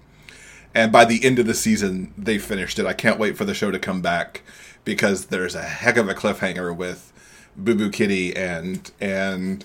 and 0.74 0.90
by 0.90 1.04
the 1.04 1.24
end 1.24 1.38
of 1.38 1.46
the 1.46 1.54
season 1.54 2.12
they 2.18 2.36
finished 2.36 2.80
it. 2.80 2.86
I 2.86 2.94
can't 2.94 3.18
wait 3.18 3.36
for 3.36 3.44
the 3.44 3.54
show 3.54 3.70
to 3.70 3.78
come 3.78 4.02
back 4.02 4.42
because 4.84 5.26
there's 5.26 5.54
a 5.54 5.62
heck 5.62 5.96
of 5.96 6.08
a 6.08 6.14
cliffhanger 6.14 6.76
with 6.76 7.12
Boo 7.56 7.76
Boo 7.76 7.90
Kitty 7.90 8.34
and 8.34 8.90
and 9.00 9.64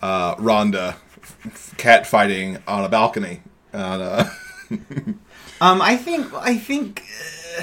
uh, 0.00 0.34
Rhonda 0.36 0.96
cat 1.76 2.06
fighting 2.06 2.58
on 2.66 2.84
a 2.84 2.88
balcony. 2.88 3.42
On 3.74 4.00
a, 4.00 4.32
Um, 5.60 5.80
I 5.80 5.96
think 5.96 6.32
I 6.34 6.56
think 6.56 7.02
uh, 7.58 7.62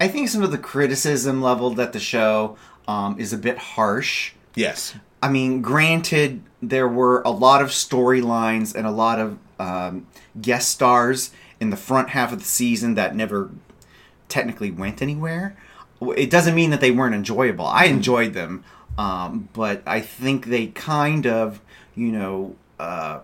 I 0.00 0.08
think 0.08 0.28
some 0.28 0.42
of 0.42 0.50
the 0.50 0.58
criticism 0.58 1.42
leveled 1.42 1.78
at 1.78 1.92
the 1.92 2.00
show 2.00 2.56
um, 2.88 3.20
is 3.20 3.32
a 3.32 3.38
bit 3.38 3.58
harsh. 3.58 4.32
yes, 4.54 4.94
I 5.22 5.28
mean, 5.28 5.60
granted, 5.60 6.42
there 6.62 6.88
were 6.88 7.20
a 7.22 7.30
lot 7.30 7.60
of 7.60 7.68
storylines 7.68 8.74
and 8.74 8.86
a 8.86 8.90
lot 8.90 9.18
of 9.18 9.38
um, 9.58 10.06
guest 10.40 10.70
stars 10.70 11.30
in 11.60 11.68
the 11.68 11.76
front 11.76 12.10
half 12.10 12.32
of 12.32 12.38
the 12.38 12.44
season 12.44 12.94
that 12.94 13.14
never 13.14 13.50
technically 14.28 14.70
went 14.70 15.02
anywhere. 15.02 15.56
It 16.16 16.30
doesn't 16.30 16.54
mean 16.54 16.70
that 16.70 16.80
they 16.80 16.90
weren't 16.90 17.14
enjoyable. 17.14 17.66
I 17.66 17.84
enjoyed 17.84 18.32
them, 18.32 18.64
um, 18.96 19.50
but 19.52 19.82
I 19.86 20.00
think 20.00 20.46
they 20.46 20.68
kind 20.68 21.26
of, 21.26 21.60
you 21.94 22.10
know, 22.10 22.56
uh, 22.78 23.20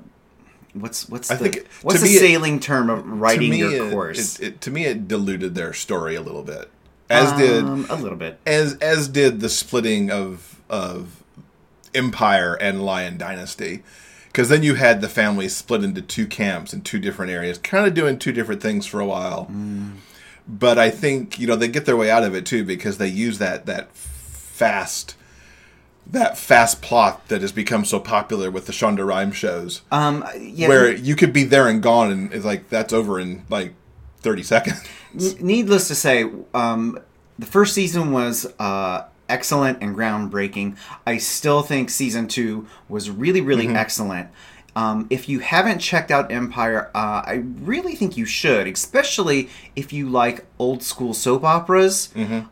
what's 0.80 1.08
what's 1.08 1.30
I 1.30 1.34
the 1.36 1.42
think 1.44 1.56
it- 1.56 1.66
what's 1.82 2.00
the 2.00 2.06
me 2.06 2.12
it- 2.14 2.18
sailing 2.20 2.60
term 2.60 2.90
of 2.90 3.06
writing 3.06 3.52
your 3.54 3.88
it- 3.88 3.90
course? 3.92 4.38
It, 4.40 4.46
it, 4.46 4.60
to 4.62 4.70
me, 4.70 4.84
it 4.84 5.08
diluted 5.08 5.54
their 5.54 5.72
story 5.72 6.14
a 6.14 6.20
little 6.20 6.42
bit, 6.42 6.70
as 7.10 7.32
did 7.38 7.64
Um, 7.64 7.86
a 7.90 7.96
little 7.96 8.18
bit. 8.18 8.38
as 8.46 8.74
as 8.78 9.08
did 9.08 9.40
the 9.40 9.48
splitting 9.48 10.10
of 10.10 10.56
of 10.68 11.22
Empire 11.94 12.54
and 12.54 12.84
Lyon 12.84 13.16
Dynasty, 13.16 13.82
because 14.26 14.48
then 14.48 14.62
you 14.62 14.74
had 14.74 15.00
the 15.00 15.08
family 15.08 15.48
split 15.48 15.82
into 15.82 16.02
two 16.02 16.26
camps 16.26 16.72
in 16.74 16.82
two 16.82 16.98
different 16.98 17.32
areas, 17.32 17.58
kind 17.58 17.86
of 17.86 17.94
doing 17.94 18.18
two 18.18 18.32
different 18.32 18.60
things 18.62 18.84
for 18.86 19.00
a 19.00 19.06
while. 19.06 19.50
But 20.48 20.78
I 20.78 20.90
think 20.90 21.38
you 21.40 21.46
know 21.48 21.56
they 21.56 21.68
get 21.68 21.86
their 21.86 21.96
way 21.96 22.10
out 22.10 22.22
of 22.22 22.34
it 22.34 22.46
too 22.46 22.62
because 22.64 22.98
they 22.98 23.08
use 23.08 23.38
that 23.38 23.66
that 23.66 23.92
fast. 23.96 25.15
That 26.10 26.38
fast 26.38 26.82
plot 26.82 27.28
that 27.28 27.40
has 27.42 27.50
become 27.52 27.84
so 27.84 27.98
popular 27.98 28.50
with 28.50 28.66
the 28.66 28.72
Shonda 28.72 29.04
Rhimes 29.04 29.36
shows, 29.36 29.82
Um, 29.90 30.24
yeah, 30.38 30.68
where 30.68 30.94
you 30.94 31.16
could 31.16 31.32
be 31.32 31.44
there 31.44 31.66
and 31.68 31.82
gone, 31.82 32.12
and 32.12 32.32
it's 32.32 32.44
like 32.44 32.68
that's 32.68 32.92
over 32.92 33.18
in 33.18 33.44
like 33.48 33.74
thirty 34.20 34.42
seconds. 34.42 34.82
Needless 35.40 35.88
to 35.88 35.94
say, 35.94 36.30
um, 36.54 37.00
the 37.38 37.46
first 37.46 37.74
season 37.74 38.12
was 38.12 38.46
uh, 38.58 39.04
excellent 39.28 39.82
and 39.82 39.96
groundbreaking. 39.96 40.76
I 41.06 41.18
still 41.18 41.62
think 41.62 41.90
season 41.90 42.28
two 42.28 42.66
was 42.88 43.10
really, 43.10 43.40
really 43.40 43.68
excellent. 43.68 44.28
Um, 44.76 45.06
if 45.08 45.26
you 45.28 45.38
haven't 45.38 45.78
checked 45.78 46.10
out 46.10 46.30
Empire, 46.30 46.90
uh, 46.94 47.22
I 47.26 47.42
really 47.60 47.94
think 47.96 48.16
you 48.18 48.26
should, 48.26 48.66
especially 48.68 49.48
if 49.74 49.90
you 49.90 50.08
like 50.08 50.44
old 50.58 50.82
school 50.82 51.14
soap 51.14 51.44
operas. 51.44 52.10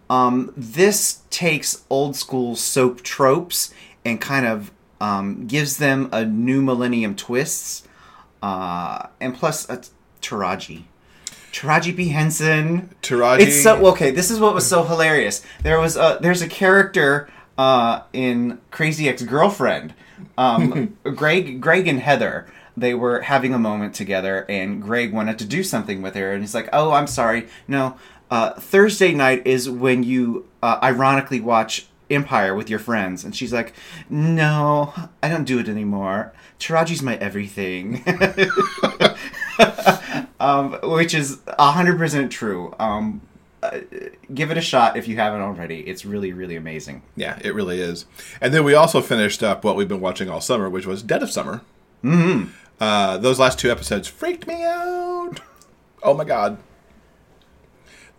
Um, 0.08 0.50
this 0.56 1.20
takes 1.28 1.84
old 1.90 2.16
school 2.16 2.56
soap 2.56 3.02
tropes 3.02 3.74
and 4.06 4.20
kind 4.22 4.46
of 4.46 4.70
um, 5.02 5.46
gives 5.46 5.76
them 5.76 6.08
a 6.12 6.24
new 6.24 6.62
millennium 6.62 7.14
twists. 7.14 7.87
Uh, 8.42 9.06
and 9.20 9.34
plus, 9.34 9.68
uh, 9.68 9.82
Taraji. 10.22 10.84
Taraji 11.52 11.94
P. 11.96 12.08
Henson. 12.08 12.88
Taraji- 13.02 13.40
It's 13.40 13.62
so 13.62 13.87
okay. 13.88 14.10
This 14.10 14.30
is 14.30 14.40
what 14.40 14.54
was 14.54 14.66
so 14.66 14.82
hilarious. 14.82 15.42
There 15.62 15.78
was 15.78 15.96
a 15.96 16.18
there's 16.20 16.42
a 16.42 16.48
character 16.48 17.28
uh, 17.58 18.00
in 18.12 18.60
Crazy 18.70 19.08
Ex 19.08 19.22
Girlfriend. 19.22 19.94
Um, 20.37 20.96
Greg, 21.14 21.60
Greg 21.60 21.88
and 21.88 22.00
Heather. 22.00 22.46
They 22.76 22.94
were 22.94 23.20
having 23.20 23.54
a 23.54 23.58
moment 23.58 23.94
together, 23.94 24.44
and 24.48 24.82
Greg 24.82 25.12
wanted 25.12 25.38
to 25.38 25.44
do 25.44 25.62
something 25.62 26.02
with 26.02 26.14
her, 26.14 26.32
and 26.32 26.42
he's 26.42 26.54
like, 26.54 26.68
"Oh, 26.72 26.90
I'm 26.92 27.06
sorry. 27.06 27.46
No, 27.68 27.96
uh, 28.30 28.54
Thursday 28.54 29.12
night 29.12 29.46
is 29.46 29.70
when 29.70 30.02
you 30.02 30.48
uh, 30.62 30.78
ironically 30.82 31.40
watch 31.40 31.87
Empire 32.10 32.54
with 32.54 32.68
your 32.68 32.80
friends." 32.80 33.24
And 33.24 33.34
she's 33.34 33.52
like, 33.52 33.74
"No, 34.10 34.92
I 35.22 35.28
don't 35.28 35.44
do 35.44 35.60
it 35.60 35.68
anymore. 35.68 36.32
Taraji's 36.58 37.02
my 37.02 37.14
everything." 37.16 38.02
um, 40.40 40.79
which 40.83 41.14
is 41.14 41.38
hundred 41.58 41.96
percent 41.96 42.33
true. 42.33 42.75
Um, 42.81 43.20
uh, 43.65 43.81
give 44.33 44.50
it 44.50 44.58
a 44.58 44.60
shot 44.60 44.96
if 44.96 45.08
you 45.08 45.17
haven't 45.17 45.40
already. 45.40 45.81
It's 45.81 46.04
really, 46.04 46.33
really 46.33 46.56
amazing. 46.56 47.02
Yeah, 47.17 47.38
it 47.42 47.54
really 47.54 47.81
is. 47.81 48.06
And 48.40 48.52
then 48.52 48.65
we 48.65 48.75
also 48.75 49.00
finished 49.00 49.42
up 49.42 49.65
what 49.65 49.77
we've 49.77 49.88
been 49.88 50.00
watching 50.00 50.29
all 50.29 50.40
summer, 50.40 50.69
which 50.69 50.87
was 50.87 51.02
Dead 51.02 51.23
of 51.23 51.31
Summer. 51.31 51.62
Mm-hmm. 52.02 52.50
Uh, 52.81 53.19
those 53.19 53.38
last 53.38 53.58
two 53.58 53.71
episodes 53.71 54.08
freaked 54.08 54.46
me 54.46 54.62
out. 54.62 55.40
Oh 56.02 56.15
my 56.15 56.25
god. 56.25 56.58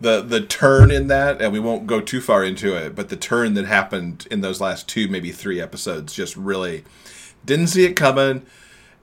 The 0.00 0.20
the 0.20 0.40
turn 0.40 0.90
in 0.90 1.06
that, 1.06 1.40
and 1.40 1.52
we 1.52 1.60
won't 1.60 1.86
go 1.86 2.00
too 2.00 2.20
far 2.20 2.44
into 2.44 2.74
it, 2.74 2.94
but 2.94 3.08
the 3.08 3.16
turn 3.16 3.54
that 3.54 3.64
happened 3.64 4.26
in 4.30 4.40
those 4.40 4.60
last 4.60 4.88
two, 4.88 5.08
maybe 5.08 5.30
three 5.32 5.60
episodes, 5.60 6.12
just 6.12 6.36
really 6.36 6.84
didn't 7.46 7.68
see 7.68 7.84
it 7.84 7.94
coming, 7.94 8.44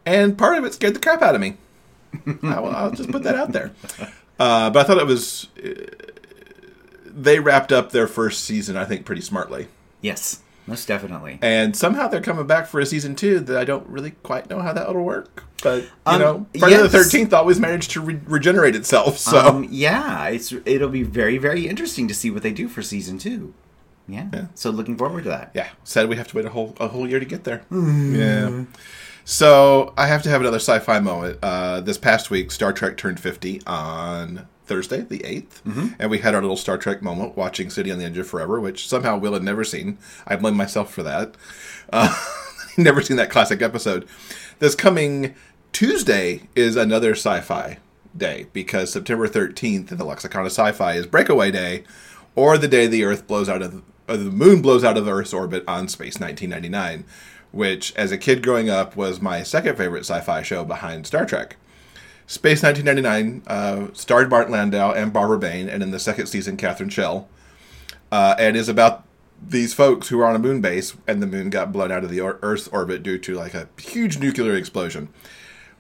and 0.06 0.38
part 0.38 0.58
of 0.58 0.66
it 0.66 0.74
scared 0.74 0.94
the 0.94 1.00
crap 1.00 1.24
out 1.24 1.34
of 1.34 1.42
me. 1.42 1.58
I 2.44 2.60
will, 2.60 2.76
I'll 2.76 2.92
just 2.92 3.10
put 3.10 3.24
that 3.24 3.36
out 3.36 3.54
there. 3.54 3.72
Uh, 4.38 4.70
but 4.70 4.80
I 4.80 4.84
thought 4.84 4.98
it 5.00 5.08
was. 5.08 5.48
They 7.16 7.40
wrapped 7.40 7.72
up 7.72 7.92
their 7.92 8.08
first 8.08 8.44
season, 8.44 8.76
I 8.78 8.86
think, 8.86 9.06
pretty 9.06 9.22
smartly. 9.22 9.68
Yes, 10.02 10.42
most 10.68 10.88
definitely. 10.88 11.40
And 11.42 11.76
somehow 11.76 12.08
they're 12.08 12.22
coming 12.22 12.48
back 12.48 12.68
for 12.68 12.80
a 12.80 12.86
season 12.86 13.16
two 13.16 13.40
that 13.42 13.58
I 13.58 13.64
don't 13.66 13.88
really 13.88 14.12
quite 14.24 14.50
know 14.50 14.60
how 14.62 14.74
that'll 14.74 15.02
work. 15.04 15.44
But 15.62 15.84
you 15.84 15.90
Um, 16.06 16.20
know, 16.20 16.46
Friday 16.60 16.78
the. 16.78 16.90
Thirteenth 16.90 17.32
always 17.34 17.60
managed 17.60 17.92
to 17.92 18.02
re- 18.02 18.20
regenerate 18.26 18.76
itself. 18.76 19.18
So 19.18 19.38
Um, 19.40 19.68
yeah, 19.70 20.28
it's 20.28 20.52
it'll 20.66 20.90
be 20.90 21.04
very 21.04 21.38
very 21.38 21.68
interesting 21.68 22.08
to 22.10 22.14
see 22.14 22.30
what 22.32 22.44
they 22.44 22.52
do 22.52 22.68
for 22.68 22.82
season 22.82 23.18
two. 23.18 23.54
Yeah. 24.08 24.28
Yeah. 24.34 24.46
So 24.56 24.70
looking 24.72 24.98
forward 24.98 25.24
to 25.24 25.30
that. 25.30 25.52
yeah, 25.54 25.70
sad 25.86 26.10
we 26.10 26.18
have 26.18 26.28
to 26.30 26.36
wait 26.36 26.46
a 26.46 26.50
whole 26.50 26.76
a 26.82 26.90
whole 26.90 27.08
year 27.08 27.20
to 27.20 27.26
get 27.26 27.46
there. 27.46 27.62
Yeah. 27.72 28.64
So 29.26 29.94
I 29.98 30.08
have 30.08 30.22
to 30.24 30.30
have 30.30 30.42
another 30.42 30.60
sci-fi 30.60 31.00
moment. 31.00 31.40
Uh, 31.42 31.80
this 31.80 31.98
past 31.98 32.30
week, 32.30 32.52
Star 32.52 32.74
Trek 32.74 32.98
turned 32.98 33.20
fifty 33.22 33.62
on 33.66 34.46
Thursday, 34.66 35.02
the 35.02 35.20
8th 35.20 35.62
and 36.00 36.10
we 36.10 36.20
had 36.20 36.36
our 36.36 36.42
little 36.42 36.58
Star 36.58 36.78
Trek 36.78 37.02
moment 37.02 37.36
watching 37.36 37.70
City 37.70 37.92
on 37.92 37.98
the 38.00 38.06
Edge 38.06 38.18
of 38.18 38.28
Forever, 38.28 38.60
which 38.60 38.88
somehow 38.88 39.18
Will 39.18 39.34
had 39.34 39.44
never 39.44 39.64
seen. 39.64 39.98
I 40.26 40.36
blame 40.36 40.56
myself 40.56 40.94
for 40.94 41.04
that. 41.04 41.36
Uh, 41.92 42.16
never 42.78 43.02
seen 43.02 43.18
that 43.18 43.30
classic 43.30 43.62
episode. 43.62 44.08
This 44.60 44.76
coming 44.76 45.36
Tuesday 45.72 46.50
is 46.56 46.76
another 46.76 47.12
sci-fi 47.12 47.78
day 48.16 48.48
because 48.54 48.92
September 48.92 49.28
13th 49.28 49.92
in 49.92 49.98
the 49.98 50.06
lexicon 50.06 50.46
of 50.46 50.52
sci-fi 50.52 50.94
is 50.94 51.08
Breakaway 51.08 51.52
Day, 51.52 51.84
or 52.36 52.58
the 52.58 52.68
day 52.68 52.88
the 52.88 53.04
Earth 53.04 53.28
blows 53.28 53.50
out 53.50 53.62
of 53.62 53.82
or 54.08 54.18
the 54.18 54.30
moon 54.30 54.62
blows 54.62 54.84
out 54.84 54.98
of 54.98 55.08
Earth's 55.08 55.34
orbit 55.34 55.64
on 55.68 55.88
Space 55.88 56.20
1999, 56.20 57.06
which 57.52 57.96
as 57.96 58.12
a 58.12 58.18
kid 58.18 58.44
growing 58.44 58.70
up 58.70 58.96
was 58.96 59.22
my 59.22 59.44
second 59.44 59.78
favorite 59.78 60.02
sci-fi 60.02 60.42
show 60.42 60.66
behind 60.66 61.08
Star 61.08 61.26
Trek. 61.26 61.56
Space 62.26 62.64
1999 62.64 63.44
uh, 63.48 63.94
starred 63.94 64.30
Martin 64.30 64.54
Landau 64.54 64.94
and 64.94 65.12
Barbara 65.12 65.38
Bain, 65.38 65.68
and 65.68 65.84
in 65.84 65.92
the 65.92 66.00
second 66.00 66.28
season, 66.28 66.58
Catherine 66.58 66.90
Schell, 66.90 67.28
uh, 68.12 68.36
and 68.40 68.56
is 68.56 68.70
about 68.70 69.06
these 69.46 69.74
folks 69.74 70.08
who 70.08 70.20
are 70.20 70.26
on 70.26 70.36
a 70.36 70.40
moon 70.40 70.62
base, 70.62 70.96
and 71.06 71.22
the 71.22 71.28
moon 71.28 71.50
got 71.50 71.72
blown 71.72 71.92
out 71.92 72.04
of 72.04 72.10
the 72.10 72.22
Earth's 72.22 72.68
orbit 72.70 73.04
due 73.04 73.18
to 73.20 73.36
like 73.36 73.54
a 73.54 73.68
huge 73.78 74.18
nuclear 74.18 74.56
explosion. 74.56 75.10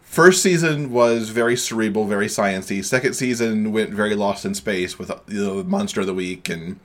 First 0.01 0.43
season 0.43 0.91
was 0.91 1.29
very 1.29 1.55
cerebral, 1.55 2.05
very 2.05 2.27
sciencey. 2.27 2.85
Second 2.85 3.13
season 3.13 3.71
went 3.71 3.89
very 3.89 4.15
lost 4.15 4.45
in 4.45 4.53
space 4.53 4.99
with 4.99 5.11
you 5.27 5.43
know, 5.43 5.63
Monster 5.63 6.01
of 6.01 6.07
the 6.07 6.13
Week 6.13 6.49
and 6.49 6.79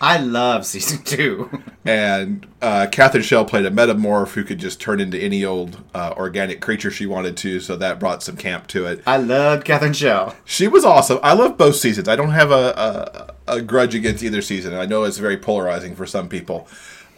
I 0.00 0.18
love 0.18 0.64
season 0.64 1.02
two. 1.04 1.50
and 1.84 2.46
uh, 2.62 2.86
Catherine 2.90 3.22
Schell 3.22 3.44
played 3.44 3.66
a 3.66 3.70
metamorph 3.70 4.32
who 4.32 4.44
could 4.44 4.58
just 4.58 4.80
turn 4.80 5.00
into 5.00 5.18
any 5.18 5.44
old 5.44 5.82
uh, 5.94 6.14
organic 6.16 6.60
creature 6.60 6.90
she 6.90 7.06
wanted 7.06 7.36
to, 7.38 7.60
so 7.60 7.76
that 7.76 7.98
brought 7.98 8.22
some 8.22 8.36
camp 8.36 8.66
to 8.68 8.86
it. 8.86 9.02
I 9.06 9.16
loved 9.16 9.64
Catherine 9.64 9.92
Schell. 9.92 10.36
She 10.44 10.68
was 10.68 10.84
awesome. 10.84 11.18
I 11.22 11.32
love 11.32 11.58
both 11.58 11.76
seasons. 11.76 12.08
I 12.08 12.16
don't 12.16 12.30
have 12.30 12.50
a, 12.50 13.34
a, 13.46 13.56
a 13.56 13.62
grudge 13.62 13.94
against 13.94 14.22
either 14.22 14.42
season. 14.42 14.74
I 14.74 14.86
know 14.86 15.04
it's 15.04 15.18
very 15.18 15.36
polarizing 15.36 15.94
for 15.94 16.06
some 16.06 16.28
people. 16.28 16.68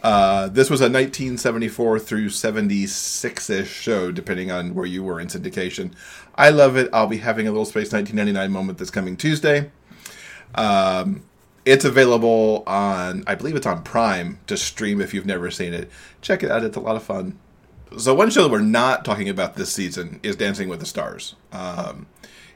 Uh, 0.03 0.47
this 0.47 0.69
was 0.69 0.81
a 0.81 0.85
1974 0.85 1.99
through 1.99 2.29
76 2.29 3.49
ish 3.49 3.69
show, 3.69 4.11
depending 4.11 4.51
on 4.51 4.73
where 4.73 4.85
you 4.87 5.03
were 5.03 5.19
in 5.19 5.27
syndication. 5.27 5.93
I 6.35 6.49
love 6.49 6.75
it. 6.75 6.89
I'll 6.91 7.07
be 7.07 7.17
having 7.17 7.47
a 7.47 7.51
little 7.51 7.65
Space 7.65 7.93
1999 7.93 8.51
moment 8.51 8.79
this 8.79 8.89
coming 8.89 9.15
Tuesday. 9.15 9.69
Um, 10.55 11.23
it's 11.65 11.85
available 11.85 12.63
on, 12.65 13.23
I 13.27 13.35
believe 13.35 13.55
it's 13.55 13.67
on 13.67 13.83
Prime 13.83 14.39
to 14.47 14.57
stream 14.57 15.01
if 15.01 15.13
you've 15.13 15.25
never 15.25 15.51
seen 15.51 15.73
it. 15.73 15.89
Check 16.21 16.43
it 16.43 16.51
out. 16.51 16.63
It's 16.63 16.77
a 16.77 16.81
lot 16.81 16.95
of 16.95 17.03
fun. 17.03 17.37
So 17.97 18.13
one 18.13 18.29
show 18.29 18.43
that 18.43 18.51
we're 18.51 18.61
not 18.61 19.03
talking 19.03 19.29
about 19.29 19.55
this 19.55 19.71
season 19.71 20.19
is 20.23 20.35
Dancing 20.35 20.69
with 20.69 20.79
the 20.79 20.85
Stars. 20.85 21.35
Um, 21.51 22.07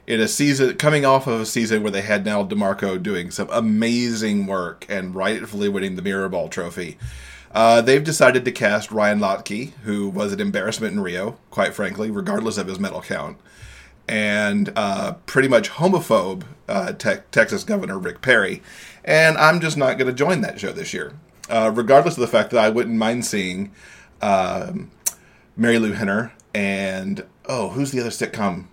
in 0.06 0.20
a 0.20 0.28
season 0.28 0.76
coming 0.76 1.04
off 1.04 1.26
of 1.26 1.40
a 1.40 1.46
season 1.46 1.82
where 1.82 1.90
they 1.90 2.02
had 2.02 2.24
Nyle 2.24 2.46
DiMarco 2.46 3.02
doing 3.02 3.30
some 3.30 3.48
amazing 3.50 4.46
work 4.46 4.86
and 4.88 5.14
rightfully 5.14 5.68
winning 5.68 5.96
the 5.96 6.02
Mirror 6.02 6.30
Ball 6.30 6.48
trophy. 6.48 6.96
Uh, 7.52 7.80
they've 7.80 8.04
decided 8.04 8.44
to 8.44 8.52
cast 8.52 8.90
Ryan 8.90 9.18
Lochte, 9.18 9.72
who 9.84 10.08
was 10.08 10.32
an 10.32 10.40
embarrassment 10.40 10.92
in 10.92 11.00
Rio, 11.00 11.38
quite 11.50 11.74
frankly, 11.74 12.10
regardless 12.10 12.58
of 12.58 12.66
his 12.66 12.78
medal 12.78 13.00
count, 13.00 13.38
and 14.06 14.72
uh, 14.76 15.14
pretty 15.26 15.48
much 15.48 15.70
homophobe 15.70 16.44
uh, 16.68 16.92
te- 16.92 17.22
Texas 17.30 17.64
Governor 17.64 17.98
Rick 17.98 18.20
Perry. 18.20 18.62
And 19.06 19.38
I'm 19.38 19.60
just 19.60 19.76
not 19.76 19.98
going 19.98 20.08
to 20.08 20.12
join 20.12 20.40
that 20.40 20.58
show 20.58 20.72
this 20.72 20.92
year, 20.92 21.12
uh, 21.48 21.70
regardless 21.72 22.16
of 22.16 22.20
the 22.20 22.26
fact 22.26 22.50
that 22.50 22.58
I 22.62 22.68
wouldn't 22.68 22.96
mind 22.96 23.24
seeing 23.24 23.72
um, 24.20 24.90
Marilu 25.58 25.94
Henner 25.94 26.32
and 26.54 27.24
oh, 27.46 27.70
who's 27.70 27.92
the 27.92 28.00
other 28.00 28.10
sitcom? 28.10 28.66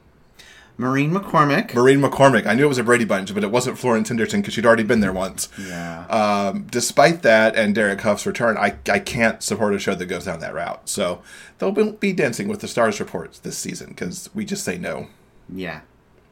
Maureen 0.76 1.12
McCormick. 1.12 1.76
Maureen 1.76 2.02
McCormick. 2.02 2.48
I 2.48 2.56
knew 2.56 2.66
it 2.66 2.70
was 2.70 2.80
a 2.80 2.84
Brady 2.84 3.06
Bunch, 3.06 3.32
but 3.34 3.44
it 3.44 3.52
wasn't 3.52 3.78
Florence 3.78 4.10
Henderson 4.10 4.42
because 4.42 4.56
she'd 4.56 4.66
already 4.66 4.84
been 4.84 5.02
there 5.02 5.14
once. 5.14 5.50
yeah. 5.60 6.08
Um, 6.08 6.66
despite 6.72 7.22
that 7.22 7.56
and 7.56 7.76
Derek 7.76 8.02
Hough's 8.02 8.26
return, 8.26 8.58
I, 8.58 8.76
I 8.90 8.98
can't 8.98 9.44
support 9.44 9.76
a 9.76 9.80
show 9.80 9.94
that 9.94 10.08
goes 10.08 10.26
down 10.26 10.40
that 10.40 10.54
route. 10.54 10.90
So 10.90 11.22
they'll 11.60 11.72
be, 11.72 11.92
be 11.92 12.12
dancing 12.14 12.48
with 12.48 12.62
the 12.62 12.68
stars 12.68 13.00
reports 13.00 13.38
this 13.38 13.58
season 13.58 13.90
because 13.90 14.32
we 14.34 14.46
just 14.46 14.64
say 14.64 14.80
no. 14.80 15.10
Yeah, 15.48 15.82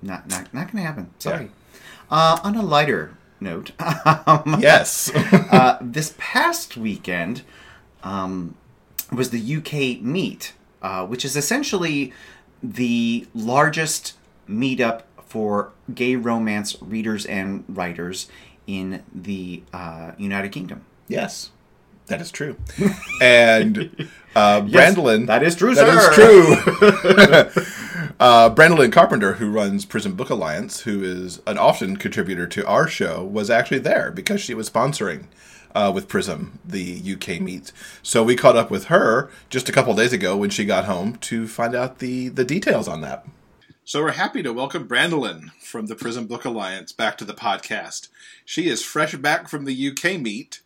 not 0.02 0.28
not 0.28 0.52
not 0.54 0.72
gonna 0.72 0.86
happen. 0.86 1.12
Sorry. 1.20 1.52
Uh, 2.10 2.39
on 2.43 2.56
a 2.56 2.64
lighter 2.64 3.16
note, 3.42 3.72
um, 4.06 4.58
Yes. 4.60 5.12
uh, 5.16 5.78
this 5.82 6.14
past 6.18 6.78
weekend 6.78 7.42
um, 8.04 8.56
was 9.12 9.32
the 9.32 9.56
UK 9.58 10.02
Meet, 10.02 10.54
uh, 10.82 11.06
which 11.06 11.26
is 11.26 11.36
essentially 11.36 12.14
the 12.64 13.28
largest 13.34 14.14
meetup 14.48 15.02
for 15.26 15.72
gay 15.94 16.16
romance 16.16 16.76
readers 16.82 17.26
and 17.26 17.64
writers 17.68 18.28
in 18.68 19.04
the 19.14 19.64
uh, 19.74 20.12
United 20.18 20.52
Kingdom. 20.52 20.86
yes. 21.08 21.50
That 22.12 22.20
is 22.22 22.32
true. 22.32 22.57
And 23.22 24.09
uh, 24.36 24.64
Yes, 24.68 24.95
Brandilyn. 24.95 25.28
that 25.28 25.43
is 25.43 25.55
true, 25.55 25.74
That 25.76 25.88
sir. 25.88 26.09
is 26.09 26.16
true. 27.55 28.14
uh, 28.20 28.49
Brandilyn 28.53 28.91
Carpenter, 28.91 29.34
who 29.34 29.49
runs 29.49 29.86
Prism 29.86 30.16
Book 30.16 30.30
Alliance, 30.30 30.82
who 30.82 31.03
is 31.03 31.41
an 31.47 31.57
often 31.57 31.95
contributor 31.95 32.47
to 32.47 32.68
our 32.68 32.88
show, 32.88 33.24
was 33.24 33.49
actually 33.49 33.80
there 33.80 34.12
because 34.12 34.41
she 34.41 34.53
was 34.53 34.70
sponsoring 34.70 35.26
uh, 35.74 35.89
with 35.95 36.09
Prism 36.09 36.59
the 36.66 37.01
UK 37.14 37.39
meet. 37.39 37.72
So 38.03 38.24
we 38.24 38.36
caught 38.36 38.57
up 38.57 38.70
with 38.70 38.86
her 38.86 39.30
just 39.49 39.70
a 39.70 39.72
couple 39.72 39.93
days 39.95 40.12
ago 40.12 40.36
when 40.36 40.49
she 40.49 40.66
got 40.66 40.86
home 40.86 41.16
to 41.18 41.47
find 41.47 41.74
out 41.74 41.99
the 41.99 42.28
the 42.28 42.43
details 42.43 42.89
on 42.89 42.99
that. 43.01 43.26
So 43.86 44.01
we're 44.01 44.12
happy 44.12 44.43
to 44.43 44.51
welcome 44.53 44.86
Brandilyn 44.88 45.51
from 45.62 45.86
the 45.88 45.95
Prism 45.95 46.28
Book 46.28 46.43
Alliance 46.43 46.91
back 46.91 47.18
to 47.20 47.26
the 47.26 47.34
podcast. 47.34 48.09
She 48.43 48.68
is 48.68 48.84
fresh 48.84 49.16
back 49.16 49.47
from 49.47 49.64
the 49.66 49.89
UK 49.89 50.20
meet. 50.20 50.62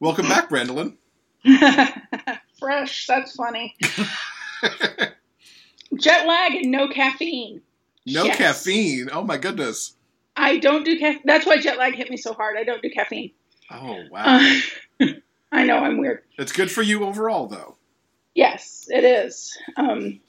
Welcome 0.00 0.28
back, 0.28 0.48
Brandilyn. 0.50 0.96
Fresh, 2.58 3.06
that's 3.06 3.34
funny. 3.34 3.74
Jet 5.98 6.26
lag 6.26 6.52
and 6.54 6.70
no 6.70 6.88
caffeine. 6.88 7.60
No 8.06 8.24
Yes. 8.24 8.36
caffeine. 8.36 9.08
Oh 9.12 9.22
my 9.22 9.36
goodness. 9.38 9.94
I 10.36 10.58
don't 10.58 10.84
do 10.84 10.98
caffeine. 10.98 11.22
That's 11.24 11.46
why 11.46 11.58
jet 11.58 11.78
lag 11.78 11.94
hit 11.94 12.10
me 12.10 12.16
so 12.16 12.34
hard. 12.34 12.56
I 12.58 12.64
don't 12.64 12.82
do 12.82 12.90
caffeine. 12.90 13.30
Oh 13.70 14.02
wow. 14.10 14.58
Uh, 15.00 15.06
I 15.52 15.64
know 15.64 15.78
I'm 15.78 15.98
weird. 15.98 16.22
it's 16.36 16.52
good 16.52 16.70
for 16.70 16.82
you 16.82 17.04
overall, 17.04 17.46
though. 17.46 17.76
Yes, 18.34 18.86
it 18.88 19.04
is. 19.04 19.56
Um, 19.76 20.20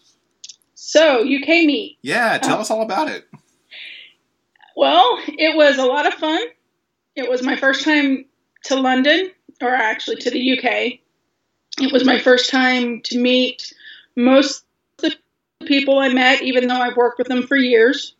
so 0.76 1.22
UK 1.22 1.47
meet. 1.66 1.97
Yeah, 2.03 2.38
tell 2.38 2.57
Oh. 2.57 2.61
us 2.61 2.70
all 2.70 2.84
about 2.84 3.09
it. 3.09 3.28
Well, 4.78 5.18
it 5.28 5.55
was 5.55 5.78
a 5.80 5.86
lot 5.86 6.05
of 6.05 6.13
fun. 6.13 6.39
It 7.16 7.28
was 7.30 7.41
my 7.41 7.55
first 7.55 7.84
time 7.84 8.26
to 8.66 8.76
London, 8.76 9.32
or 9.61 9.69
actually 9.69 10.17
to 10.17 10.31
the 10.31 10.57
UK. 10.57 10.99
It 11.79 11.91
was 11.91 12.05
my 12.05 12.19
first 12.19 12.49
time 12.49 13.01
to 13.05 13.19
meet 13.19 13.73
most 14.15 14.65
of 15.03 15.13
the 15.59 15.65
people 15.65 15.99
I 15.99 16.09
met, 16.09 16.41
even 16.41 16.67
though 16.67 16.79
I've 16.79 16.95
worked 16.95 17.17
with 17.17 17.27
them 17.27 17.47
for 17.47 17.55
years. 17.55 18.15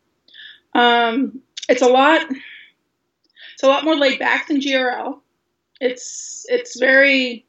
Um, 0.74 1.42
it's 1.70 1.82
a 1.82 1.88
lot. 1.88 2.22
It's 3.54 3.64
a 3.64 3.68
lot 3.68 3.86
more 3.86 3.96
laid 3.96 4.20
back 4.20 4.48
than 4.48 4.60
GRL. 4.60 5.20
It's 5.80 6.46
it's 6.50 6.78
very 6.78 7.46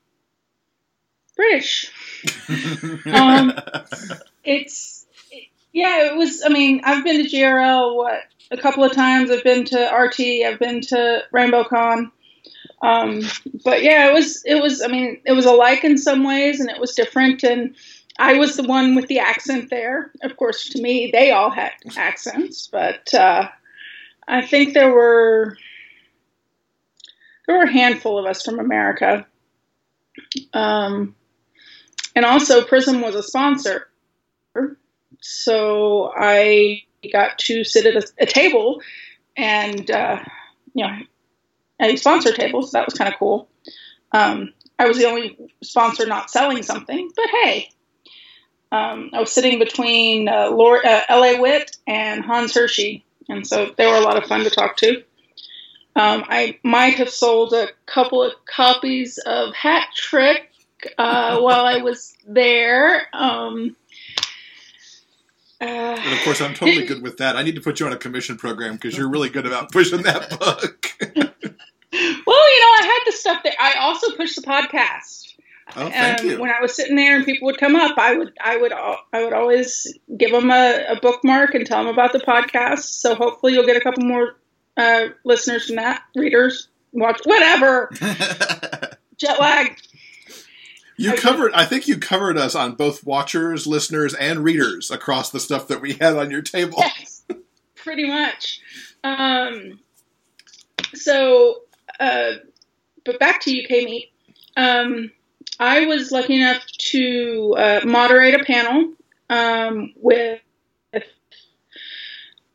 British. 1.36 1.90
um, 3.06 3.52
it's 4.44 5.06
yeah, 5.72 6.06
it 6.06 6.16
was. 6.16 6.42
I 6.44 6.48
mean, 6.48 6.80
I've 6.84 7.04
been 7.04 7.22
to 7.22 7.28
GRL 7.28 7.96
what 7.96 8.20
a 8.50 8.56
couple 8.56 8.84
of 8.84 8.92
times. 8.92 9.30
I've 9.30 9.44
been 9.44 9.64
to 9.66 9.76
RT. 9.76 10.20
I've 10.46 10.58
been 10.58 10.80
to 10.82 11.22
Rainbow 11.32 11.64
Con. 11.64 12.12
Um, 12.82 13.22
but 13.64 13.82
yeah, 13.82 14.08
it 14.08 14.14
was. 14.14 14.42
It 14.44 14.62
was. 14.62 14.82
I 14.82 14.88
mean, 14.88 15.20
it 15.24 15.32
was 15.32 15.46
alike 15.46 15.84
in 15.84 15.98
some 15.98 16.24
ways, 16.24 16.60
and 16.60 16.70
it 16.70 16.80
was 16.80 16.94
different. 16.94 17.42
And 17.42 17.74
I 18.18 18.34
was 18.34 18.56
the 18.56 18.64
one 18.64 18.94
with 18.94 19.06
the 19.08 19.18
accent 19.18 19.70
there. 19.70 20.12
Of 20.22 20.36
course, 20.36 20.68
to 20.70 20.82
me, 20.82 21.10
they 21.12 21.30
all 21.30 21.50
had 21.50 21.72
accents, 21.96 22.68
but 22.70 23.12
uh, 23.14 23.48
I 24.28 24.42
think 24.46 24.74
there 24.74 24.92
were 24.92 25.56
there 27.46 27.56
were 27.56 27.64
a 27.64 27.72
handful 27.72 28.18
of 28.18 28.26
us 28.26 28.44
from 28.44 28.58
America. 28.58 29.26
Um, 30.52 31.14
and 32.14 32.24
also, 32.24 32.64
Prism 32.64 33.00
was 33.00 33.14
a 33.14 33.22
sponsor 33.22 33.88
so 35.20 36.12
I 36.16 36.82
got 37.12 37.38
to 37.40 37.64
sit 37.64 37.86
at 37.86 37.96
a, 37.96 38.06
a 38.20 38.26
table 38.26 38.80
and 39.36 39.90
uh, 39.90 40.20
you 40.74 40.86
know 40.86 40.98
a 41.80 41.96
sponsor 41.96 42.32
table, 42.32 42.62
so 42.62 42.78
that 42.78 42.86
was 42.86 42.94
kind 42.94 43.12
of 43.12 43.18
cool. 43.18 43.48
Um, 44.12 44.52
I 44.78 44.86
was 44.86 44.98
the 44.98 45.06
only 45.06 45.36
sponsor 45.62 46.06
not 46.06 46.30
selling 46.30 46.62
something, 46.62 47.10
but 47.14 47.26
hey, 47.42 47.68
um, 48.72 49.10
I 49.12 49.20
was 49.20 49.32
sitting 49.32 49.58
between 49.58 50.28
uh, 50.28 50.50
Laura, 50.50 50.80
uh, 50.84 51.00
L.A. 51.08 51.40
Witt 51.40 51.76
and 51.86 52.24
Hans 52.24 52.54
Hirschi, 52.54 53.04
and 53.28 53.46
so 53.46 53.72
they 53.76 53.86
were 53.86 53.96
a 53.96 54.00
lot 54.00 54.16
of 54.16 54.28
fun 54.28 54.44
to 54.44 54.50
talk 54.50 54.76
to. 54.78 55.02
Um, 55.96 56.24
I 56.28 56.58
might 56.62 56.94
have 56.96 57.08
sold 57.08 57.54
a 57.54 57.68
couple 57.86 58.22
of 58.22 58.32
copies 58.44 59.18
of 59.18 59.54
Hat 59.54 59.88
Trick 59.94 60.50
uh, 60.98 61.40
while 61.40 61.64
I 61.64 61.78
was 61.78 62.14
there. 62.26 63.06
Um, 63.14 63.76
uh, 65.58 65.64
And 65.64 66.12
of 66.12 66.22
course, 66.24 66.42
I'm 66.42 66.52
totally 66.52 66.84
good 66.84 67.02
with 67.02 67.16
that. 67.16 67.36
I 67.36 67.42
need 67.42 67.54
to 67.54 67.62
put 67.62 67.80
you 67.80 67.86
on 67.86 67.94
a 67.94 67.96
commission 67.96 68.36
program 68.36 68.74
because 68.74 68.96
you're 68.98 69.08
really 69.08 69.30
good 69.30 69.46
about 69.46 69.72
pushing 69.72 70.02
that 70.02 70.38
book. 70.38 70.92
well, 72.26 72.54
you 72.54 72.60
know, 72.60 72.72
I 72.78 72.82
had 72.82 73.12
the 73.12 73.16
stuff 73.16 73.42
that 73.44 73.54
I 73.60 73.74
also 73.80 74.14
pushed 74.16 74.36
the 74.36 74.42
podcast. 74.42 75.34
oh, 75.76 75.90
thank 75.90 76.20
um, 76.20 76.26
you. 76.26 76.40
When 76.40 76.50
I 76.50 76.60
was 76.60 76.74
sitting 76.74 76.96
there 76.96 77.16
and 77.16 77.24
people 77.24 77.46
would 77.46 77.58
come 77.58 77.76
up, 77.76 77.98
I 77.98 78.16
would, 78.16 78.32
I 78.42 78.56
would, 78.56 78.72
I 78.72 79.24
would 79.24 79.32
always 79.32 79.92
give 80.16 80.30
them 80.30 80.50
a, 80.50 80.84
a 80.88 81.00
bookmark 81.00 81.54
and 81.54 81.66
tell 81.66 81.82
them 81.82 81.92
about 81.92 82.12
the 82.12 82.20
podcast. 82.20 83.00
So 83.00 83.14
hopefully, 83.14 83.54
you'll 83.54 83.66
get 83.66 83.76
a 83.76 83.80
couple 83.80 84.04
more 84.04 84.36
uh, 84.76 85.08
listeners 85.24 85.66
from 85.66 85.76
that, 85.76 86.02
readers, 86.14 86.68
watch, 86.92 87.20
whatever. 87.24 87.90
Jet 89.18 89.40
lag. 89.40 89.78
You 90.98 91.12
covered. 91.14 91.52
I 91.52 91.66
think 91.66 91.88
you 91.88 91.98
covered 91.98 92.38
us 92.38 92.54
on 92.54 92.74
both 92.74 93.04
watchers, 93.04 93.66
listeners, 93.66 94.14
and 94.14 94.42
readers 94.42 94.90
across 94.90 95.30
the 95.30 95.40
stuff 95.40 95.68
that 95.68 95.82
we 95.82 95.94
had 95.94 96.16
on 96.16 96.30
your 96.30 96.42
table. 96.42 96.78
Yes, 96.78 97.22
pretty 97.74 98.08
much. 98.08 98.60
Um, 99.04 99.80
so, 100.94 101.62
uh, 102.00 102.32
but 103.04 103.18
back 103.18 103.40
to 103.42 103.64
UK 103.64 103.84
Meet. 103.84 104.12
Um, 104.56 105.12
I 105.58 105.86
was 105.86 106.10
lucky 106.10 106.36
enough 106.36 106.64
to 106.90 107.54
uh, 107.56 107.80
moderate 107.84 108.40
a 108.40 108.44
panel 108.44 108.92
um, 109.30 109.92
with 109.96 110.40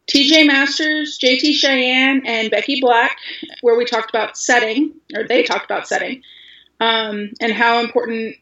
TJ 0.07 0.45
Masters, 0.45 1.17
JT 1.19 1.53
Cheyenne, 1.53 2.23
and 2.25 2.51
Becky 2.51 2.81
Black, 2.81 3.17
where 3.61 3.77
we 3.77 3.85
talked 3.85 4.09
about 4.09 4.37
setting, 4.37 4.93
or 5.15 5.25
they 5.25 5.43
talked 5.43 5.65
about 5.65 5.87
setting, 5.87 6.21
um, 6.79 7.31
and 7.39 7.53
how 7.53 7.79
important 7.79 8.35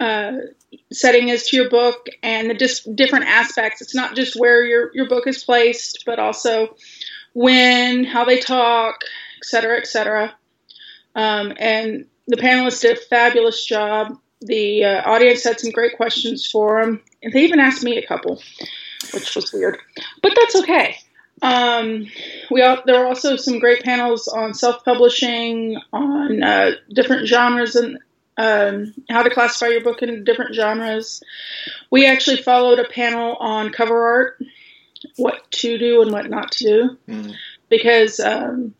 uh, 0.00 0.32
setting 0.90 1.28
is 1.28 1.46
to 1.48 1.56
your 1.56 1.70
book 1.70 2.06
and 2.24 2.50
the 2.50 2.54
dis- 2.54 2.82
different 2.94 3.26
aspects. 3.26 3.80
It's 3.80 3.94
not 3.94 4.16
just 4.16 4.34
where 4.34 4.64
your, 4.64 4.90
your 4.94 5.08
book 5.08 5.28
is 5.28 5.44
placed, 5.44 6.02
but 6.06 6.18
also 6.18 6.74
when, 7.34 8.02
how 8.02 8.24
they 8.24 8.40
talk, 8.40 9.04
cetera, 9.44 9.78
et 9.78 9.86
cetera. 9.86 10.34
Um, 11.14 11.52
and 11.58 12.06
the 12.26 12.36
panelists 12.36 12.82
did 12.82 12.96
a 12.96 13.00
fabulous 13.00 13.64
job. 13.64 14.18
The 14.40 14.84
uh, 14.84 15.10
audience 15.10 15.44
had 15.44 15.60
some 15.60 15.70
great 15.70 15.96
questions 15.96 16.46
for 16.46 16.82
them. 16.82 17.02
And 17.22 17.32
they 17.32 17.44
even 17.44 17.60
asked 17.60 17.84
me 17.84 17.96
a 17.96 18.06
couple, 18.06 18.42
which 19.12 19.34
was 19.36 19.52
weird. 19.52 19.78
But 20.22 20.32
that's 20.36 20.56
okay. 20.56 20.96
Um, 21.42 22.06
we 22.50 22.62
all, 22.62 22.82
there 22.86 23.00
were 23.00 23.06
also 23.06 23.36
some 23.36 23.58
great 23.58 23.82
panels 23.82 24.28
on 24.28 24.54
self-publishing, 24.54 25.76
on 25.92 26.42
uh, 26.42 26.72
different 26.92 27.26
genres 27.26 27.74
and 27.76 27.98
um, 28.36 28.94
how 29.10 29.22
to 29.22 29.30
classify 29.30 29.66
your 29.66 29.82
book 29.82 30.02
in 30.02 30.24
different 30.24 30.54
genres. 30.54 31.22
We 31.90 32.06
actually 32.06 32.38
followed 32.38 32.78
a 32.78 32.88
panel 32.88 33.36
on 33.36 33.72
cover 33.72 34.06
art, 34.06 34.42
what 35.16 35.50
to 35.50 35.78
do 35.78 36.02
and 36.02 36.12
what 36.12 36.30
not 36.30 36.52
to 36.52 36.64
do, 36.64 36.98
Mm. 37.08 37.34
because 37.68 38.20
um, 38.20 38.74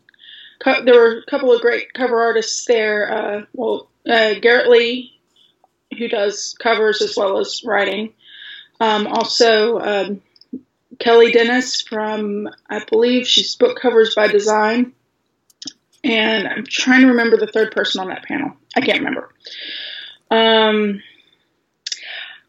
co- 0.63 0.83
there 0.83 0.95
were 0.95 1.17
a 1.19 1.29
couple 1.29 1.53
of 1.53 1.61
great 1.61 1.93
cover 1.93 2.21
artists 2.21 2.65
there. 2.65 3.11
Uh, 3.11 3.41
well, 3.53 3.89
uh, 4.09 4.35
Garrett 4.41 4.69
Leigh, 4.69 5.11
who 5.97 6.07
does 6.07 6.55
covers 6.61 7.01
as 7.01 7.15
well 7.15 7.39
as 7.39 7.63
writing. 7.63 8.13
Um, 8.79 9.07
also, 9.07 9.79
um, 9.79 10.21
Kelly 10.99 11.31
Dennis 11.31 11.81
from, 11.81 12.49
I 12.69 12.83
believe 12.89 13.27
she's 13.27 13.55
book 13.55 13.79
covers 13.79 14.15
by 14.15 14.27
design. 14.27 14.93
And 16.03 16.47
I'm 16.47 16.65
trying 16.65 17.01
to 17.01 17.07
remember 17.07 17.37
the 17.37 17.47
third 17.47 17.71
person 17.71 18.01
on 18.01 18.09
that 18.09 18.23
panel. 18.23 18.51
I 18.75 18.81
can't 18.81 18.99
remember. 18.99 19.29
Um, 20.29 21.01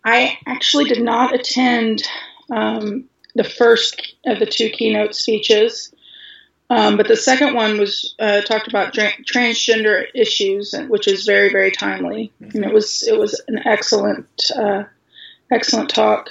I 0.04 0.38
actually 0.46 0.86
did 0.86 1.02
not 1.02 1.34
attend 1.34 2.02
um, 2.50 3.04
the 3.34 3.44
first 3.44 4.14
of 4.26 4.38
the 4.38 4.46
two 4.46 4.70
keynote 4.70 5.14
speeches, 5.14 5.93
um, 6.70 6.96
but 6.96 7.08
the 7.08 7.16
second 7.16 7.54
one 7.54 7.78
was 7.78 8.14
uh, 8.18 8.40
talked 8.40 8.68
about 8.68 8.94
tra- 8.94 9.12
transgender 9.30 10.06
issues, 10.14 10.74
which 10.88 11.06
is 11.06 11.26
very, 11.26 11.50
very 11.50 11.70
timely. 11.70 12.32
And 12.40 12.64
it 12.64 12.72
was 12.72 13.02
it 13.02 13.18
was 13.18 13.40
an 13.48 13.60
excellent, 13.66 14.50
uh, 14.56 14.84
excellent 15.50 15.90
talk. 15.90 16.30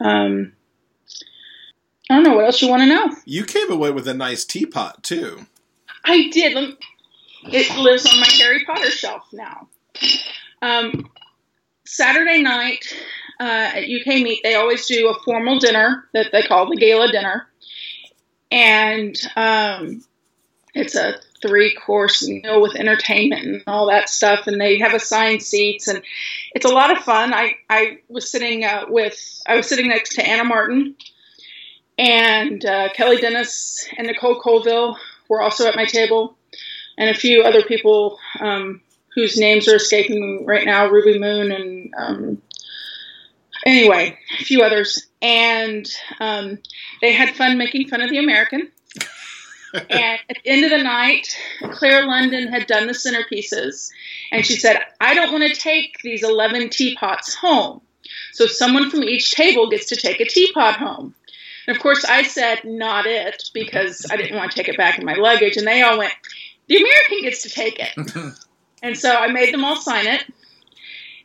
Um, 0.00 0.52
I 2.10 2.14
don't 2.14 2.24
know 2.24 2.34
what 2.34 2.44
else 2.44 2.60
you 2.60 2.68
want 2.68 2.82
to 2.82 2.86
know. 2.86 3.14
You 3.24 3.44
came 3.44 3.70
away 3.70 3.90
with 3.90 4.08
a 4.08 4.14
nice 4.14 4.44
teapot 4.44 5.02
too. 5.02 5.46
I 6.04 6.28
did. 6.30 6.76
It 7.46 7.78
lives 7.78 8.06
on 8.06 8.20
my 8.20 8.28
Harry 8.38 8.64
Potter 8.64 8.90
shelf 8.90 9.26
now. 9.32 9.68
Um, 10.62 11.10
Saturday 11.84 12.42
night 12.42 12.84
uh, 13.40 13.70
at 13.74 13.84
UK 13.84 14.22
Meet, 14.22 14.40
they 14.42 14.54
always 14.54 14.86
do 14.86 15.08
a 15.08 15.22
formal 15.24 15.58
dinner 15.58 16.08
that 16.14 16.32
they 16.32 16.42
call 16.42 16.68
the 16.68 16.76
gala 16.76 17.10
dinner, 17.12 17.46
and 18.54 19.16
um, 19.34 20.04
it's 20.74 20.94
a 20.94 21.16
three-course 21.42 22.26
meal 22.28 22.62
with 22.62 22.76
entertainment 22.76 23.44
and 23.44 23.62
all 23.66 23.88
that 23.88 24.08
stuff. 24.08 24.46
And 24.46 24.60
they 24.60 24.78
have 24.78 24.94
assigned 24.94 25.42
seats, 25.42 25.88
and 25.88 26.00
it's 26.54 26.64
a 26.64 26.72
lot 26.72 26.96
of 26.96 27.04
fun. 27.04 27.34
I 27.34 27.56
I 27.68 27.98
was 28.08 28.30
sitting 28.30 28.64
uh, 28.64 28.86
with 28.88 29.42
I 29.46 29.56
was 29.56 29.68
sitting 29.68 29.88
next 29.88 30.14
to 30.14 30.26
Anna 30.26 30.44
Martin. 30.44 30.94
And 31.96 32.64
uh, 32.64 32.88
Kelly 32.92 33.18
Dennis 33.18 33.88
and 33.96 34.08
Nicole 34.08 34.40
Colville 34.40 34.96
were 35.28 35.40
also 35.40 35.66
at 35.66 35.76
my 35.76 35.84
table, 35.84 36.36
and 36.98 37.10
a 37.10 37.14
few 37.14 37.42
other 37.42 37.62
people 37.62 38.18
um, 38.40 38.80
whose 39.14 39.36
names 39.36 39.68
are 39.68 39.76
escaping 39.76 40.20
me 40.20 40.44
right 40.44 40.66
now 40.66 40.86
Ruby 40.86 41.18
Moone 41.18 41.52
and 41.52 41.94
um, 41.96 42.42
anyway, 43.64 44.18
a 44.40 44.44
few 44.44 44.62
others. 44.62 45.06
And 45.22 45.88
um, 46.20 46.58
they 47.00 47.12
had 47.12 47.34
fun 47.34 47.58
making 47.58 47.88
fun 47.88 48.00
of 48.00 48.10
the 48.10 48.18
American. 48.18 48.70
and 49.74 50.20
at 50.30 50.36
the 50.44 50.50
end 50.50 50.64
of 50.64 50.70
the 50.70 50.82
night, 50.82 51.36
Clare 51.72 52.06
London 52.06 52.48
had 52.48 52.66
done 52.66 52.86
the 52.86 52.92
centerpieces, 52.92 53.90
and 54.30 54.46
she 54.46 54.56
said, 54.56 54.80
I 55.00 55.14
don't 55.14 55.32
want 55.32 55.52
to 55.52 55.58
take 55.58 55.98
these 56.02 56.22
11 56.22 56.70
teapots 56.70 57.34
home. 57.34 57.80
So 58.32 58.46
someone 58.46 58.90
from 58.90 59.02
each 59.04 59.32
table 59.32 59.68
gets 59.68 59.86
to 59.86 59.96
take 59.96 60.20
a 60.20 60.24
teapot 60.26 60.76
home. 60.76 61.14
And 61.66 61.76
of 61.76 61.82
course, 61.82 62.04
I 62.04 62.22
said, 62.22 62.60
not 62.64 63.06
it, 63.06 63.44
because 63.54 64.06
I 64.10 64.16
didn't 64.16 64.36
want 64.36 64.52
to 64.52 64.56
take 64.56 64.68
it 64.68 64.76
back 64.76 64.98
in 64.98 65.04
my 65.04 65.14
luggage. 65.14 65.56
And 65.56 65.66
they 65.66 65.82
all 65.82 65.98
went, 65.98 66.12
the 66.68 66.76
American 66.76 67.22
gets 67.22 67.42
to 67.42 67.48
take 67.48 67.78
it. 67.78 68.34
and 68.82 68.96
so 68.96 69.14
I 69.14 69.28
made 69.28 69.52
them 69.52 69.64
all 69.64 69.76
sign 69.76 70.06
it. 70.06 70.24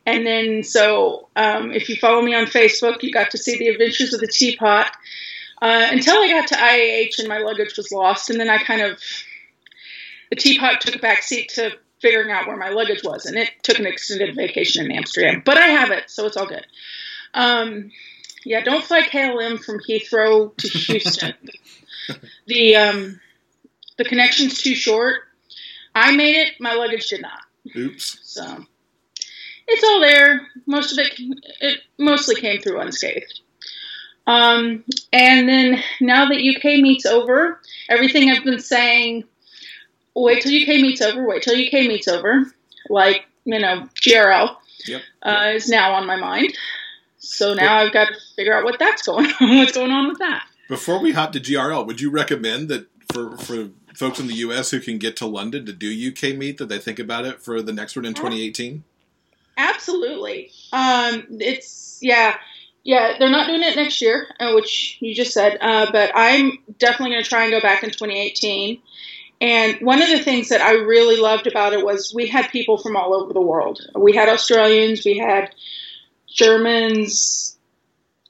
And 0.06 0.26
then, 0.26 0.62
so 0.62 1.28
um, 1.36 1.72
if 1.72 1.88
you 1.88 1.96
follow 1.96 2.22
me 2.22 2.34
on 2.34 2.46
Facebook, 2.46 3.02
you 3.02 3.12
got 3.12 3.30
to 3.32 3.38
see 3.38 3.58
the 3.58 3.68
adventures 3.68 4.14
of 4.14 4.20
the 4.20 4.26
teapot 4.26 4.90
uh, 5.60 5.88
until 5.90 6.16
I 6.16 6.28
got 6.28 6.48
to 6.48 6.54
IAH 6.54 7.18
and 7.18 7.28
my 7.28 7.38
luggage 7.38 7.76
was 7.76 7.92
lost. 7.92 8.30
And 8.30 8.40
then 8.40 8.48
I 8.48 8.58
kind 8.58 8.80
of, 8.80 8.98
the 10.30 10.36
teapot 10.36 10.80
took 10.80 10.96
a 10.96 10.98
back 10.98 11.22
seat 11.22 11.50
to 11.56 11.72
figuring 12.00 12.30
out 12.30 12.46
where 12.46 12.56
my 12.56 12.70
luggage 12.70 13.02
was. 13.04 13.26
And 13.26 13.36
it 13.36 13.50
took 13.62 13.78
an 13.78 13.86
extended 13.86 14.34
vacation 14.34 14.86
in 14.86 14.92
Amsterdam. 14.92 15.42
But 15.44 15.58
I 15.58 15.66
have 15.66 15.90
it, 15.90 16.08
so 16.08 16.26
it's 16.26 16.36
all 16.36 16.46
good. 16.46 16.66
Um, 17.34 17.90
yeah, 18.44 18.62
don't 18.62 18.82
fly 18.82 19.02
KLM 19.02 19.62
from 19.62 19.80
Heathrow 19.80 20.56
to 20.56 20.68
Houston. 20.68 21.34
the 22.46 22.76
um, 22.76 23.20
the 23.98 24.04
connection's 24.04 24.62
too 24.62 24.74
short. 24.74 25.22
I 25.94 26.16
made 26.16 26.36
it. 26.36 26.54
My 26.58 26.74
luggage 26.74 27.08
did 27.10 27.22
not. 27.22 27.42
Oops. 27.76 28.18
So 28.22 28.64
it's 29.70 29.84
all 29.84 30.00
there. 30.00 30.46
Most 30.66 30.92
of 30.92 30.98
it, 30.98 31.12
it 31.60 31.80
mostly 31.98 32.34
came 32.40 32.60
through 32.60 32.80
unscathed. 32.80 33.40
Um, 34.26 34.84
and 35.12 35.48
then 35.48 35.82
now 36.00 36.26
that 36.26 36.36
UK 36.40 36.80
meets 36.80 37.06
over, 37.06 37.60
everything 37.88 38.30
I've 38.30 38.44
been 38.44 38.60
saying, 38.60 39.24
wait 40.14 40.42
till 40.42 40.52
UK 40.52 40.80
meets 40.80 41.00
over, 41.00 41.26
wait 41.26 41.42
till 41.42 41.54
UK 41.54 41.86
meets 41.88 42.06
over, 42.08 42.44
like, 42.88 43.26
you 43.44 43.58
know, 43.58 43.88
GRL, 43.94 44.56
Yep. 44.86 45.02
uh, 45.22 45.52
is 45.54 45.68
now 45.68 45.94
on 45.94 46.06
my 46.06 46.16
mind. 46.16 46.54
So 47.18 47.54
now 47.54 47.76
I've 47.78 47.92
got 47.92 48.08
to 48.08 48.14
figure 48.36 48.54
out 48.56 48.64
what 48.64 48.78
that's 48.78 49.02
going 49.02 49.26
on, 49.40 49.56
what's 49.58 49.72
going 49.72 49.90
on 49.90 50.08
with 50.08 50.18
that. 50.18 50.44
Before 50.68 51.00
we 51.00 51.12
hop 51.12 51.32
to 51.32 51.40
GRL, 51.40 51.86
would 51.86 52.00
you 52.00 52.10
recommend 52.10 52.68
that 52.68 52.86
for 53.12 53.36
for 53.36 53.70
folks 53.94 54.20
in 54.20 54.28
the 54.28 54.34
U.S. 54.34 54.70
who 54.70 54.78
can 54.80 54.98
get 54.98 55.16
to 55.16 55.26
London 55.26 55.66
to 55.66 55.72
do 55.72 55.88
UK 56.12 56.36
meet 56.36 56.58
that 56.58 56.68
they 56.68 56.78
think 56.78 56.98
about 57.00 57.24
it 57.24 57.42
for 57.42 57.60
the 57.60 57.72
next 57.72 57.96
one 57.96 58.04
in 58.04 58.14
2018? 58.14 58.84
Absolutely. 59.60 60.50
Um, 60.72 61.26
it's 61.38 61.98
yeah, 62.00 62.36
yeah. 62.82 63.16
They're 63.18 63.30
not 63.30 63.46
doing 63.46 63.62
it 63.62 63.76
next 63.76 64.00
year, 64.00 64.26
uh, 64.40 64.52
which 64.52 64.96
you 65.00 65.14
just 65.14 65.34
said. 65.34 65.58
Uh, 65.60 65.90
but 65.92 66.12
I'm 66.14 66.52
definitely 66.78 67.14
going 67.14 67.24
to 67.24 67.28
try 67.28 67.42
and 67.42 67.52
go 67.52 67.60
back 67.60 67.82
in 67.82 67.90
2018. 67.90 68.80
And 69.42 69.76
one 69.80 70.02
of 70.02 70.08
the 70.08 70.18
things 70.18 70.50
that 70.50 70.60
I 70.60 70.72
really 70.72 71.16
loved 71.16 71.46
about 71.46 71.72
it 71.72 71.84
was 71.84 72.12
we 72.14 72.26
had 72.26 72.50
people 72.50 72.78
from 72.78 72.96
all 72.96 73.14
over 73.14 73.32
the 73.32 73.40
world. 73.40 73.80
We 73.94 74.14
had 74.14 74.28
Australians, 74.28 75.04
we 75.04 75.18
had 75.18 75.54
Germans, 76.28 77.58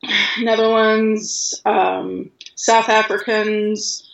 Netherlands, 0.40 1.60
um, 1.64 2.30
South 2.54 2.88
Africans. 2.88 4.08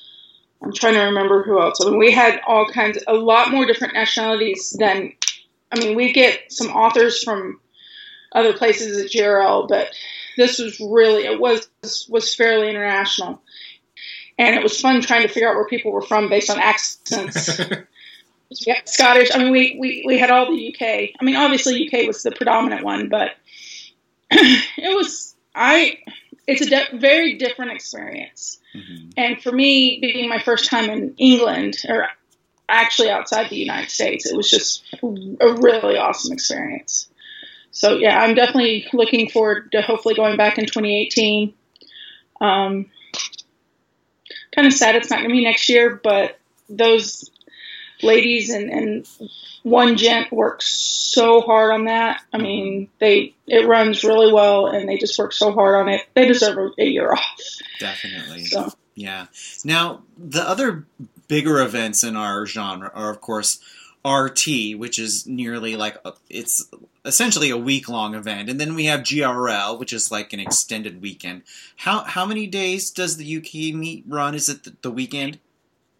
I'm 0.63 0.73
trying 0.73 0.95
to 0.95 1.01
remember 1.01 1.43
who 1.43 1.61
else. 1.61 1.81
I 1.81 1.91
mean, 1.91 1.99
we 1.99 2.13
had 2.13 2.41
all 2.47 2.67
kinds, 2.67 2.99
a 3.07 3.15
lot 3.15 3.51
more 3.51 3.67
different 3.67 3.95
nationalities 3.95 4.75
than. 4.79 5.13
I 5.73 5.79
mean, 5.79 5.97
we 5.97 6.13
get 6.13 6.53
some 6.53 6.69
authors 6.69 7.23
from 7.23 7.61
other 8.33 8.53
places 8.53 8.99
at 9.03 9.11
GRL, 9.11 9.69
but 9.69 9.89
this 10.37 10.59
was 10.59 10.79
really 10.81 11.25
it 11.25 11.41
was 11.41 11.69
was 12.09 12.35
fairly 12.35 12.69
international, 12.69 13.43
and 14.39 14.55
it 14.55 14.63
was 14.63 14.81
fun 14.81 15.01
trying 15.01 15.23
to 15.23 15.29
figure 15.29 15.49
out 15.49 15.57
where 15.57 15.67
people 15.67 15.93
were 15.93 16.03
from 16.03 16.29
based 16.29 16.51
on 16.51 16.59
accents. 16.59 17.61
yeah, 18.51 18.81
Scottish. 18.85 19.31
I 19.35 19.39
mean, 19.39 19.53
we, 19.53 19.77
we 19.81 20.05
we 20.07 20.19
had 20.19 20.31
all 20.31 20.51
the 20.51 20.75
UK. 20.75 21.11
I 21.19 21.25
mean, 21.25 21.37
obviously 21.37 21.87
UK 21.87 22.07
was 22.07 22.23
the 22.23 22.33
predominant 22.33 22.85
one, 22.85 23.09
but 23.09 23.33
it 24.31 24.97
was 24.97 25.35
I. 25.55 25.99
It's 26.47 26.61
a 26.61 26.67
de- 26.67 26.99
very 26.99 27.39
different 27.39 27.73
experience, 27.73 28.59
mm-hmm. 28.73 29.09
and 29.17 29.43
for 29.43 29.51
me, 29.51 29.99
being 30.01 30.29
my 30.29 30.39
first 30.39 30.71
time 30.71 30.89
in 30.91 31.15
England 31.19 31.77
or 31.89 32.07
actually 32.69 33.11
outside 33.11 33.51
the 33.51 33.57
United 33.57 33.91
States, 33.91 34.27
it 34.27 34.37
was 34.37 34.51
just 34.51 34.85
a 35.03 35.53
really 35.53 35.97
awesome 35.97 36.33
experience. 36.33 37.09
So 37.71 37.97
yeah, 37.97 38.19
I'm 38.19 38.35
definitely 38.35 38.89
looking 38.93 39.29
forward 39.29 39.73
to 39.73 39.83
hopefully 39.83 40.15
going 40.15 40.37
back 40.37 40.59
in 40.59 40.67
2018. 40.67 41.53
Um, 42.41 42.87
kind 44.55 44.67
of 44.67 44.73
sad 44.73 44.97
it's 44.97 45.11
not 45.11 45.19
going 45.19 45.29
to 45.29 45.35
be 45.35 45.45
next 45.45 45.69
year, 45.69 46.01
but 46.03 46.39
those 46.69 47.31
ladies 48.03 48.51
and, 48.51 48.71
and 48.71 49.09
one 49.63 49.97
gent 49.97 50.33
works 50.33 50.67
so 50.67 51.41
hard 51.41 51.73
on 51.73 51.85
that. 51.85 52.23
I 52.33 52.39
mean, 52.39 52.89
they 52.99 53.35
it 53.47 53.67
runs 53.67 54.05
really 54.05 54.33
well, 54.33 54.67
and 54.67 54.89
they 54.89 54.97
just 54.97 55.19
work 55.19 55.33
so 55.33 55.53
hard 55.53 55.75
on 55.77 55.89
it. 55.89 56.03
They 56.15 56.27
deserve 56.27 56.57
a, 56.57 56.83
a 56.83 56.87
year 56.87 57.13
off. 57.13 57.41
Definitely. 57.79 58.45
So. 58.45 58.71
Yeah. 58.95 59.27
Now 59.65 60.03
the 60.17 60.49
other 60.49 60.87
bigger 61.29 61.61
events 61.61 62.05
in 62.05 62.17
our 62.17 62.47
genre 62.47 62.91
are, 62.95 63.11
of 63.11 63.21
course, 63.21 63.61
RT, 64.07 64.77
which 64.77 64.99
is 64.99 65.27
nearly 65.27 65.77
like 65.77 65.97
a, 66.05 66.13
it's 66.31 66.69
essentially 67.05 67.51
a 67.51 67.57
week 67.57 67.89
long 67.89 68.15
event, 68.15 68.49
and 68.49 68.61
then 68.61 68.75
we 68.75 68.85
have 68.85 69.01
GRL, 69.01 69.79
which 69.79 69.93
is 69.93 70.13
like 70.13 70.33
an 70.33 70.41
extended 70.41 71.03
weekend. 71.03 71.43
How 71.77 72.05
how 72.05 72.25
many 72.25 72.47
days 72.47 72.91
does 72.91 73.17
the 73.17 73.37
UK 73.37 73.75
meet 73.75 74.05
run? 74.07 74.35
Is 74.35 74.49
it 74.49 74.65
the, 74.65 74.77
the 74.83 74.91
weekend? 74.91 75.39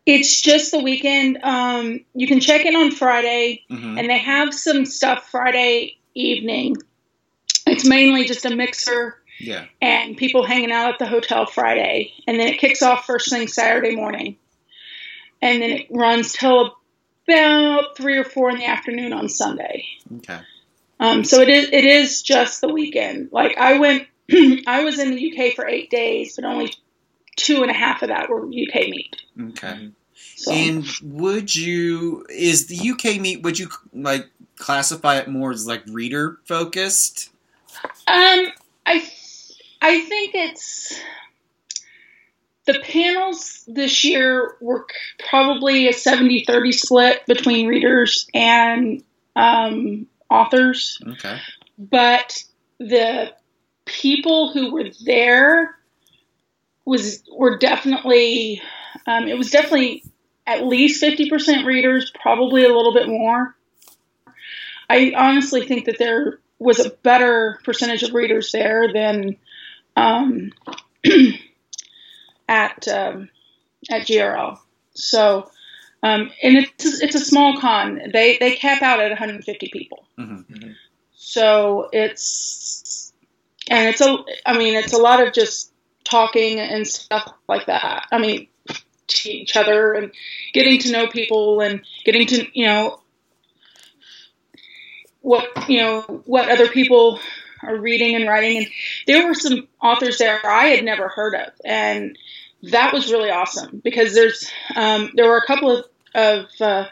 It's 0.05 0.41
just 0.41 0.71
the 0.71 0.79
weekend. 0.79 1.39
Um, 1.43 2.05
you 2.15 2.29
can 2.29 2.39
check 2.39 2.65
in 2.65 2.77
on 2.77 2.93
Friday, 2.93 3.65
mm-hmm. 3.69 3.99
and 3.99 4.09
they 4.09 4.19
have 4.19 4.55
some 4.55 4.85
stuff 4.85 5.29
Friday 5.31 5.99
evening. 6.15 6.77
It's 7.67 7.87
mainly 7.87 8.25
just 8.25 8.45
a 8.45 8.55
mixer. 8.55 9.17
Yeah. 9.41 9.67
And 9.83 10.17
people 10.17 10.47
hanging 10.47 10.73
out 10.73 10.95
at 10.95 10.99
the 10.99 11.07
hotel 11.07 11.45
Friday, 11.45 12.13
and 12.27 12.39
then 12.39 12.47
it 12.47 12.59
kicks 12.59 12.83
off 12.83 13.05
first 13.05 13.29
thing 13.31 13.49
Saturday 13.49 13.95
morning, 13.97 14.37
and 15.43 15.63
then 15.63 15.71
it 15.71 15.87
runs 15.91 16.33
till 16.33 16.77
about 17.29 17.97
three 17.97 18.19
or 18.19 18.25
four 18.25 18.51
in 18.51 18.57
the 18.57 18.67
afternoon 18.67 19.13
on 19.13 19.29
Sunday. 19.29 19.85
Okay. 20.19 20.41
Um, 20.99 21.25
so 21.25 21.41
it 21.41 21.49
is 21.49 21.69
it 21.73 21.85
is 21.85 22.23
just 22.23 22.61
the 22.61 22.73
weekend. 22.73 23.31
Like 23.33 23.57
I 23.59 23.79
went, 23.79 24.07
I 24.67 24.85
was 24.85 24.99
in 24.99 25.15
the 25.15 25.33
UK 25.33 25.55
for 25.55 25.67
eight 25.67 25.91
days, 25.91 26.37
but 26.37 26.45
only 26.45 26.73
two 27.37 27.63
and 27.63 27.71
a 27.71 27.75
half 27.75 28.03
of 28.03 28.09
that 28.09 28.31
were 28.31 28.47
UK 28.47 28.89
meet. 28.89 29.17
Okay. 29.51 29.91
So. 30.37 30.53
And 30.53 30.87
would 31.03 31.55
you 31.55 32.27
is 32.31 32.67
the 32.67 32.91
UK 32.91 33.21
meet? 33.21 33.43
Would 33.43 33.59
you 33.59 33.69
like 33.93 34.27
classify 34.57 35.19
it 35.19 35.29
more 35.29 35.51
as 35.51 35.67
like 35.67 35.83
reader 35.87 36.39
focused? 36.45 37.31
Um, 38.07 38.49
I 38.87 39.07
I 39.83 40.01
think 40.01 40.35
it's 40.35 40.99
the 42.67 42.81
panels 42.81 43.65
this 43.67 44.05
year 44.05 44.57
were 44.61 44.87
probably 45.29 45.89
a 45.89 45.93
70 45.93 46.45
30 46.45 46.73
split 46.73 47.27
between 47.27 47.69
readers 47.69 48.27
and 48.35 49.03
um, 49.35 50.07
authors. 50.31 51.01
Okay. 51.07 51.39
But 51.79 52.43
the 52.79 53.33
people 53.85 54.53
who 54.53 54.73
were 54.73 54.91
there 55.05 55.77
was 56.85 57.23
were 57.33 57.59
definitely 57.59 58.61
um, 59.07 59.29
it 59.29 59.39
was 59.39 59.51
definitely 59.51 60.03
at 60.47 60.65
least 60.65 61.03
50% 61.03 61.65
readers, 61.65 62.13
probably 62.21 62.65
a 62.65 62.75
little 62.75 62.95
bit 62.95 63.09
more. 63.09 63.57
I 64.89 65.13
honestly 65.17 65.67
think 65.67 65.87
that 65.87 65.99
there 65.99 66.39
was 66.59 66.79
a 66.79 66.91
better 66.91 67.59
percentage 67.65 68.05
of 68.05 68.15
readers 68.15 68.53
there 68.53 68.93
than 68.93 69.37
um, 69.97 70.53
at 72.49 72.87
um, 72.89 73.29
at 73.91 74.03
GRL. 74.03 74.59
So, 74.95 75.51
um, 76.03 76.31
and 76.43 76.57
it's 76.57 77.01
it's 77.03 77.15
a 77.15 77.21
small 77.21 77.59
con. 77.61 78.01
They 78.13 78.39
they 78.39 78.57
cap 78.57 78.83
out 78.83 79.01
at 79.01 79.11
150 79.11 79.71
people. 79.73 80.07
Mm-hmm. 80.19 80.53
mm-hmm. 80.53 80.71
So 81.15 81.89
it's 81.93 83.13
and 83.69 83.89
it's 83.89 84.01
a 84.01 84.17
I 84.45 84.57
mean 84.57 84.75
it's 84.75 84.93
a 84.93 84.99
lot 84.99 85.27
of 85.27 85.33
just 85.33 85.73
talking 86.05 86.61
and 86.61 86.87
stuff 86.87 87.33
like 87.49 87.67
that. 87.67 88.07
I 88.13 88.19
mean 88.19 88.49
to 89.09 89.31
each 89.31 89.57
other 89.57 89.93
and 89.95 90.13
getting 90.53 90.79
to 90.81 90.93
know 90.93 91.07
people 91.07 91.61
and 91.61 91.83
getting 92.05 92.27
to 92.27 92.47
you 92.53 92.67
know 92.67 93.01
what 95.21 95.69
you 95.69 95.79
know 95.79 96.03
what 96.27 96.49
other 96.49 96.69
people 96.69 97.19
are 97.63 97.77
reading 97.77 98.15
and 98.15 98.29
writing 98.29 98.59
and 98.59 98.67
there 99.07 99.27
were 99.27 99.35
some 99.35 99.69
authors 99.83 100.19
there 100.19 100.45
I 100.45 100.69
had 100.69 100.85
never 100.85 101.09
heard 101.09 101.35
of 101.35 101.53
and 101.65 102.19
that 102.63 102.93
was 102.93 103.13
really 103.13 103.31
awesome 103.31 103.81
because 103.83 104.15
there's 104.15 104.51
um, 104.75 105.13
there 105.15 105.29
were 105.29 105.39
a 105.39 105.47
couple 105.47 105.71
of, 105.71 105.85
of 106.15 106.47
uh, 106.61 106.87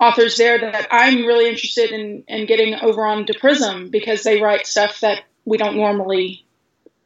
authors 0.00 0.36
there 0.36 0.58
that 0.58 0.88
I'm 0.90 1.26
really 1.26 1.48
interested 1.48 1.90
in, 1.90 2.24
in 2.28 2.46
getting 2.46 2.74
over 2.74 3.04
on 3.04 3.26
to 3.26 3.38
Prism 3.38 3.88
because 3.88 4.22
they 4.22 4.40
write 4.40 4.66
stuff 4.66 5.00
that 5.00 5.22
we 5.44 5.58
don't 5.58 5.76
normally 5.76 6.44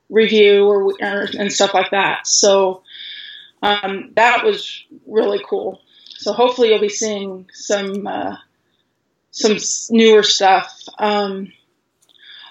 review 0.09 0.67
or, 0.67 0.93
or 1.01 1.29
and 1.39 1.53
stuff 1.53 1.73
like 1.75 1.91
that. 1.93 2.27
So 2.27 2.83
um, 3.63 4.11
that 4.17 4.45
was 4.45 4.85
really 5.07 5.43
cool. 5.49 5.81
So 6.17 6.33
hopefully 6.33 6.69
you'll 6.69 6.81
be 6.81 6.89
seeing 6.89 7.49
some 7.53 8.07
uh, 8.07 8.37
some 9.31 9.57
newer 9.91 10.23
stuff. 10.23 10.77
Um, 10.99 11.53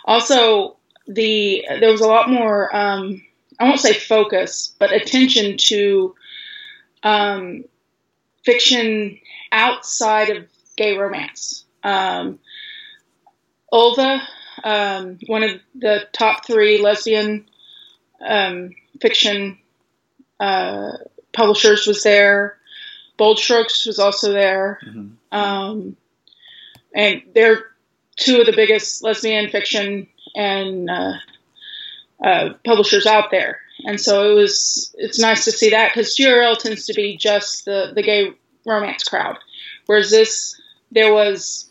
also, 0.10 0.78
the 1.08 1.64
there 1.80 1.92
was 1.92 2.02
a 2.02 2.08
lot 2.08 2.32
more. 2.32 2.76
Um, 2.76 3.24
I 3.60 3.66
won't 3.66 3.80
say 3.80 3.94
focus, 3.94 4.74
but 4.80 4.92
attention 4.92 5.58
to 5.58 6.16
um, 7.04 7.66
fiction 8.44 9.20
outside 9.52 10.30
of 10.32 10.48
gay 10.76 10.98
romance. 10.98 11.64
Um, 11.84 12.40
Ylva, 13.72 14.22
um, 14.64 15.20
one 15.28 15.44
of 15.44 15.60
the 15.76 16.08
top 16.12 16.44
three 16.48 16.82
lesbian 16.82 17.48
um, 18.20 18.72
fiction 19.00 19.60
uh, 20.40 20.94
publishers, 21.34 21.86
was 21.86 22.02
there. 22.02 22.58
Bold 23.16 23.38
Strokes 23.38 23.86
was 23.86 24.00
also 24.00 24.32
there. 24.32 24.80
Mm-hmm. 24.88 25.38
Um, 25.38 25.98
and 26.96 27.22
they're 27.36 27.66
two 28.20 28.40
of 28.40 28.46
the 28.46 28.56
biggest 28.56 29.04
lesbian 29.04 29.50
fiction 29.50 30.08
and 30.36 30.90
uh, 30.90 31.14
uh, 32.24 32.50
publishers 32.66 33.06
out 33.06 33.32
there. 33.32 33.60
And 33.86 34.00
so 34.00 34.32
it 34.32 34.34
was 34.34 34.94
it's 34.98 35.20
nice 35.20 35.46
to 35.46 35.52
see 35.52 35.70
that 35.70 35.92
because 35.94 36.16
GRL 36.16 36.58
tends 36.58 36.86
to 36.88 36.94
be 36.94 37.18
just 37.18 37.66
the 37.66 37.92
the 37.96 38.04
gay 38.04 38.34
romance 38.66 39.04
crowd, 39.04 39.38
whereas 39.86 40.12
this 40.12 40.60
there 40.92 41.14
was 41.14 41.70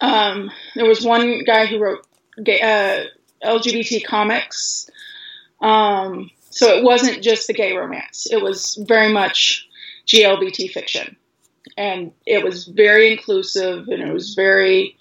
um, 0.00 0.50
there 0.74 0.86
was 0.86 1.04
one 1.04 1.44
guy 1.44 1.66
who 1.66 1.78
wrote 1.78 2.06
gay, 2.42 2.60
uh, 2.60 3.06
LGBT 3.46 4.04
comics. 4.04 4.90
Um, 5.60 6.30
so 6.50 6.76
it 6.76 6.84
wasn't 6.84 7.22
just 7.22 7.46
the 7.46 7.54
gay 7.54 7.76
romance; 7.76 8.26
it 8.30 8.42
was 8.42 8.76
very 8.88 9.12
much 9.12 9.66
GLBT 10.06 10.70
fiction, 10.72 11.16
and 11.76 12.12
it 12.26 12.44
was 12.44 12.66
very 12.66 13.12
inclusive 13.12 13.88
and 13.88 14.02
it 14.02 14.12
was 14.12 14.34
very. 14.34 14.96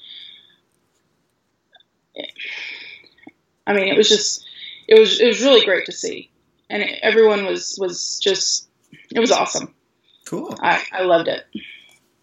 I 3.68 3.74
mean, 3.74 3.88
it 3.88 3.98
was 3.98 4.10
just 4.10 4.46
it 4.88 5.00
was 5.00 5.20
it 5.20 5.28
was 5.28 5.42
really 5.42 5.66
great 5.66 5.86
to 5.86 5.92
see, 5.92 6.30
and 6.70 6.84
it, 6.84 7.00
everyone 7.02 7.46
was 7.46 7.78
was 7.80 8.20
just 8.20 8.68
it 9.12 9.20
was 9.20 9.32
awesome. 9.32 9.74
Cool. 10.26 10.56
I, 10.62 10.84
I 10.92 11.04
loved 11.04 11.28
it. 11.28 11.46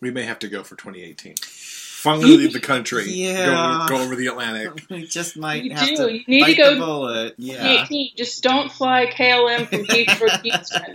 We 0.00 0.10
may 0.10 0.22
have 0.22 0.38
to 0.40 0.48
go 0.48 0.62
for 0.62 0.76
2018. 0.76 1.34
Finally 1.42 2.36
leave 2.36 2.52
the 2.52 2.60
country. 2.60 3.10
Yeah. 3.10 3.86
Go, 3.88 3.96
go 3.96 4.02
over 4.02 4.14
the 4.14 4.28
Atlantic. 4.28 4.86
We 4.90 5.06
just 5.06 5.36
might 5.36 5.64
you 5.64 5.74
have 5.74 5.88
do. 5.88 5.96
to 5.96 6.12
you 6.12 6.24
need 6.28 6.40
bite 6.42 6.54
to 6.54 6.62
go 6.62 6.74
the 6.74 6.80
bullet. 6.80 7.34
Yeah. 7.38 7.86
Just 8.16 8.42
don't 8.42 8.70
fly 8.70 9.06
KLM 9.06 9.66
from 9.66 9.84
Heathrow 9.84 10.30
to 10.30 10.40
Houston. 10.42 10.94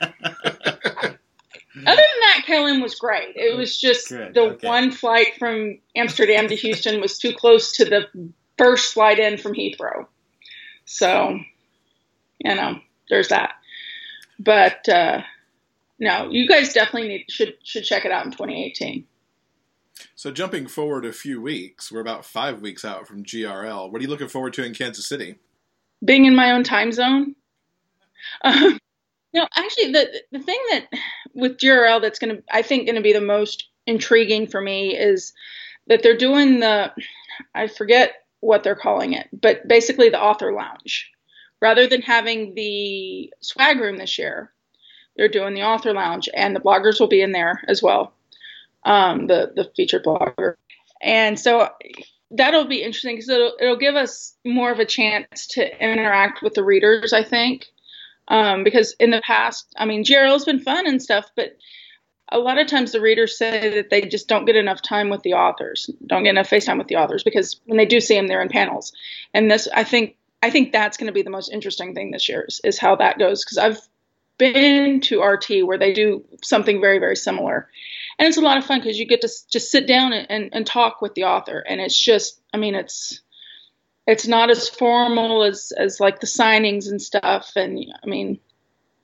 Other 1.76 2.02
than 2.02 2.20
that, 2.22 2.44
KLM 2.48 2.82
was 2.82 2.96
great. 2.96 3.36
It 3.36 3.58
was 3.58 3.78
just 3.78 4.10
Good, 4.10 4.34
the 4.34 4.42
okay. 4.42 4.68
one 4.68 4.92
flight 4.92 5.36
from 5.38 5.80
Amsterdam 5.96 6.48
to 6.48 6.56
Houston 6.56 7.02
was 7.02 7.18
too 7.20 7.34
close 7.34 7.74
to 7.74 7.86
the 7.86 8.08
first 8.58 8.94
flight 8.94 9.20
in 9.20 9.38
from 9.38 9.54
Heathrow. 9.54 10.08
So, 10.86 11.40
you 12.40 12.56
know, 12.56 12.80
there's 13.10 13.30
that. 13.30 13.54
But 14.40 14.88
uh, 14.90 15.22
no, 16.00 16.30
you 16.30 16.48
guys 16.48 16.74
definitely 16.74 17.10
need, 17.10 17.26
should 17.30 17.56
should 17.64 17.84
check 17.84 18.06
it 18.06 18.12
out 18.12 18.26
in 18.26 18.32
2018. 18.32 19.06
So 20.16 20.32
jumping 20.32 20.68
forward 20.68 21.06
a 21.06 21.14
few 21.14 21.42
weeks, 21.42 21.92
we're 21.92 22.02
about 22.02 22.26
five 22.26 22.62
weeks 22.62 22.84
out 22.84 23.08
from 23.08 23.24
GRL. 23.24 23.92
What 23.92 24.00
are 24.00 24.04
you 24.04 24.10
looking 24.10 24.28
forward 24.28 24.54
to 24.54 24.64
in 24.64 24.74
Kansas 24.74 25.08
City? 25.08 25.38
being 26.04 26.26
in 26.26 26.36
my 26.36 26.52
own 26.52 26.64
time 26.64 26.92
zone. 26.92 27.36
Um, 28.42 28.80
no, 29.34 29.46
actually, 29.54 29.92
the 29.92 30.22
the 30.32 30.40
thing 30.40 30.60
that 30.72 30.88
with 31.34 31.58
GRL 31.58 32.02
that's 32.02 32.20
going 32.20 32.38
to, 32.38 32.44
I 32.50 32.62
think, 32.62 32.86
going 32.86 32.96
to 32.96 33.02
be 33.02 33.12
the 33.12 33.20
most 33.20 33.68
intriguing 33.86 34.48
for 34.48 34.62
me 34.62 34.98
is 34.98 35.34
that 35.88 36.04
they're 36.04 36.16
doing 36.16 36.62
the, 36.62 36.94
I 37.54 37.68
forget 37.68 38.14
what 38.44 38.64
they're 38.64 38.76
calling 38.76 39.14
it, 39.14 39.28
but 39.32 39.68
basically 39.68 40.10
the 40.10 40.22
author 40.22 40.52
lounge, 40.52 41.12
rather 41.62 41.88
than 41.88 42.02
having 42.02 42.54
the 42.56 43.34
swag 43.40 43.80
room 43.80 43.98
this 43.98 44.18
year. 44.18 44.52
They're 45.16 45.30
doing 45.30 45.54
the 45.54 45.62
author 45.62 45.94
lounge, 45.94 46.28
and 46.34 46.56
the 46.56 46.60
bloggers 46.60 47.00
will 47.00 47.08
be 47.08 47.22
in 47.22 47.34
there 47.34 47.62
as 47.68 47.84
well. 47.84 48.14
Um, 48.84 49.28
the 49.28 49.52
the 49.56 49.72
featured 49.76 50.04
blogger, 50.04 50.56
and 51.02 51.40
so 51.40 51.70
that'll 52.32 52.66
be 52.66 52.82
interesting 52.82 53.16
because 53.16 53.30
it'll 53.30 53.54
it'll 53.60 53.78
give 53.78 53.96
us 53.96 54.36
more 54.44 54.72
of 54.72 54.80
a 54.80 54.86
chance 54.86 55.48
to 55.50 55.84
interact 55.84 56.42
with 56.42 56.56
the 56.56 56.64
readers. 56.64 57.14
I 57.14 57.24
think 57.24 57.68
um, 58.28 58.64
because 58.64 58.96
in 59.00 59.12
the 59.12 59.22
past, 59.22 59.68
I 59.78 59.86
mean, 59.86 60.04
GRL's 60.04 60.46
been 60.46 60.60
fun 60.60 60.88
and 60.88 61.02
stuff, 61.02 61.30
but 61.36 61.58
a 62.34 62.40
lot 62.40 62.58
of 62.58 62.68
times 62.68 62.92
the 62.92 63.00
readers 63.00 63.38
say 63.38 63.70
that 63.76 63.90
they 63.90 64.02
just 64.02 64.28
don't 64.28 64.46
get 64.46 64.56
enough 64.56 64.82
time 64.82 65.10
with 65.10 65.22
the 65.22 65.34
authors, 65.34 65.90
don't 66.08 66.24
get 66.24 66.32
enough 66.32 66.50
face 66.50 66.66
time 66.66 66.80
with 66.80 66.88
the 66.88 66.96
authors 66.96 67.24
because 67.24 67.62
when 67.66 67.78
they 67.78 67.86
do 67.86 68.02
see 68.02 68.16
them, 68.16 68.28
they're 68.28 68.42
in 68.42 68.50
panels. 68.50 68.92
And 69.34 69.50
this, 69.50 69.68
I 69.74 69.84
think, 69.84 70.18
I 70.42 70.50
think 70.50 70.72
that's 70.72 70.98
going 70.98 71.08
to 71.08 71.14
be 71.14 71.22
the 71.22 71.30
most 71.30 71.54
interesting 71.54 71.94
thing 71.94 72.12
this 72.12 72.28
year 72.28 72.46
is, 72.48 72.60
is 72.64 72.80
how 72.80 72.96
that 72.96 73.20
goes 73.20 73.46
because 73.46 73.60
I've 73.60 73.80
been 74.40 75.00
to 75.02 75.22
RT 75.22 75.66
where 75.66 75.78
they 75.78 75.94
do 75.94 76.26
something 76.42 76.82
very 76.82 76.98
very 76.98 77.16
similar, 77.16 77.70
and 78.18 78.28
it's 78.28 78.38
a 78.38 78.42
lot 78.42 78.58
of 78.58 78.66
fun 78.66 78.80
because 78.80 78.98
you 78.98 79.06
get 79.06 79.22
to 79.22 79.30
just 79.50 79.72
sit 79.72 79.88
down 79.88 80.12
and, 80.12 80.30
and, 80.30 80.50
and 80.52 80.68
talk 80.68 81.02
with 81.02 81.14
the 81.14 81.26
author, 81.26 81.60
and 81.60 81.80
it's 81.80 81.98
just, 81.98 82.42
I 82.52 82.58
mean, 82.58 82.74
it's 82.74 83.22
it's 84.08 84.28
not 84.28 84.50
as 84.50 84.68
formal 84.68 85.44
as 85.44 85.72
as 85.78 86.00
like 86.00 86.20
the 86.20 86.28
signings 86.28 86.90
and 86.90 87.02
stuff, 87.02 87.52
and 87.56 87.80
I 88.04 88.08
mean, 88.08 88.40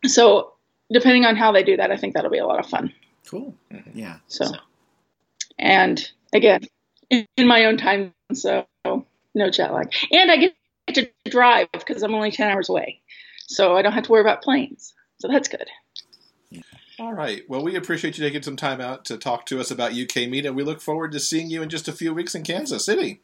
so 0.06 0.54
depending 0.92 1.26
on 1.26 1.36
how 1.36 1.52
they 1.52 1.64
do 1.64 1.78
that, 1.78 1.92
I 1.92 1.98
think 1.98 2.16
that'll 2.16 2.32
be 2.32 2.40
a 2.40 2.48
lot 2.48 2.60
of 2.60 2.66
fun. 2.66 2.92
Cool. 3.28 3.56
Mm-hmm. 3.72 3.98
Yeah. 3.98 4.18
So, 4.28 4.46
and 5.58 6.10
again, 6.34 6.62
in, 7.10 7.26
in 7.38 7.48
my 7.48 7.66
own 7.66 7.78
time, 7.78 8.14
so 8.34 8.66
no 8.86 9.50
jet 9.50 9.74
lag, 9.74 9.94
and 10.12 10.32
I 10.32 10.38
get 10.38 10.56
to 10.94 11.10
drive 11.30 11.68
because 11.72 12.04
I'm 12.04 12.16
only 12.16 12.32
ten 12.32 12.50
hours 12.50 12.70
away, 12.70 13.02
so 13.48 13.76
I 13.78 13.82
don't 13.82 13.94
have 13.94 14.06
to 14.06 14.12
worry 14.12 14.22
about 14.22 14.42
planes. 14.42 14.94
So 15.20 15.28
that's 15.28 15.48
good. 15.48 15.68
All 17.00 17.14
right. 17.14 17.44
Well, 17.48 17.64
we 17.64 17.76
appreciate 17.76 18.18
you 18.18 18.26
taking 18.26 18.42
some 18.42 18.58
time 18.58 18.82
out 18.82 19.06
to 19.06 19.18
talk 19.18 19.46
to 19.46 19.62
us 19.62 19.72
about 19.72 19.94
UK 19.94 20.30
Meet, 20.30 20.46
and 20.46 20.56
we 20.56 20.64
look 20.64 20.82
forward 20.82 21.14
to 21.14 21.20
seeing 21.20 21.50
you 21.50 21.62
in 21.62 21.70
just 21.70 21.88
a 21.88 21.94
few 21.94 22.14
weeks 22.14 22.36
in 22.36 22.44
Kansas 22.44 22.86
City. 22.86 23.22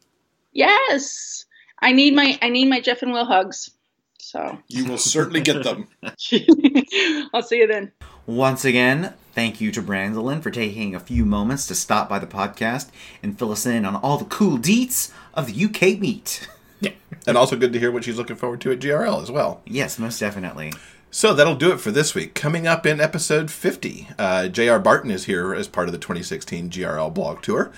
Yes, 0.52 1.44
I 1.80 1.92
need 1.92 2.14
my 2.14 2.38
I 2.40 2.48
need 2.48 2.70
my 2.70 2.80
Jeff 2.80 3.02
and 3.02 3.12
Will 3.12 3.26
hugs. 3.26 3.70
So 4.18 4.58
You 4.68 4.86
will 4.86 4.98
certainly 4.98 5.42
get 5.42 5.62
them. 5.62 5.88
I'll 6.02 7.42
see 7.42 7.58
you 7.58 7.66
then. 7.66 7.92
Once 8.26 8.64
again, 8.64 9.12
thank 9.36 9.60
you 9.60 9.70
to 9.70 9.82
Brandilyn 9.82 10.42
for 10.42 10.50
taking 10.50 10.94
a 10.94 10.98
few 10.98 11.26
moments 11.26 11.66
to 11.66 11.74
stop 11.74 12.08
by 12.08 12.18
the 12.18 12.26
podcast 12.26 12.88
and 13.22 13.38
fill 13.38 13.52
us 13.52 13.66
in 13.66 13.84
on 13.84 13.94
all 13.96 14.16
the 14.16 14.24
cool 14.24 14.56
deets 14.58 15.12
of 15.34 15.46
the 15.46 15.64
UK 15.66 16.00
meet. 16.00 16.48
Yeah. 16.80 16.92
And 17.26 17.36
also 17.36 17.54
good 17.54 17.72
to 17.74 17.78
hear 17.78 17.92
what 17.92 18.04
she's 18.04 18.16
looking 18.16 18.36
forward 18.36 18.62
to 18.62 18.72
at 18.72 18.80
GRL 18.80 19.22
as 19.22 19.30
well. 19.30 19.60
Yes, 19.66 19.98
most 19.98 20.18
definitely. 20.18 20.72
So 21.10 21.34
that'll 21.34 21.54
do 21.54 21.70
it 21.70 21.80
for 21.80 21.90
this 21.90 22.14
week. 22.14 22.34
Coming 22.34 22.66
up 22.66 22.86
in 22.86 22.98
episode 22.98 23.50
50, 23.50 24.08
uh, 24.18 24.48
J.R. 24.48 24.78
Barton 24.78 25.10
is 25.10 25.26
here 25.26 25.54
as 25.54 25.68
part 25.68 25.86
of 25.86 25.92
the 25.92 25.98
2016 25.98 26.70
GRL 26.70 27.12
blog 27.12 27.42
tour. 27.42 27.70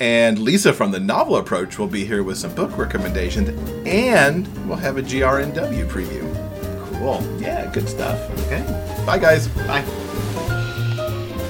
And 0.00 0.40
Lisa 0.40 0.72
from 0.72 0.90
the 0.90 1.00
Novel 1.00 1.36
Approach 1.36 1.78
will 1.78 1.86
be 1.86 2.04
here 2.04 2.24
with 2.24 2.36
some 2.36 2.54
book 2.54 2.76
recommendations. 2.76 3.48
And 3.86 4.46
we'll 4.68 4.76
have 4.76 4.98
a 4.98 5.02
GRNW 5.02 5.88
preview. 5.88 6.98
Cool. 6.98 7.24
Yeah, 7.40 7.72
good 7.72 7.88
stuff. 7.88 8.28
Okay. 8.46 8.62
Bye, 9.06 9.18
guys. 9.18 9.46
Bye. 9.48 9.84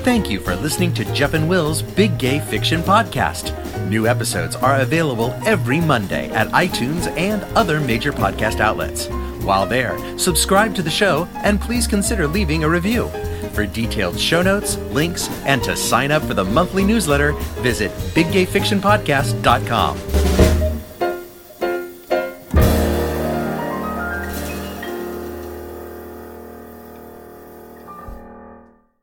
Thank 0.06 0.30
you 0.30 0.38
for 0.38 0.54
listening 0.54 0.94
to 0.94 1.04
Jeff 1.12 1.34
and 1.34 1.48
Will's 1.48 1.82
Big 1.82 2.16
Gay 2.16 2.38
Fiction 2.38 2.80
Podcast. 2.80 3.50
New 3.88 4.06
episodes 4.06 4.54
are 4.54 4.80
available 4.80 5.32
every 5.44 5.80
Monday 5.80 6.30
at 6.30 6.46
iTunes 6.50 7.08
and 7.18 7.42
other 7.56 7.80
major 7.80 8.12
podcast 8.12 8.60
outlets. 8.60 9.08
While 9.42 9.66
there, 9.66 9.98
subscribe 10.16 10.76
to 10.76 10.82
the 10.82 10.90
show 10.90 11.26
and 11.38 11.60
please 11.60 11.88
consider 11.88 12.28
leaving 12.28 12.62
a 12.62 12.68
review. 12.68 13.08
For 13.52 13.66
detailed 13.66 14.20
show 14.20 14.42
notes, 14.42 14.76
links, 14.92 15.28
and 15.44 15.60
to 15.64 15.74
sign 15.74 16.12
up 16.12 16.22
for 16.22 16.34
the 16.34 16.44
monthly 16.44 16.84
newsletter, 16.84 17.32
visit 17.62 17.90
biggayfictionpodcast.com. 18.14 20.55